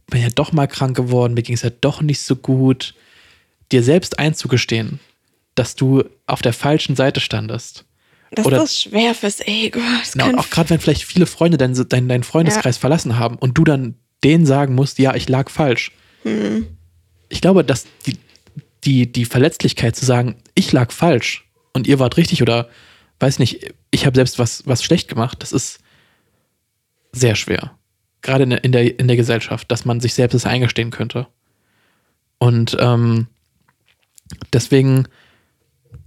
bin 0.09 0.23
ja 0.23 0.29
doch 0.35 0.53
mal 0.53 0.67
krank 0.67 0.97
geworden, 0.97 1.35
mir 1.35 1.43
ging 1.43 1.55
es 1.55 1.63
ja 1.63 1.71
doch 1.81 2.03
nicht 2.03 2.21
so 2.21 2.37
gut. 2.37 2.95
Dir 3.73 3.83
selbst 3.83 4.19
einzugestehen, 4.19 4.99
dass 5.55 5.77
du 5.77 6.05
auf 6.27 6.43
der 6.43 6.53
falschen 6.53 6.97
Seite 6.97 7.21
standest. 7.21 7.85
Das 8.33 8.47
Oder, 8.47 8.63
ist 8.63 8.83
schwer 8.83 9.15
fürs 9.15 9.41
Ego. 9.41 9.81
Genau, 10.13 10.29
und 10.29 10.39
auch 10.39 10.51
gerade 10.51 10.71
wenn 10.71 10.81
vielleicht 10.81 11.05
viele 11.05 11.27
Freunde 11.27 11.59
deinen 11.59 11.89
dein, 11.89 12.09
dein 12.09 12.23
Freundeskreis 12.23 12.77
ja. 12.77 12.81
verlassen 12.81 13.19
haben 13.19 13.37
und 13.37 13.59
du 13.59 13.65
dann 13.65 13.97
denen 14.23 14.47
sagen 14.47 14.75
musst, 14.75 14.99
ja, 14.99 15.15
ich 15.15 15.29
lag 15.29 15.51
falsch. 15.51 15.93
Hm. 16.23 16.67
Ich 17.29 17.41
glaube, 17.41 17.65
dass 17.65 17.87
die, 18.07 18.19
die, 18.85 19.11
die 19.11 19.25
Verletzlichkeit 19.25 19.97
zu 19.97 20.05
sagen, 20.05 20.37
ich 20.55 20.73
lag 20.73 20.93
falsch 20.93 21.49
und 21.73 21.87
ihr 21.87 21.99
wart 21.99 22.17
richtig 22.17 22.43
oder 22.43 22.69
weiß 23.19 23.39
nicht, 23.39 23.75
ich 23.91 24.07
habe 24.07 24.17
selbst 24.17 24.39
was, 24.39 24.67
was 24.67 24.83
schlecht 24.83 25.09
gemacht, 25.09 25.43
das 25.43 25.53
ist 25.53 25.81
sehr 27.13 27.37
schwer. 27.37 27.77
Gerade 28.23 28.45
in, 28.45 28.53
in, 28.53 28.73
der, 28.73 28.99
in 28.99 29.09
der 29.09 29.17
Gesellschaft, 29.17 29.71
dass 29.71 29.85
man 29.85 30.01
sich 30.01 30.15
selbst 30.15 30.35
das 30.35 30.47
eingestehen 30.47 30.91
könnte. 30.91 31.27
Und 32.39 32.77
ähm, 32.81 33.27
deswegen 34.53 35.07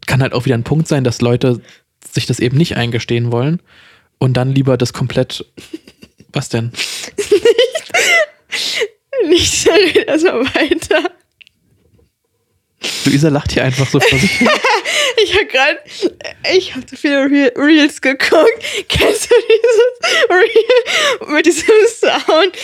kann 0.05 0.21
halt 0.21 0.33
auch 0.33 0.45
wieder 0.45 0.55
ein 0.55 0.63
Punkt 0.63 0.87
sein, 0.87 1.03
dass 1.03 1.21
Leute 1.21 1.61
sich 2.03 2.25
das 2.25 2.39
eben 2.39 2.57
nicht 2.57 2.75
eingestehen 2.75 3.31
wollen 3.31 3.61
und 4.17 4.33
dann 4.33 4.51
lieber 4.51 4.77
das 4.77 4.93
komplett. 4.93 5.45
Was 6.31 6.49
denn? 6.49 6.71
nicht, 9.27 9.27
nicht 9.29 9.67
erstmal 10.07 10.45
weiter. 10.45 11.11
Luisa 13.05 13.29
lacht 13.29 13.51
hier 13.51 13.63
einfach 13.63 13.89
so 13.89 13.99
vor 13.99 14.19
sich 14.19 14.41
ich 15.23 15.33
habe 15.35 15.45
gerade, 15.45 15.79
ich 16.53 16.75
habe 16.75 16.85
so 16.89 16.95
viele 16.95 17.51
Reels 17.55 18.01
geguckt. 18.01 18.63
Kennst 18.89 19.29
du 19.29 19.35
dieses 19.49 20.29
Reel 20.29 21.33
mit 21.33 21.45
diesem 21.45 21.67
Sound? 21.87 22.57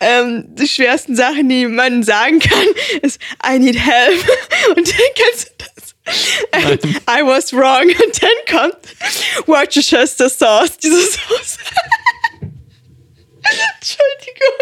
Ähm, 0.00 0.44
die 0.48 0.68
schwersten 0.68 1.16
Sachen, 1.16 1.48
die 1.48 1.66
man 1.66 2.02
sagen 2.02 2.38
kann, 2.38 2.66
ist 3.02 3.20
I 3.46 3.58
need 3.58 3.78
help. 3.78 4.24
Und 4.76 4.88
dann 4.88 5.06
kennst 5.14 5.48
du 5.48 5.64
das? 5.64 5.94
And 6.52 6.84
I 7.08 7.22
was 7.22 7.52
wrong. 7.52 7.88
Und 7.88 8.22
dann 8.22 8.30
kommt 8.48 9.46
Worcestershire 9.46 10.06
Sauce, 10.06 10.76
diese 10.78 11.00
Sauce. 11.00 11.58
Entschuldigung. 13.80 14.56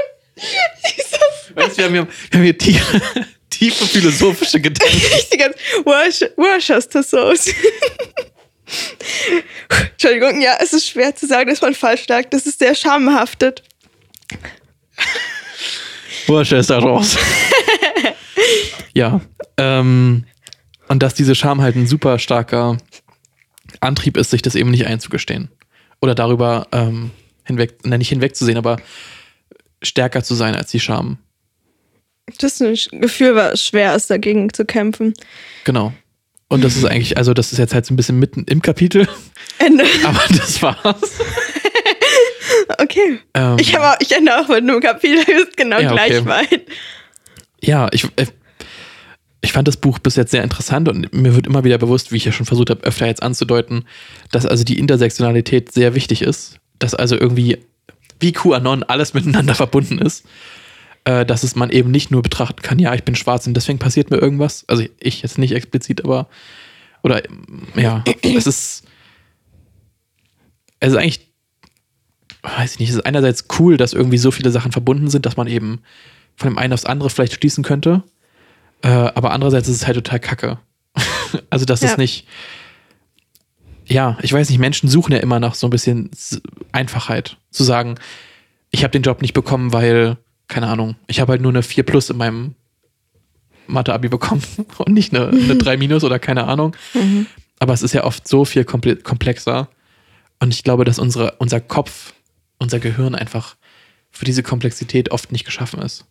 Weißt, 1.55 1.79
wir 1.79 1.85
haben 1.85 1.95
hier, 1.95 2.09
wir 2.31 2.39
haben 2.39 2.45
hier 2.45 2.59
Tiere 2.59 3.27
tiefe 3.59 3.87
philosophische 3.87 4.61
Gedanken. 4.61 4.97
Richtig 4.97 5.39
ganz 5.39 5.57
Worcester 5.85 7.03
Sauce. 7.03 7.51
Entschuldigung, 9.93 10.41
ja, 10.41 10.57
es 10.61 10.73
ist 10.73 10.89
schwer 10.89 11.15
zu 11.15 11.27
sagen, 11.27 11.51
dass 11.51 11.61
man 11.61 11.75
falsch 11.75 12.07
lag. 12.09 12.25
Das 12.31 12.47
ist 12.47 12.59
sehr 12.59 12.75
schamhaftet. 12.75 13.63
Worcester 16.27 16.63
Sauce. 16.63 17.17
ja. 18.95 19.21
Ähm, 19.57 20.25
und 20.89 21.03
dass 21.03 21.15
diese 21.15 21.35
Scham 21.35 21.61
halt 21.61 21.77
ein 21.77 21.87
super 21.87 22.19
starker 22.19 22.79
Antrieb 23.81 24.17
ist, 24.17 24.31
sich 24.31 24.43
das 24.43 24.55
eben 24.55 24.71
nicht 24.71 24.87
einzugestehen. 24.87 25.51
Oder 26.01 26.15
darüber 26.15 26.67
ähm, 26.73 27.11
hinweg, 27.45 27.79
na, 27.85 27.99
nicht 27.99 28.09
hinwegzusehen, 28.09 28.59
aber 28.59 28.79
stärker 29.83 30.23
zu 30.23 30.35
sein 30.35 30.55
als 30.55 30.71
die 30.71 30.81
Scham. 30.81 31.19
Das 32.39 32.61
ist 32.61 32.93
ein 32.93 33.01
Gefühl, 33.01 33.35
was 33.35 33.63
schwer 33.63 33.95
ist, 33.95 34.11
dagegen 34.11 34.53
zu 34.53 34.65
kämpfen. 34.65 35.15
Genau. 35.65 35.93
Und 36.49 36.63
das 36.63 36.77
ist 36.77 36.85
eigentlich, 36.85 37.17
also 37.17 37.35
das 37.35 37.53
ist 37.53 37.59
jetzt 37.59 37.75
halt 37.75 37.85
so 37.85 37.93
ein 37.93 37.97
bisschen 37.97 38.19
mitten 38.19 38.45
im 38.45 38.63
Kapitel. 38.63 39.09
Ende. 39.59 39.85
Aber 40.05 40.23
das 40.29 40.63
war's. 40.63 41.19
okay. 42.79 43.19
Ähm, 43.35 43.57
ich, 43.59 43.77
auch, 43.79 43.97
ich 44.01 44.13
ende 44.13 44.39
auch 44.39 44.49
mit 44.49 44.59
einem 44.59 44.81
Kapitel, 44.81 45.25
ist 45.35 45.57
genau 45.57 45.81
ja, 45.81 45.93
gleich 45.93 46.21
okay. 46.21 46.27
weit. 46.27 46.63
Ja, 47.61 47.89
ich, 47.93 48.05
äh, 48.17 48.27
ich 49.41 49.53
fand 49.53 49.69
das 49.69 49.77
Buch 49.77 49.99
bis 49.99 50.17
jetzt 50.17 50.31
sehr 50.31 50.43
interessant 50.43 50.89
und 50.89 51.13
mir 51.13 51.35
wird 51.35 51.47
immer 51.47 51.65
wieder 51.65 51.79
bewusst, 51.79 52.13
wie 52.13 52.17
ich 52.17 52.25
ja 52.25 52.33
schon 52.33 52.47
versucht 52.47 52.71
habe, 52.71 52.85
öfter 52.85 53.07
jetzt 53.07 53.23
anzudeuten, 53.23 53.87
dass 54.31 54.47
also 54.47 54.65
die 54.65 54.79
Intersektionalität 54.79 55.73
sehr 55.73 55.95
wichtig 55.95 56.23
ist. 56.23 56.59
Dass 56.79 56.95
also 56.95 57.17
irgendwie 57.17 57.59
wie 58.21 58.33
QAnon 58.33 58.83
alles 58.83 59.15
miteinander 59.15 59.55
verbunden 59.55 59.99
ist 59.99 60.25
äh, 61.05 61.27
dass 61.27 61.43
es 61.43 61.55
man 61.55 61.71
eben 61.71 61.91
nicht 61.91 62.11
nur 62.11 62.23
betrachten 62.23 62.63
kann, 62.63 62.79
ja, 62.79 62.95
ich 62.95 63.05
bin 63.05 63.15
schwarz 63.15 63.47
und 63.47 63.55
deswegen 63.55 63.79
passiert 63.79 64.11
mir 64.11 64.19
irgendwas. 64.19 64.65
Also 64.69 64.85
ich 65.01 65.23
jetzt 65.23 65.39
nicht 65.39 65.53
explizit, 65.53 66.05
aber 66.05 66.29
oder 67.03 67.23
ja, 67.77 68.03
es 68.23 68.47
ist 68.47 68.85
es 70.81 70.93
ist 70.93 70.97
eigentlich 70.97 71.33
weiß 72.43 72.75
ich 72.75 72.79
nicht, 72.81 72.91
es 72.91 72.97
ist 72.97 73.07
einerseits 73.07 73.47
cool, 73.59 73.77
dass 73.77 73.95
irgendwie 73.95 74.19
so 74.19 74.31
viele 74.31 74.51
Sachen 74.51 74.73
verbunden 74.73 75.09
sind, 75.09 75.25
dass 75.25 75.37
man 75.37 75.47
eben 75.47 75.81
von 76.37 76.51
dem 76.51 76.59
einen 76.59 76.73
aufs 76.73 76.85
andere 76.85 77.09
vielleicht 77.09 77.35
schließen 77.35 77.65
könnte, 77.65 78.03
äh, 78.83 78.89
aber 78.89 79.31
andererseits 79.33 79.69
ist 79.69 79.77
es 79.77 79.87
halt 79.87 79.97
total 79.97 80.21
kacke. 80.21 80.59
also 81.51 81.65
das 81.65 81.81
ja. 81.81 81.91
ist 81.91 81.99
nicht 81.99 82.27
ja, 83.87 84.19
ich 84.23 84.33
weiß 84.33 84.49
nicht, 84.49 84.59
Menschen 84.59 84.89
suchen 84.89 85.13
ja 85.13 85.19
immer 85.19 85.41
nach 85.41 85.55
so 85.55 85.67
ein 85.67 85.71
bisschen 85.71 86.11
Einfachheit. 86.73 87.37
Zu 87.51 87.65
sagen, 87.65 87.97
ich 88.71 88.83
habe 88.83 88.93
den 88.93 89.03
Job 89.03 89.21
nicht 89.21 89.35
bekommen, 89.35 89.73
weil 89.73 90.17
keine 90.49 90.69
Ahnung, 90.69 90.97
ich 91.07 91.21
habe 91.21 91.33
halt 91.33 91.43
nur 91.43 91.53
eine 91.53 91.63
4 91.63 91.85
plus 91.85 92.11
in 92.11 92.17
meinem 92.17 92.55
Mathe-Abi 93.67 94.09
bekommen 94.09 94.43
und 94.79 94.93
nicht 94.93 95.15
eine, 95.15 95.29
eine 95.29 95.57
3 95.57 95.77
minus 95.77 96.05
oder 96.05 96.19
keine 96.19 96.45
Ahnung. 96.45 96.77
Mhm. 96.93 97.27
Aber 97.59 97.73
es 97.73 97.83
ist 97.83 97.95
ja 97.95 98.05
oft 98.05 98.29
so 98.29 98.45
viel 98.45 98.65
komplexer. 98.65 99.69
Und 100.41 100.53
ich 100.53 100.65
glaube, 100.65 100.85
dass 100.85 100.99
unsere, 100.99 101.37
unser 101.39 101.61
Kopf, 101.61 102.13
unser 102.59 102.79
Gehirn 102.79 103.15
einfach 103.15 103.57
für 104.11 104.25
diese 104.25 104.43
Komplexität 104.43 105.11
oft 105.11 105.33
nicht 105.33 105.45
geschaffen 105.45 105.81
ist. 105.81 106.05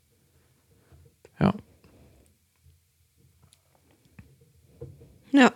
Ja. 1.40 1.54
Ja. 5.32 5.52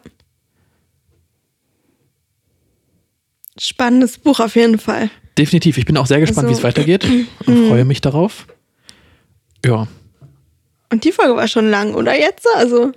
Spannendes 3.60 4.18
Buch 4.20 4.40
auf 4.40 4.56
jeden 4.56 4.78
Fall. 4.78 5.10
Definitiv. 5.38 5.78
Ich 5.78 5.86
bin 5.86 5.98
auch 5.98 6.06
sehr 6.06 6.20
gespannt, 6.20 6.48
also, 6.48 6.56
wie 6.56 6.60
es 6.60 6.64
weitergeht 6.64 7.06
und 7.46 7.68
freue 7.68 7.86
mich 7.86 8.02
darauf. 8.02 8.48
Ja. 9.66 9.88
Und 10.90 11.04
die 11.04 11.12
Folge 11.12 11.36
war 11.36 11.48
schon 11.48 11.70
lang, 11.70 11.94
oder 11.96 12.18
jetzt? 12.18 12.48
Also. 12.56 12.92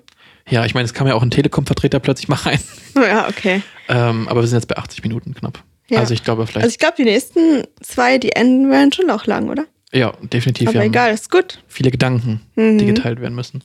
Ja, 0.49 0.65
ich 0.65 0.75
meine, 0.75 0.85
es 0.85 0.95
kam 0.95 1.07
ja 1.07 1.15
auch 1.15 1.23
ein 1.23 1.31
Telekom-Vertreter 1.31 2.01
plötzlich 2.01 2.29
mal 2.29 2.37
rein. 2.37 2.61
Ja, 2.97 3.29
okay. 3.29 3.63
Ähm, 3.89 4.27
aber 4.27 4.41
wir 4.41 4.49
sind 4.49 4.59
jetzt 4.59 4.67
bei 4.67 4.77
80 4.77 5.05
Minuten 5.05 5.33
knapp. 5.33 5.63
Ja. 5.89 6.01
Also 6.01 6.13
ich 6.13 6.25
glaube 6.25 6.47
vielleicht. 6.47 6.65
Also 6.65 6.73
ich 6.73 6.79
glaube, 6.79 6.95
die 6.99 7.05
nächsten 7.05 7.65
zwei, 7.81 8.19
die 8.19 8.33
enden 8.33 8.69
werden 8.69 8.93
schon 8.93 9.09
auch 9.11 9.27
lang, 9.27 9.49
oder? 9.49 9.65
Ja, 9.93 10.13
definitiv. 10.23 10.69
Aber 10.69 10.85
egal, 10.85 11.15
ist 11.15 11.31
gut. 11.31 11.63
Viele 11.69 11.93
Gedanken, 11.93 12.41
mhm. 12.57 12.79
die 12.79 12.87
geteilt 12.87 13.21
werden 13.21 13.35
müssen. 13.35 13.63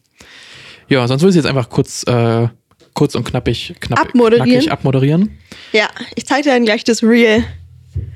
Ja, 0.88 1.08
sonst 1.08 1.24
würde 1.24 1.32
ich 1.32 1.36
jetzt 1.38 1.48
einfach 1.48 1.70
kurz, 1.70 2.04
äh, 2.04 2.48
kurz 2.94 3.16
und 3.16 3.24
knappig, 3.26 3.76
knapp, 3.80 4.00
abmoderieren. 4.00 4.50
knackig 4.50 4.72
abmoderieren. 4.72 5.38
Ja, 5.72 5.90
ich 6.16 6.26
zeige 6.28 6.44
dir 6.44 6.54
dann 6.54 6.66
gleich 6.66 6.84
das 6.84 7.04
Real. 7.04 7.44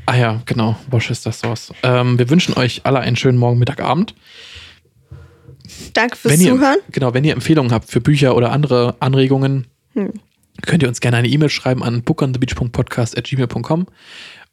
Ah 0.05 0.15
ja, 0.15 0.41
genau. 0.45 0.75
Bosch 0.89 1.09
ist 1.09 1.25
das 1.25 1.39
Sauce. 1.39 1.71
Ähm, 1.83 2.19
wir 2.19 2.29
wünschen 2.29 2.55
euch 2.55 2.81
alle 2.83 2.99
einen 2.99 3.15
schönen 3.15 3.37
Morgen, 3.37 3.59
Mittag, 3.59 3.81
Abend. 3.81 4.15
Danke 5.93 6.15
fürs 6.17 6.33
wenn 6.33 6.41
Zuhören. 6.41 6.77
Ihr, 6.87 6.91
genau, 6.91 7.13
wenn 7.13 7.23
ihr 7.23 7.33
Empfehlungen 7.33 7.71
habt 7.71 7.89
für 7.89 8.01
Bücher 8.01 8.35
oder 8.35 8.51
andere 8.51 8.95
Anregungen, 8.99 9.67
hm. 9.93 10.13
könnt 10.65 10.83
ihr 10.83 10.89
uns 10.89 10.99
gerne 10.99 11.17
eine 11.17 11.27
E-Mail 11.27 11.49
schreiben 11.49 11.83
an 11.83 12.03
bookonthebeach.podcast.gmail.com 12.03 13.87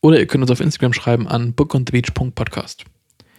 oder 0.00 0.18
ihr 0.18 0.26
könnt 0.26 0.42
uns 0.42 0.50
auf 0.50 0.60
Instagram 0.60 0.92
schreiben 0.92 1.28
an 1.28 1.52
bookonthebeach.podcast. 1.54 2.84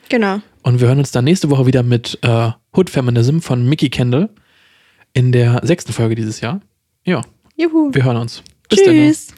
Genau. 0.10 0.40
Und 0.64 0.80
wir 0.80 0.88
hören 0.88 1.00
uns 1.00 1.12
dann 1.12 1.26
nächste 1.26 1.50
Woche 1.50 1.66
wieder 1.66 1.84
mit 1.84 2.18
äh, 2.22 2.52
Hood 2.76 2.90
Feminism 2.90 3.40
von 3.40 3.68
Mickey 3.68 3.90
Kendall 3.90 4.30
in 5.14 5.32
der 5.32 5.62
sechsten 5.64 5.94
Folge 5.94 6.16
dieses 6.16 6.42
Jahr. 6.42 6.62
Ja. 7.04 7.22
Juhu. 7.56 7.94
Wir 7.94 8.04
hören 8.04 8.18
uns. 8.18 8.44
Bis 8.70 8.80
Tschüss. 8.80 9.28
Dann. 9.28 9.37